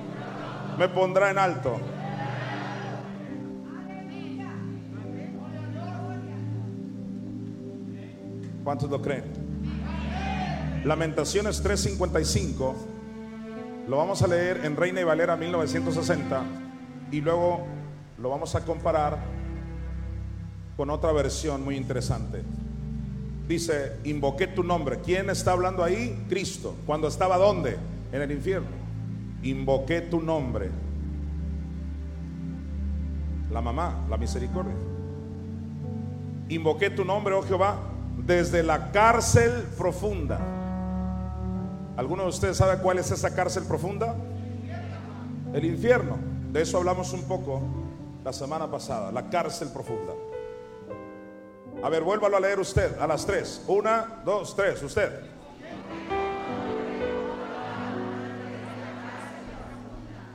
[0.78, 1.78] me pondrá en alto.
[8.70, 9.24] ¿Cuántos lo creen?
[10.84, 12.74] Lamentaciones 3:55
[13.88, 16.44] lo vamos a leer en Reina y Valera 1960
[17.10, 17.66] y luego
[18.16, 19.18] lo vamos a comparar
[20.76, 22.44] con otra versión muy interesante.
[23.48, 25.01] Dice, invoqué tu nombre.
[25.01, 26.26] ¿Quién está hablando ahí?
[26.28, 26.76] Cristo.
[26.86, 27.76] ¿Cuando estaba dónde?
[28.12, 28.68] En el infierno.
[29.42, 30.70] Invoqué tu nombre.
[33.51, 34.76] La mamá, la misericordia.
[36.48, 37.90] Invoqué tu nombre, oh Jehová,
[38.26, 40.38] desde la cárcel profunda.
[41.97, 44.14] ¿Alguno de ustedes sabe cuál es esa cárcel profunda?
[45.52, 46.18] El infierno.
[46.51, 47.62] De eso hablamos un poco
[48.24, 50.12] la semana pasada, la cárcel profunda.
[51.82, 53.62] A ver, vuélvalo a leer usted a las tres.
[53.66, 55.20] Una, dos, tres, usted.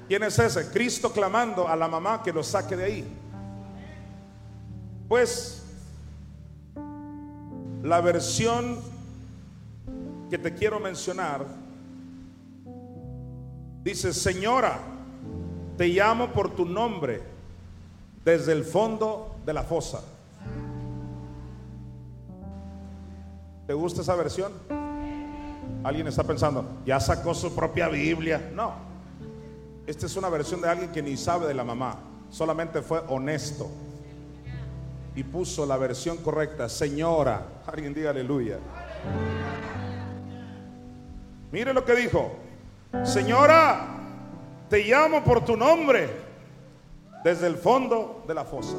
[0.07, 0.69] ¿Quién es ese?
[0.71, 3.17] Cristo clamando a la mamá que lo saque de ahí.
[5.07, 5.64] Pues
[7.85, 8.79] la versión
[10.31, 11.45] que te quiero mencionar
[13.83, 14.79] dice, señora,
[15.77, 17.21] te llamo por tu nombre
[18.23, 20.01] desde el fondo de la fosa.
[23.67, 24.51] ¿Te gusta esa versión?
[25.83, 28.49] Alguien está pensando, ya sacó su propia Biblia.
[28.55, 28.73] No.
[29.85, 31.99] Esta es una versión de alguien que ni sabe de la mamá,
[32.31, 33.69] solamente fue honesto
[35.15, 37.41] y puso la versión correcta, señora.
[37.65, 38.59] Alguien diga aleluya.
[41.51, 42.35] Mire lo que dijo.
[43.03, 43.87] Señora,
[44.69, 46.09] te llamo por tu nombre
[47.23, 48.75] desde el fondo de la fosa.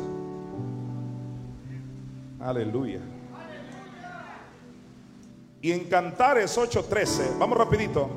[2.40, 3.00] Aleluya.
[5.62, 8.08] Y en Cantares 8:13, vamos rapidito,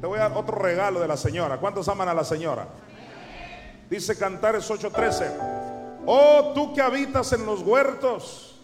[0.00, 1.58] te voy a dar otro regalo de la señora.
[1.58, 2.66] ¿Cuántos aman a la señora?
[3.90, 5.55] Dice Cantares 8:13,
[6.06, 8.56] oh tú que habitas en los huertos,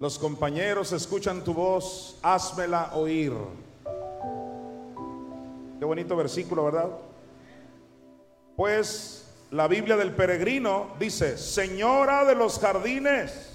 [0.00, 3.32] los compañeros escuchan tu voz, házmela oír.
[5.78, 6.90] Qué bonito versículo, ¿verdad?
[8.56, 13.54] Pues la Biblia del peregrino dice, Señora de los jardines,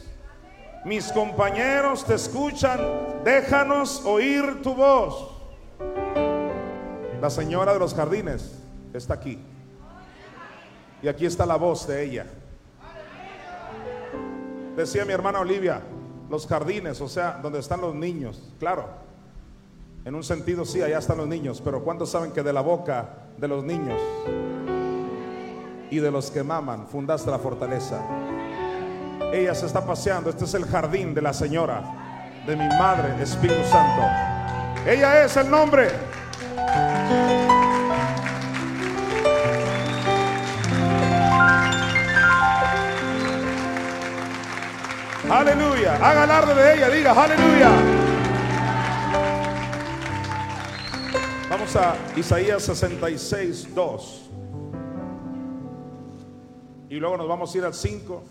[0.85, 2.79] mis compañeros te escuchan,
[3.23, 5.31] déjanos oír tu voz.
[7.21, 8.53] La señora de los jardines
[8.93, 9.39] está aquí.
[11.01, 12.25] Y aquí está la voz de ella.
[14.79, 15.81] Decía mi hermana Olivia,
[16.29, 18.41] los jardines, o sea, donde están los niños.
[18.59, 18.87] Claro,
[20.05, 23.09] en un sentido sí, allá están los niños, pero ¿cuántos saben que de la boca
[23.37, 24.01] de los niños
[25.91, 27.99] y de los que maman fundaste la fortaleza?
[29.33, 30.29] Ella se está paseando.
[30.29, 31.83] Este es el jardín de la señora,
[32.47, 34.01] de mi madre, Espíritu Santo.
[34.87, 35.89] Ella es el nombre.
[45.29, 45.95] Aleluya.
[45.95, 46.89] Haga alarde de ella.
[46.89, 47.69] Diga, aleluya.
[51.47, 54.29] Vamos a Isaías 66, 2.
[56.89, 58.23] Y luego nos vamos a ir al 5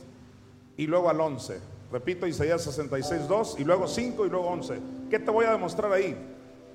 [0.76, 1.60] y luego al 11.
[1.92, 4.80] Repito, Isaías 66, 2 y luego 5 y luego 11.
[5.08, 6.16] ¿Qué te voy a demostrar ahí?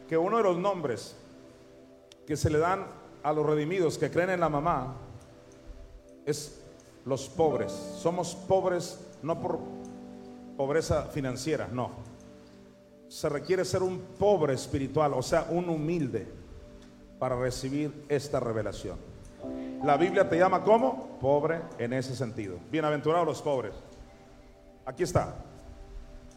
[0.07, 1.17] Que uno de los nombres
[2.25, 2.85] que se le dan
[3.23, 4.95] a los redimidos que creen en la mamá
[6.25, 6.61] es
[7.05, 7.73] los pobres.
[7.73, 9.82] Somos pobres no por
[10.57, 11.91] pobreza financiera, no.
[13.07, 16.27] Se requiere ser un pobre espiritual, o sea, un humilde
[17.19, 18.97] para recibir esta revelación.
[19.83, 22.57] La Biblia te llama como pobre en ese sentido.
[22.71, 23.73] Bienaventurados los pobres.
[24.85, 25.35] Aquí está.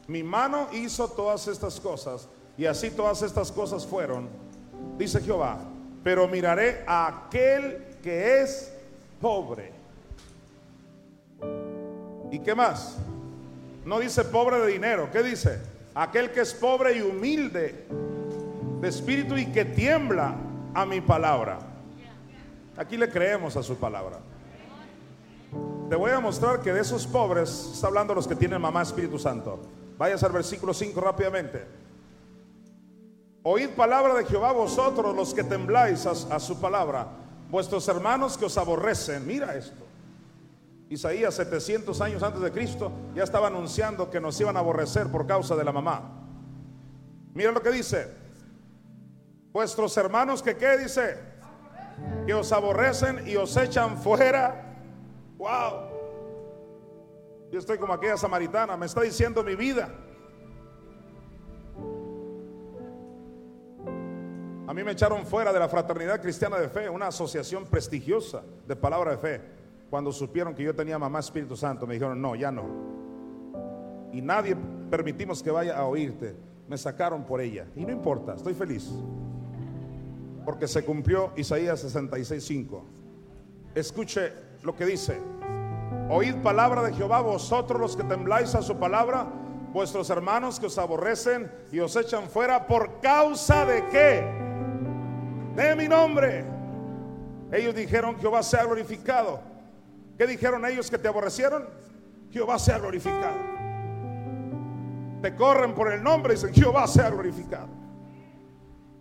[0.09, 4.28] Mi mano hizo todas estas cosas y así todas estas cosas fueron,
[4.97, 5.59] dice Jehová,
[6.02, 8.72] pero miraré a aquel que es
[9.20, 9.72] pobre.
[12.30, 12.97] ¿Y qué más?
[13.86, 15.60] No dice pobre de dinero, ¿qué dice?
[15.94, 17.86] Aquel que es pobre y humilde
[18.80, 20.34] de espíritu y que tiembla
[20.74, 21.60] a mi palabra.
[22.76, 24.18] Aquí le creemos a su palabra.
[25.88, 29.20] Te voy a mostrar que de esos pobres está hablando los que tienen mamá Espíritu
[29.20, 29.60] Santo.
[29.96, 31.64] Vayas al versículo 5 rápidamente.
[33.44, 37.06] Oíd palabra de Jehová vosotros los que tembláis a, su palabra,
[37.48, 39.24] vuestros hermanos que os aborrecen.
[39.24, 39.85] Mira esto.
[40.88, 45.26] Isaías 700 años antes de Cristo ya estaba anunciando que nos iban a aborrecer por
[45.26, 46.22] causa de la mamá.
[47.34, 48.08] Mira lo que dice.
[49.52, 51.18] Vuestros hermanos que qué dice?
[52.26, 54.66] Que os aborrecen y os echan fuera
[55.38, 55.90] Wow.
[57.50, 59.90] Yo estoy como aquella samaritana, me está diciendo mi vida.
[64.66, 68.74] A mí me echaron fuera de la Fraternidad Cristiana de Fe, una asociación prestigiosa de
[68.74, 69.56] palabra de fe.
[69.90, 72.64] Cuando supieron que yo tenía mamá Espíritu Santo, me dijeron, no, ya no.
[74.12, 74.56] Y nadie
[74.90, 76.34] permitimos que vaya a oírte.
[76.68, 77.66] Me sacaron por ella.
[77.76, 78.90] Y no importa, estoy feliz.
[80.44, 82.82] Porque se cumplió Isaías 66.5.
[83.74, 84.32] Escuche
[84.62, 85.20] lo que dice,
[86.08, 89.26] oíd palabra de Jehová vosotros los que tembláis a su palabra,
[89.72, 94.24] vuestros hermanos que os aborrecen y os echan fuera por causa de qué?
[95.54, 96.44] De mi nombre.
[97.52, 99.56] Ellos dijeron, Jehová sea glorificado.
[100.16, 101.68] ¿Qué dijeron ellos que te aborrecieron?
[102.30, 103.36] Jehová sea glorificado.
[105.22, 107.68] Te corren por el nombre y dicen, Jehová sea glorificado.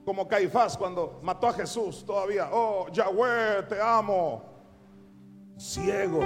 [0.04, 2.50] Como Caifás cuando mató a Jesús todavía.
[2.52, 4.44] Oh, Yahweh, te amo
[5.58, 6.26] ciegos.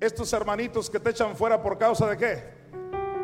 [0.00, 2.44] Estos hermanitos que te echan fuera por causa de qué?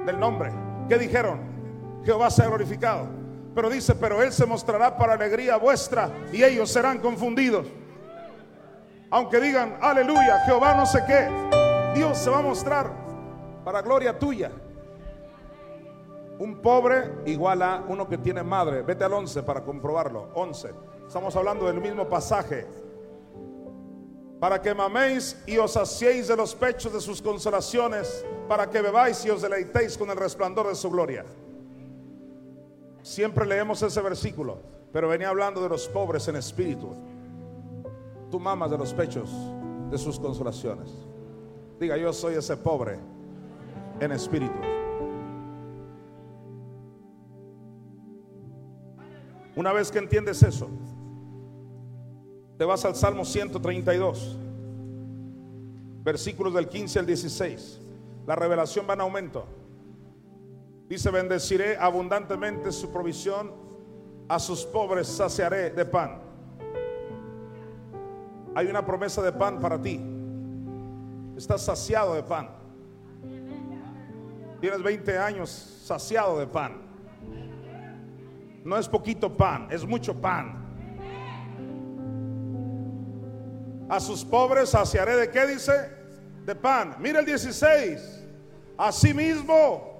[0.04, 0.52] Del nombre.
[0.88, 2.02] ¿Qué dijeron?
[2.04, 3.25] Jehová sea glorificado.
[3.56, 7.66] Pero dice, pero Él se mostrará para alegría vuestra y ellos serán confundidos.
[9.10, 11.26] Aunque digan, aleluya, Jehová no sé qué,
[11.94, 12.92] Dios se va a mostrar
[13.64, 14.52] para gloria tuya.
[16.38, 18.82] Un pobre igual a uno que tiene madre.
[18.82, 20.28] Vete al 11 para comprobarlo.
[20.34, 20.74] 11.
[21.06, 22.66] Estamos hablando del mismo pasaje.
[24.38, 29.24] Para que maméis y os saciéis de los pechos de sus consolaciones, para que bebáis
[29.24, 31.24] y os deleitéis con el resplandor de su gloria.
[33.06, 34.58] Siempre leemos ese versículo,
[34.92, 36.88] pero venía hablando de los pobres en espíritu.
[38.32, 39.30] Tú mamas de los pechos
[39.88, 40.90] de sus consolaciones.
[41.78, 42.98] Diga, yo soy ese pobre
[44.00, 44.58] en espíritu.
[49.54, 50.68] Una vez que entiendes eso,
[52.58, 54.36] te vas al Salmo 132,
[56.02, 57.80] versículos del 15 al 16.
[58.26, 59.46] La revelación va en aumento.
[60.88, 63.52] Dice, bendeciré abundantemente su provisión,
[64.28, 66.20] a sus pobres saciaré de pan.
[68.54, 70.00] Hay una promesa de pan para ti.
[71.36, 72.50] Estás saciado de pan.
[74.60, 75.50] Tienes 20 años
[75.84, 76.82] saciado de pan.
[78.64, 80.64] No es poquito pan, es mucho pan.
[83.88, 85.72] A sus pobres saciaré de qué dice?
[86.44, 86.96] De pan.
[86.98, 88.24] Mira el 16.
[88.78, 89.95] Asimismo,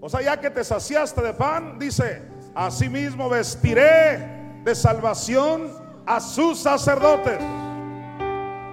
[0.00, 2.22] o sea, ya que te saciaste de pan, dice,
[2.54, 4.18] asimismo vestiré
[4.64, 5.70] de salvación
[6.06, 7.38] a sus sacerdotes.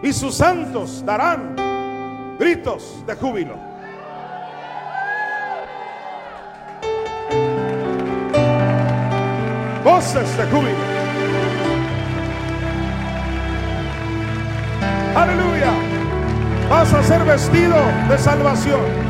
[0.01, 1.55] Y sus santos darán
[2.39, 3.55] gritos de júbilo.
[9.83, 10.97] Voces de júbilo.
[15.15, 15.73] Aleluya.
[16.69, 17.75] Vas a ser vestido
[18.07, 19.06] de salvación.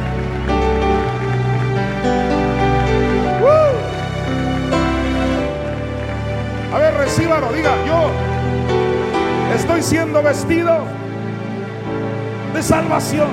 [6.78, 8.12] A ver, recíbalo, diga, yo
[9.56, 10.78] estoy siendo vestido
[12.54, 13.30] de salvación.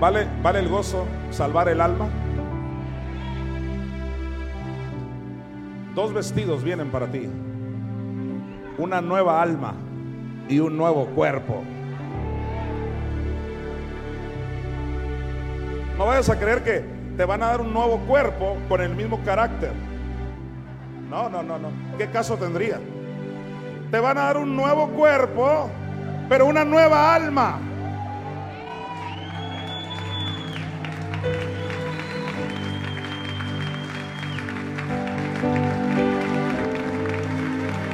[0.00, 2.08] ¿Vale, ¿Vale el gozo salvar el alma?
[5.94, 7.28] Dos vestidos vienen para ti.
[8.78, 9.74] Una nueva alma
[10.48, 11.62] y un nuevo cuerpo.
[15.98, 16.82] No vayas a creer que
[17.18, 19.87] te van a dar un nuevo cuerpo con el mismo carácter.
[21.08, 21.70] No, no, no, no.
[21.96, 22.78] ¿Qué caso tendría?
[23.90, 25.70] Te van a dar un nuevo cuerpo,
[26.28, 27.60] pero una nueva alma.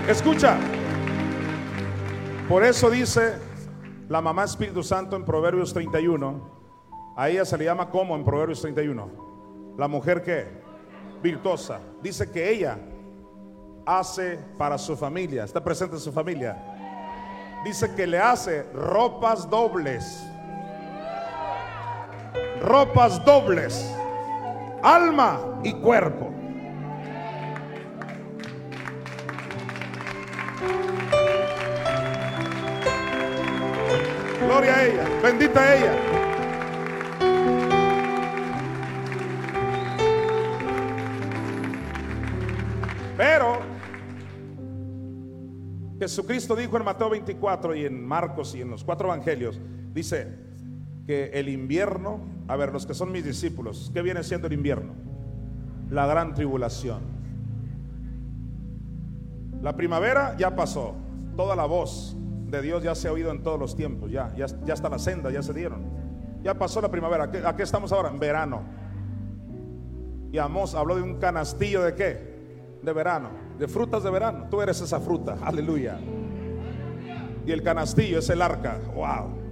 [0.08, 0.58] Escucha.
[2.48, 3.38] Por eso dice
[4.08, 6.52] la mamá Espíritu Santo en Proverbios 31.
[7.16, 9.74] A ella se le llama como en Proverbios 31.
[9.78, 10.46] La mujer que
[11.22, 11.80] virtuosa.
[12.02, 12.76] Dice que ella
[13.86, 15.44] hace para su familia.
[15.44, 16.56] Está presente en su familia.
[17.64, 20.22] Dice que le hace ropas dobles.
[22.60, 23.90] Ropas dobles.
[24.82, 26.30] Alma y cuerpo.
[34.40, 35.04] Gloria a ella.
[35.22, 35.92] Bendita ella.
[43.16, 43.63] Pero
[46.04, 49.58] Jesucristo dijo en Mateo 24 y en Marcos y en los cuatro evangelios,
[49.94, 50.36] dice
[51.06, 54.92] que el invierno, a ver, los que son mis discípulos, ¿qué viene siendo el invierno?
[55.88, 57.00] La gran tribulación.
[59.62, 60.94] La primavera ya pasó,
[61.36, 62.14] toda la voz
[62.50, 65.30] de Dios ya se ha oído en todos los tiempos, ya, ya, está la senda,
[65.30, 65.86] ya se dieron.
[66.42, 68.10] Ya pasó la primavera, ¿a qué estamos ahora?
[68.10, 68.60] En verano.
[70.32, 72.34] Y Amos habló de un canastillo de qué?
[72.82, 74.46] De verano, de frutas de verano.
[74.50, 75.98] Tú eres esa fruta, aleluya.
[77.46, 79.44] Y el canastillo es el arca, wow.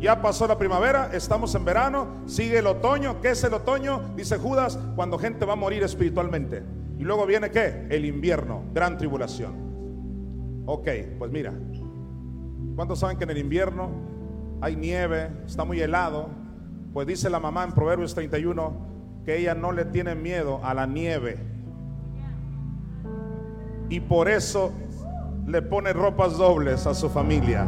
[0.00, 3.20] Ya pasó la primavera, estamos en verano, sigue el otoño.
[3.22, 4.14] ¿Qué es el otoño?
[4.14, 6.62] Dice Judas, cuando gente va a morir espiritualmente.
[6.98, 7.86] Y luego viene qué?
[7.90, 10.64] El invierno, gran tribulación.
[10.66, 11.54] Ok, pues mira,
[12.74, 13.90] ¿cuántos saben que en el invierno
[14.60, 16.28] hay nieve, está muy helado?
[16.92, 18.86] Pues dice la mamá en Proverbios 31
[19.24, 21.38] que ella no le tiene miedo a la nieve.
[23.88, 24.72] Y por eso
[25.46, 27.66] le pone ropas dobles a su familia.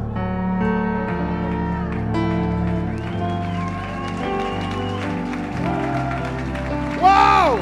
[7.01, 7.59] ¡Wow!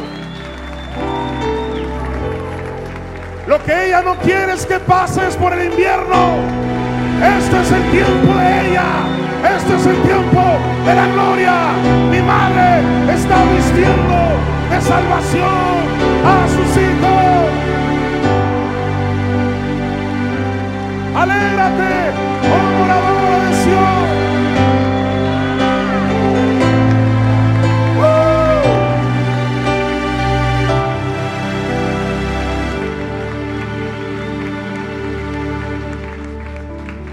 [3.46, 6.36] Lo que ella no quiere es que pases por el invierno.
[7.22, 8.84] Este es el tiempo de ella.
[9.56, 10.42] Este es el tiempo
[10.84, 11.54] de la gloria.
[12.10, 12.80] Mi madre
[13.12, 14.16] está vistiendo
[14.70, 15.86] de salvación
[16.24, 17.36] a sus hijos.
[21.16, 22.12] Alégrate,
[22.52, 24.06] oh moradora de Sion.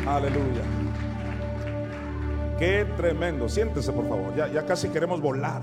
[0.05, 0.63] Aleluya.
[2.59, 3.47] Qué tremendo.
[3.47, 4.35] Siéntese, por favor.
[4.35, 5.61] Ya, ya casi queremos volar.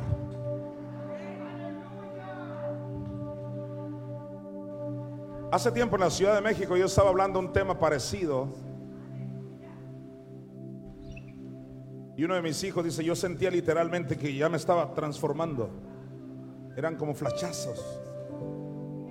[5.53, 8.49] Hace tiempo en la Ciudad de México yo estaba hablando un tema parecido.
[12.17, 15.71] Y uno de mis hijos dice, yo sentía literalmente que ya me estaba transformando.
[16.77, 18.01] Eran como flachazos.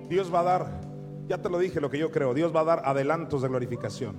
[0.08, 0.80] Dios va a dar,
[1.28, 4.16] ya te lo dije lo que yo creo, Dios va a dar adelantos de glorificación.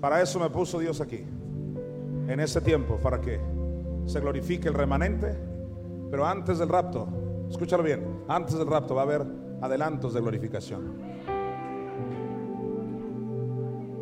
[0.00, 1.24] Para eso me puso Dios aquí,
[2.28, 3.40] en ese tiempo, para que
[4.06, 5.38] se glorifique el remanente,
[6.10, 7.23] pero antes del rapto,
[7.54, 9.24] escúchalo bien, antes del rapto va a haber
[9.60, 10.92] adelantos de glorificación.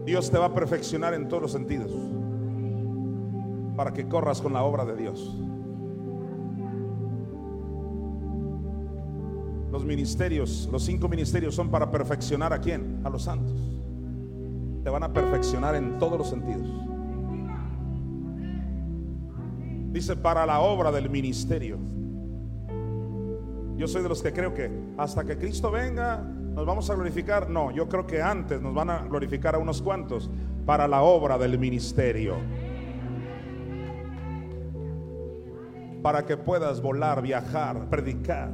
[0.06, 1.92] Dios te va a perfeccionar en todos los sentidos
[3.76, 5.38] para que corras con la obra de Dios.
[9.70, 13.02] Los ministerios, los cinco ministerios son para perfeccionar a quién?
[13.04, 13.54] A los santos.
[14.82, 16.66] Te van a perfeccionar en todos los sentidos.
[19.92, 22.01] Dice para la obra del ministerio.
[23.82, 27.50] Yo soy de los que creo que hasta que Cristo venga nos vamos a glorificar.
[27.50, 30.30] No, yo creo que antes nos van a glorificar a unos cuantos
[30.64, 32.36] para la obra del ministerio.
[36.00, 38.52] Para que puedas volar, viajar, predicar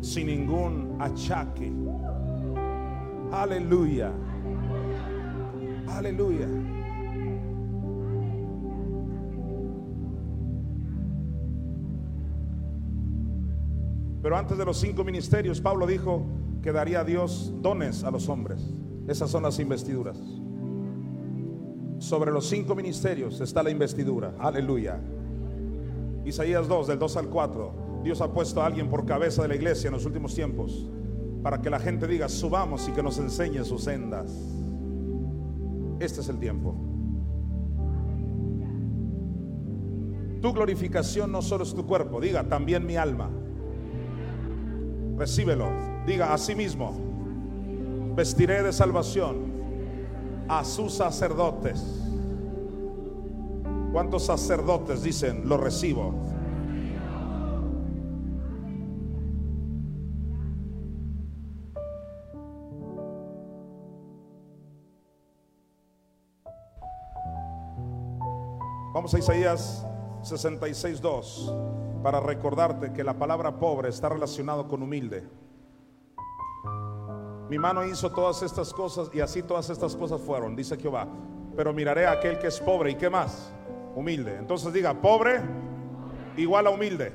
[0.00, 1.72] sin ningún achaque.
[3.30, 4.10] Aleluya.
[5.86, 6.48] Aleluya.
[14.26, 16.26] Pero antes de los cinco ministerios, Pablo dijo
[16.60, 18.60] que daría a Dios dones a los hombres.
[19.06, 20.18] Esas son las investiduras.
[21.98, 24.34] Sobre los cinco ministerios está la investidura.
[24.40, 24.98] Aleluya.
[26.24, 28.00] Isaías 2, del 2 al 4.
[28.02, 30.90] Dios ha puesto a alguien por cabeza de la iglesia en los últimos tiempos
[31.44, 34.36] para que la gente diga, subamos y que nos enseñe sus sendas.
[36.00, 36.74] Este es el tiempo.
[40.42, 43.30] Tu glorificación no solo es tu cuerpo, diga también mi alma.
[45.16, 45.70] Recíbelo,
[46.06, 46.94] diga a sí mismo,
[48.14, 49.46] vestiré de salvación
[50.46, 51.82] a sus sacerdotes.
[53.92, 56.14] ¿Cuántos sacerdotes dicen, lo recibo?
[68.92, 69.86] Vamos a Isaías
[70.22, 71.52] 66, 2
[72.06, 75.24] para recordarte que la palabra pobre está relacionado con humilde.
[77.50, 81.08] Mi mano hizo todas estas cosas y así todas estas cosas fueron, dice Jehová.
[81.56, 83.52] Pero miraré a aquel que es pobre y qué más,
[83.96, 84.36] humilde.
[84.36, 85.40] Entonces diga, pobre
[86.36, 87.12] igual a humilde.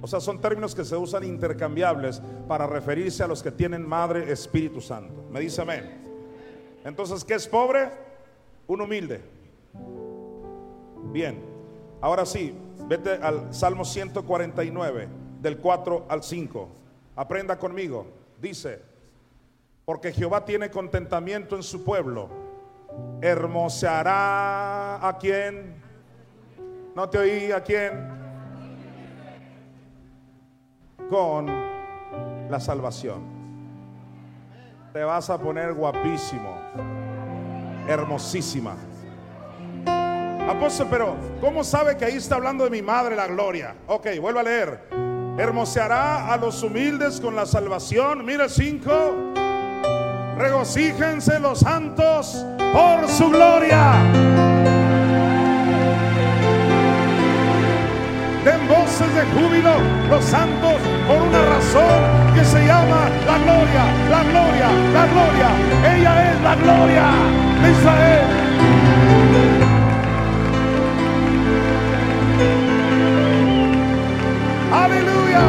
[0.00, 4.30] O sea, son términos que se usan intercambiables para referirse a los que tienen madre
[4.30, 5.24] Espíritu Santo.
[5.28, 5.90] Me dice amén.
[6.84, 7.90] Entonces, ¿qué es pobre?
[8.68, 9.20] Un humilde.
[11.12, 11.42] Bien,
[12.00, 12.56] ahora sí,
[12.92, 15.08] vete al Salmo 149,
[15.40, 16.68] del 4 al 5.
[17.16, 18.06] Aprenda conmigo.
[18.38, 18.82] Dice,
[19.86, 22.28] porque Jehová tiene contentamiento en su pueblo,
[23.22, 25.74] hermoseará a quien,
[26.94, 28.10] no te oí, a quien,
[31.08, 33.22] con la salvación.
[34.92, 36.60] Te vas a poner guapísimo,
[37.88, 38.76] hermosísima.
[40.48, 43.74] Apóstol, pero ¿cómo sabe que ahí está hablando de mi madre la gloria?
[43.86, 44.80] Ok, vuelvo a leer.
[45.38, 48.24] Hermoseará a los humildes con la salvación.
[48.24, 48.90] Mira 5.
[50.36, 53.94] Regocíjense los santos por su gloria.
[58.44, 59.70] Den voces de júbilo
[60.10, 60.74] los santos
[61.06, 65.48] por una razón que se llama la gloria, la gloria, la gloria.
[65.94, 67.04] Ella es la gloria
[67.62, 69.51] de Israel.
[74.72, 75.42] Aleluya.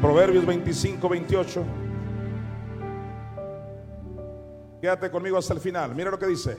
[0.00, 1.64] Proverbios 25, 28.
[4.80, 5.94] Quédate conmigo hasta el final.
[5.94, 6.56] Mira lo que dice.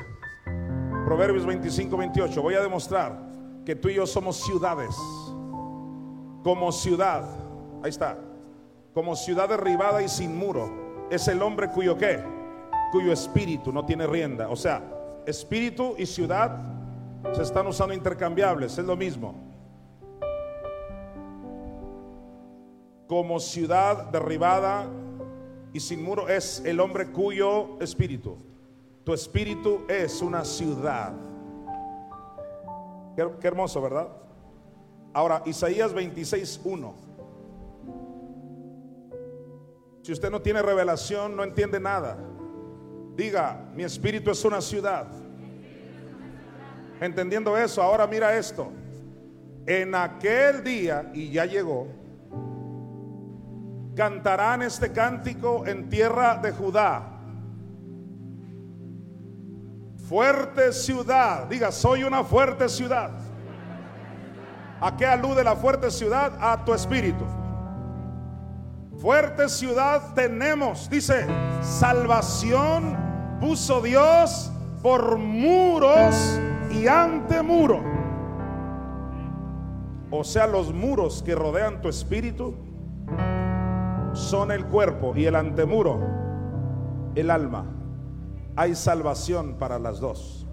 [1.03, 2.41] Proverbios 25, 28.
[2.41, 3.19] Voy a demostrar
[3.65, 4.95] que tú y yo somos ciudades.
[6.43, 7.25] Como ciudad.
[7.83, 8.17] Ahí está.
[8.93, 11.07] Como ciudad derribada y sin muro.
[11.11, 12.23] Es el hombre cuyo qué?
[12.93, 14.47] Cuyo espíritu no tiene rienda.
[14.47, 14.81] O sea,
[15.25, 16.80] espíritu y ciudad
[17.33, 19.35] se están usando intercambiables, es lo mismo.
[23.07, 24.87] Como ciudad derribada
[25.73, 28.37] y sin muro es el hombre cuyo espíritu.
[29.03, 31.13] Tu espíritu es una ciudad.
[33.15, 34.09] Qué, hermoso, ¿verdad?
[35.13, 36.93] Ahora, Isaías 26.1.
[40.03, 42.17] Si usted no tiene revelación, no entiende nada.
[43.15, 45.07] Diga, mi espíritu es una ciudad.
[47.01, 48.71] Entendiendo eso, ahora mira esto.
[49.65, 51.87] En aquel día, y ya llegó,
[53.95, 57.01] cantarán este cántico en tierra de Judá.
[60.07, 63.09] Fuerte ciudad, diga, soy una fuerte ciudad.
[64.79, 66.37] ¿A qué alude la fuerte ciudad?
[66.39, 67.25] A tu espíritu.
[68.99, 71.25] Fuerte ciudad tenemos, dice,
[71.63, 72.95] salvación
[73.39, 74.51] puso Dios
[74.83, 76.39] por muros
[76.73, 77.81] y ante muro.
[80.09, 82.55] O sea, los muros que rodean tu espíritu
[84.13, 85.99] son el cuerpo y el antemuro,
[87.15, 87.65] el alma.
[88.55, 90.45] Hay salvación para las dos.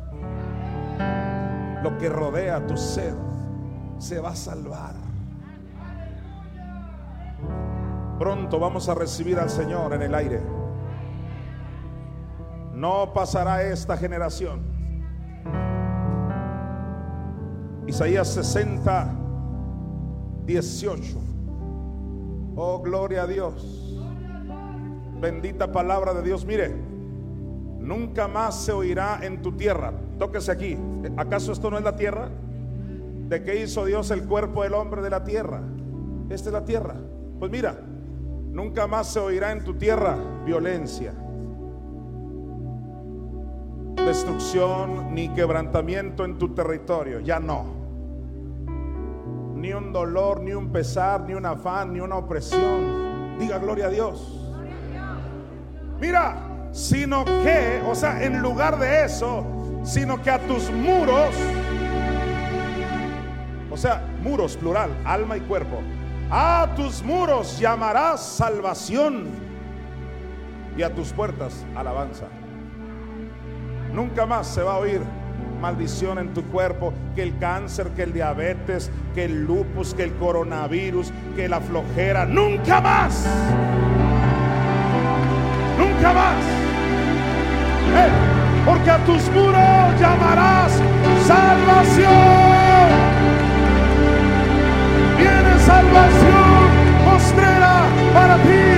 [1.83, 3.15] Lo que rodea tu ser
[3.99, 4.95] se va a salvar.
[8.19, 10.41] Pronto vamos a recibir al Señor en el aire.
[12.75, 14.78] No pasará esta generación.
[17.89, 19.15] Isaías 60,
[20.45, 21.19] 18.
[22.55, 23.99] Oh, gloria a Dios.
[25.19, 26.45] Bendita palabra de Dios.
[26.45, 26.71] Mire,
[27.79, 29.95] nunca más se oirá en tu tierra.
[30.19, 30.77] Tóquese aquí.
[31.17, 32.29] ¿Acaso esto no es la tierra?
[33.27, 35.63] ¿De qué hizo Dios el cuerpo del hombre de la tierra?
[36.29, 36.95] Esta es la tierra.
[37.39, 37.75] Pues mira,
[38.51, 41.15] nunca más se oirá en tu tierra violencia,
[43.97, 47.21] destrucción ni quebrantamiento en tu territorio.
[47.21, 47.78] Ya no
[49.59, 53.39] ni un dolor, ni un pesar, ni un afán, ni una opresión.
[53.39, 54.35] Diga gloria a Dios.
[56.01, 56.37] Mira,
[56.73, 59.45] sino que, o sea, en lugar de eso,
[59.83, 61.35] sino que a tus muros,
[63.71, 65.81] o sea, muros plural, alma y cuerpo,
[66.31, 69.27] a tus muros llamarás salvación
[70.77, 72.27] y a tus puertas alabanza.
[73.93, 75.01] Nunca más se va a oír
[75.59, 80.15] maldición en tu cuerpo, que el cáncer, que el diabetes, que el lupus, que el
[80.15, 82.25] coronavirus, que la flojera.
[82.25, 83.27] Nunca más.
[85.79, 86.37] Nunca más.
[87.95, 88.11] Eh,
[88.65, 90.73] porque a tus muros llamarás
[91.27, 92.09] salvación.
[95.17, 96.69] Viene salvación
[97.05, 97.83] postrera
[98.15, 98.69] para ti.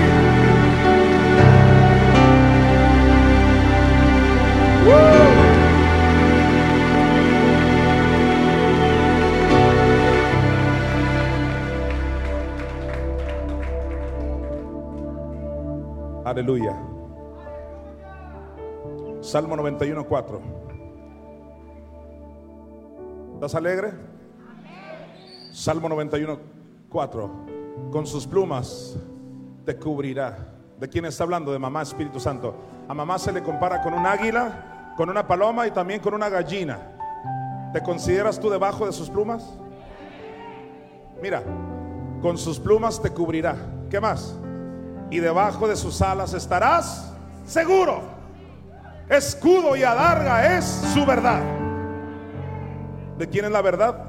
[16.24, 16.76] Aleluya.
[19.20, 20.40] Salmo 91, 4.
[23.34, 23.92] ¿Estás alegre?
[25.52, 26.38] Salmo 91,
[26.90, 27.30] 4.
[27.90, 28.96] Con sus plumas
[29.64, 30.54] te cubrirá.
[30.78, 31.52] ¿De quién está hablando?
[31.52, 32.54] De mamá Espíritu Santo.
[32.86, 36.28] A mamá se le compara con un águila, con una paloma y también con una
[36.28, 37.70] gallina.
[37.72, 39.58] ¿Te consideras tú debajo de sus plumas?
[41.22, 41.42] Mira,
[42.20, 43.56] con sus plumas te cubrirá.
[43.88, 44.36] ¿Qué más?
[45.10, 47.12] Y debajo de sus alas estarás
[47.44, 48.02] seguro.
[49.08, 50.64] Escudo y adarga es
[50.94, 51.42] su verdad.
[53.18, 54.04] ¿De quién es la verdad?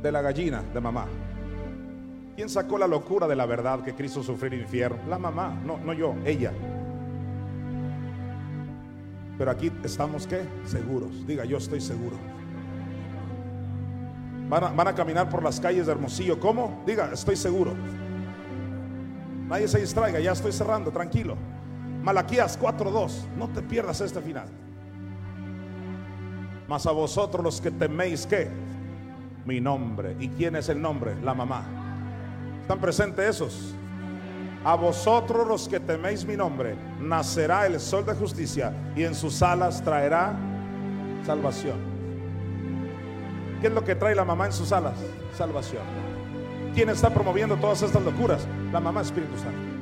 [0.00, 1.06] De la gallina, de mamá.
[2.36, 4.98] ¿Quién sacó la locura de la verdad que Cristo sufrió el infierno?
[5.08, 6.52] La mamá, no, no yo, ella.
[9.36, 10.44] Pero aquí estamos qué?
[10.64, 11.26] Seguros.
[11.26, 12.16] Diga, yo estoy seguro.
[14.48, 16.38] Van a, van a caminar por las calles de Hermosillo.
[16.38, 16.82] ¿Cómo?
[16.86, 17.72] Diga, estoy seguro.
[19.52, 21.36] Nadie se distraiga, ya estoy cerrando, tranquilo.
[22.02, 24.48] Malaquías 4:2, no te pierdas este final.
[26.66, 28.48] Mas a vosotros los que teméis que
[29.44, 30.16] mi nombre.
[30.18, 31.20] ¿Y quién es el nombre?
[31.22, 31.66] La mamá.
[32.62, 33.74] ¿Están presentes esos?
[34.64, 39.42] A vosotros los que teméis mi nombre, nacerá el sol de justicia y en sus
[39.42, 40.34] alas traerá
[41.26, 41.76] salvación.
[43.60, 44.96] ¿Qué es lo que trae la mamá en sus alas?
[45.36, 46.01] Salvación.
[46.74, 48.46] ¿Quién está promoviendo todas estas locuras?
[48.72, 49.72] La mamá Espíritu Santo.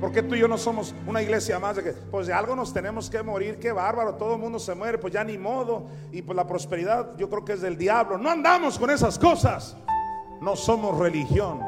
[0.00, 2.72] Porque tú y yo no somos una iglesia más de que, pues de algo nos
[2.72, 5.84] tenemos que morir, qué bárbaro, todo el mundo se muere, pues ya ni modo.
[6.12, 8.18] Y pues la prosperidad yo creo que es del diablo.
[8.18, 9.76] No andamos con esas cosas.
[10.40, 11.60] No somos religión,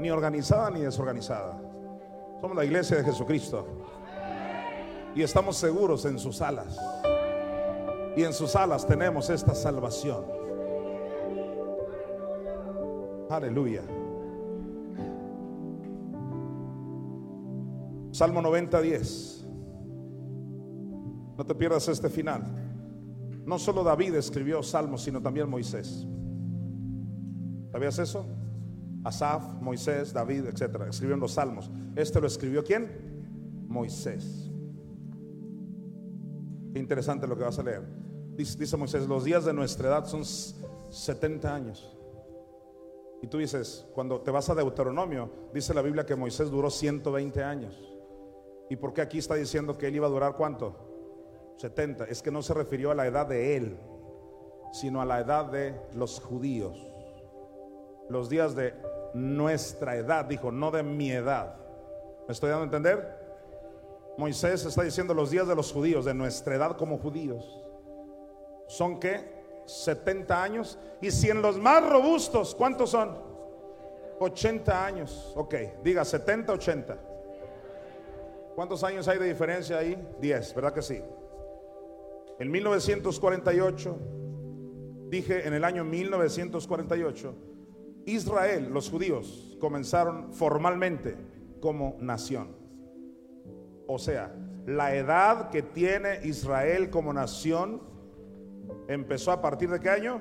[0.00, 1.60] ni organizada ni desorganizada.
[2.40, 3.66] Somos la iglesia de Jesucristo.
[5.14, 6.78] Y estamos seguros en sus alas.
[8.16, 10.39] Y en sus alas tenemos esta salvación.
[13.30, 13.82] Aleluya.
[18.10, 19.44] Salmo 90, 10.
[21.38, 22.42] No te pierdas este final.
[23.46, 26.06] No solo David escribió salmos, sino también Moisés.
[27.70, 28.26] ¿Sabías eso?
[29.04, 30.88] Asaf, Moisés, David, etcétera.
[30.88, 31.70] Escribieron los salmos.
[31.94, 32.90] Este lo escribió quién?
[33.68, 34.50] Moisés.
[36.74, 37.82] Interesante lo que vas a leer.
[38.36, 41.99] Dice, dice Moisés: Los días de nuestra edad son 70 años.
[43.22, 47.42] Y tú dices, cuando te vas a Deuteronomio, dice la Biblia que Moisés duró 120
[47.42, 47.74] años.
[48.70, 51.54] ¿Y por qué aquí está diciendo que él iba a durar cuánto?
[51.56, 52.04] 70.
[52.04, 53.78] Es que no se refirió a la edad de él,
[54.72, 56.78] sino a la edad de los judíos.
[58.08, 58.74] Los días de
[59.12, 61.56] nuestra edad, dijo, no de mi edad.
[62.26, 63.20] ¿Me estoy dando a entender?
[64.16, 67.44] Moisés está diciendo los días de los judíos, de nuestra edad como judíos.
[68.68, 69.39] ¿Son qué?
[69.70, 70.78] 70 años.
[71.00, 73.16] Y si en los más robustos, ¿cuántos son?
[74.18, 75.32] 80 años.
[75.36, 76.98] Ok, diga 70, 80.
[78.54, 79.96] ¿Cuántos años hay de diferencia ahí?
[80.20, 81.00] 10, ¿verdad que sí?
[82.38, 83.98] En 1948,
[85.08, 87.34] dije en el año 1948,
[88.06, 91.16] Israel, los judíos, comenzaron formalmente
[91.60, 92.56] como nación.
[93.86, 94.34] O sea,
[94.66, 97.89] la edad que tiene Israel como nación
[98.92, 100.20] empezó a partir de qué año?